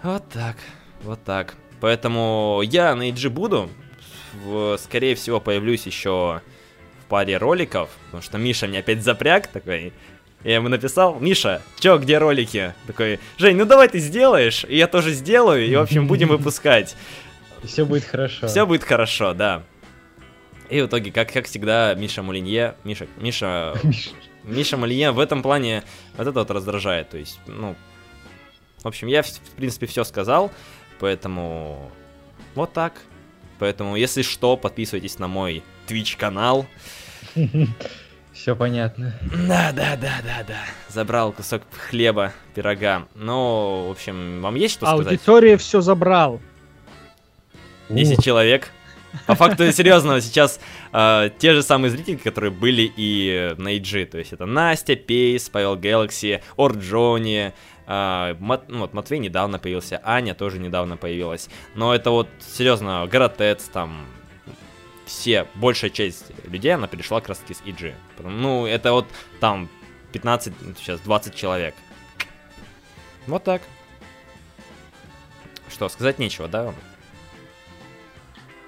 Вот 0.03 0.29
так, 0.29 0.57
вот 1.01 1.23
так. 1.23 1.55
Поэтому 1.81 2.61
я 2.63 2.93
на 2.93 3.09
EG 3.09 3.29
буду. 3.29 3.71
В, 4.43 4.77
скорее 4.77 5.15
всего, 5.15 5.39
появлюсь 5.39 5.87
еще 5.87 6.41
паре 7.09 7.37
роликов, 7.37 7.89
потому 8.05 8.21
что 8.21 8.37
Миша 8.37 8.67
мне 8.67 8.79
опять 8.79 9.03
запряг 9.03 9.47
такой. 9.47 9.91
Я 10.47 10.55
ему 10.55 10.69
написал, 10.69 11.19
Миша, 11.19 11.61
чё, 11.77 11.97
где 11.97 12.19
ролики? 12.19 12.73
Такой, 12.85 13.19
Жень, 13.37 13.57
ну 13.57 13.65
давай 13.65 13.89
ты 13.89 13.99
сделаешь, 13.99 14.63
и 14.63 14.77
я 14.77 14.87
тоже 14.87 15.11
сделаю, 15.11 15.67
и, 15.67 15.75
в 15.75 15.81
общем, 15.81 16.07
будем 16.07 16.29
выпускать. 16.29 16.95
И 17.61 17.67
все 17.67 17.83
будет 17.85 18.05
хорошо. 18.05 18.47
Все 18.47 18.65
будет 18.65 18.85
хорошо, 18.85 19.33
да. 19.33 19.63
И 20.69 20.79
в 20.79 20.85
итоге, 20.85 21.11
как, 21.11 21.33
как 21.33 21.47
всегда, 21.47 21.93
Миша 21.95 22.23
Мулинье, 22.23 22.75
Миша, 22.85 23.07
Миша, 23.17 23.73
Миша 24.45 24.77
Мулинье 24.77 25.11
в 25.11 25.19
этом 25.19 25.43
плане 25.43 25.83
вот 26.15 26.27
это 26.27 26.39
вот 26.39 26.49
раздражает, 26.49 27.09
то 27.09 27.17
есть, 27.17 27.41
ну, 27.45 27.75
в 28.77 28.87
общем, 28.87 29.07
я, 29.07 29.23
в 29.23 29.39
принципе, 29.57 29.85
все 29.85 30.05
сказал, 30.05 30.49
поэтому 31.01 31.91
вот 32.55 32.71
так. 32.71 32.93
Поэтому, 33.59 33.97
если 33.97 34.21
что, 34.21 34.55
подписывайтесь 34.55 35.19
на 35.19 35.27
мой 35.27 35.61
Twitch 35.89 36.15
канал. 36.17 36.65
Все 38.37 38.55
понятно. 38.55 39.13
Да, 39.47 39.71
да, 39.73 39.97
да, 39.99 40.21
да, 40.23 40.43
да. 40.47 40.59
Забрал 40.89 41.31
кусок 41.31 41.63
хлеба, 41.89 42.33
пирога. 42.53 43.07
Ну, 43.15 43.87
в 43.87 43.91
общем, 43.91 44.41
вам 44.41 44.55
есть 44.55 44.75
что 44.75 44.85
сказать? 44.85 45.07
Аудитория 45.07 45.57
все 45.57 45.81
забрал. 45.81 46.39
10 47.89 48.23
человек. 48.23 48.69
По 49.25 49.33
факту, 49.33 49.71
серьезно, 49.71 50.21
сейчас 50.21 50.59
э, 50.93 51.31
те 51.39 51.53
же 51.53 51.63
самые 51.63 51.89
зрители, 51.89 52.15
которые 52.15 52.51
были 52.51 52.91
и 52.95 53.55
на 53.57 53.75
EG. 53.75 54.05
То 54.05 54.19
есть 54.19 54.33
это 54.33 54.45
Настя, 54.45 54.95
Пейс, 54.95 55.49
Павел 55.49 55.75
Galaxy, 55.75 56.41
Орджони, 56.57 57.53
э, 57.87 58.35
Мат, 58.39 58.65
ну, 58.67 58.79
вот 58.79 58.93
Матвей 58.93 59.19
недавно 59.19 59.57
появился, 59.57 59.99
Аня 60.03 60.35
тоже 60.35 60.59
недавно 60.59 60.95
появилась. 60.95 61.49
Но 61.73 61.93
это 61.93 62.11
вот, 62.11 62.27
серьезно, 62.39 63.07
Горотец, 63.11 63.63
там, 63.63 64.05
все, 65.07 65.47
большая 65.55 65.89
часть 65.89 66.25
людей, 66.45 66.73
она 66.75 66.87
перешла 66.87 67.19
как 67.19 67.29
раз 67.29 67.39
таки 67.39 67.53
с 67.55 67.61
EG. 67.61 67.95
Ну, 68.19 68.65
это 68.67 68.91
вот 68.91 69.07
там 69.39 69.69
15, 70.11 70.53
сейчас 70.77 70.99
20 71.01 71.33
человек. 71.35 71.73
Вот 73.25 73.43
так. 73.43 73.61
Что, 75.69 75.89
сказать 75.89 76.19
нечего, 76.19 76.47
да? 76.47 76.73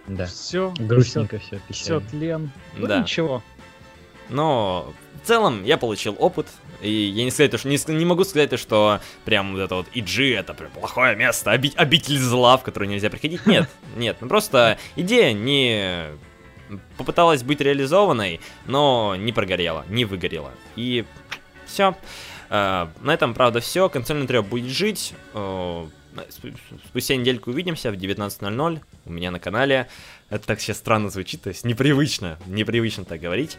Да. 0.08 0.26
Все. 0.26 0.74
Грустненько 0.80 1.40
все. 1.40 1.60
Все 1.70 2.00
тлен. 2.00 2.52
Ну 2.76 2.88
Да. 2.88 3.00
ничего. 3.00 3.44
Но 4.30 4.94
в 5.24 5.28
целом 5.28 5.64
я 5.64 5.78
получил 5.78 6.16
опыт, 6.20 6.48
и 6.82 6.92
я 6.92 7.24
не, 7.24 7.32
сказать, 7.32 7.60
что, 7.60 7.68
не, 7.68 7.78
не 7.96 8.06
могу 8.06 8.24
сказать, 8.24 8.58
что 8.60 9.00
прям 9.26 9.54
вот 9.54 9.60
это 9.62 9.76
вот 9.76 9.88
EG 9.96 10.36
это 10.38 10.54
прям 10.54 10.72
плохое 10.72 11.16
место, 11.16 11.52
оби- 11.52 11.74
обитель 11.76 12.18
зла, 12.18 12.58
в 12.58 12.64
которое 12.64 12.88
нельзя 12.88 13.10
приходить. 13.10 13.46
Нет, 13.48 13.68
нет, 13.98 14.18
ну 14.22 14.28
просто 14.28 14.78
идея 14.96 15.34
не 15.34 16.06
попыталась 16.98 17.44
быть 17.44 17.62
реализованной, 17.62 18.40
но 18.66 19.16
не 19.18 19.32
прогорела, 19.34 19.86
не 19.90 20.06
выгорела. 20.06 20.52
И 20.76 21.06
все. 21.66 21.96
на 22.50 22.90
этом, 23.06 23.34
правда, 23.34 23.60
все. 23.60 23.90
Консольный 23.90 24.28
трио 24.28 24.44
будет 24.44 24.72
жить. 24.72 25.14
Э, 25.34 25.88
сп- 26.30 26.56
Спустя 26.88 27.16
недельку 27.16 27.52
увидимся 27.52 27.92
в 27.92 27.96
19.00 27.96 28.82
у 29.06 29.12
меня 29.12 29.32
на 29.32 29.40
канале. 29.40 29.88
Это 30.30 30.46
так 30.48 30.60
сейчас 30.60 30.78
странно 30.78 31.10
звучит, 31.10 31.42
то 31.42 31.50
есть 31.50 31.66
непривычно, 31.66 32.38
непривычно 32.48 33.06
так 33.06 33.20
говорить. 33.20 33.58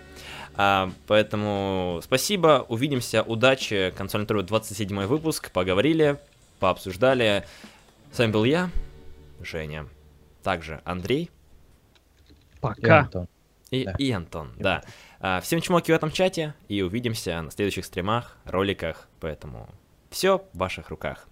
А, 0.55 0.93
поэтому 1.07 2.01
спасибо, 2.03 2.65
увидимся, 2.69 3.23
удачи. 3.23 3.93
Консольный 3.97 4.27
трио 4.27 4.43
27 4.43 5.07
выпуск. 5.07 5.51
Поговорили, 5.53 6.19
пообсуждали. 6.59 7.45
С 8.13 8.19
вами 8.19 8.33
был 8.33 8.45
я, 8.45 8.71
Женя. 9.41 9.87
Также 10.43 10.81
Андрей 10.85 11.31
И 12.61 12.63
Пока. 12.83 12.99
Антон. 13.01 13.29
и, 13.71 13.85
Да. 13.85 13.95
и 13.99 14.11
Антон. 14.11 14.53
Да. 14.59 14.83
А, 15.21 15.41
всем 15.41 15.61
чмоки 15.61 15.91
в 15.93 15.95
этом 15.95 16.11
чате 16.11 16.55
и 16.69 16.83
увидимся 16.83 17.41
на 17.41 17.51
следующих 17.51 17.85
стримах, 17.85 18.37
роликах. 18.45 19.09
Поэтому 19.21 19.69
все 20.11 20.39
в 20.53 20.59
ваших 20.59 20.91
руках. 20.91 21.27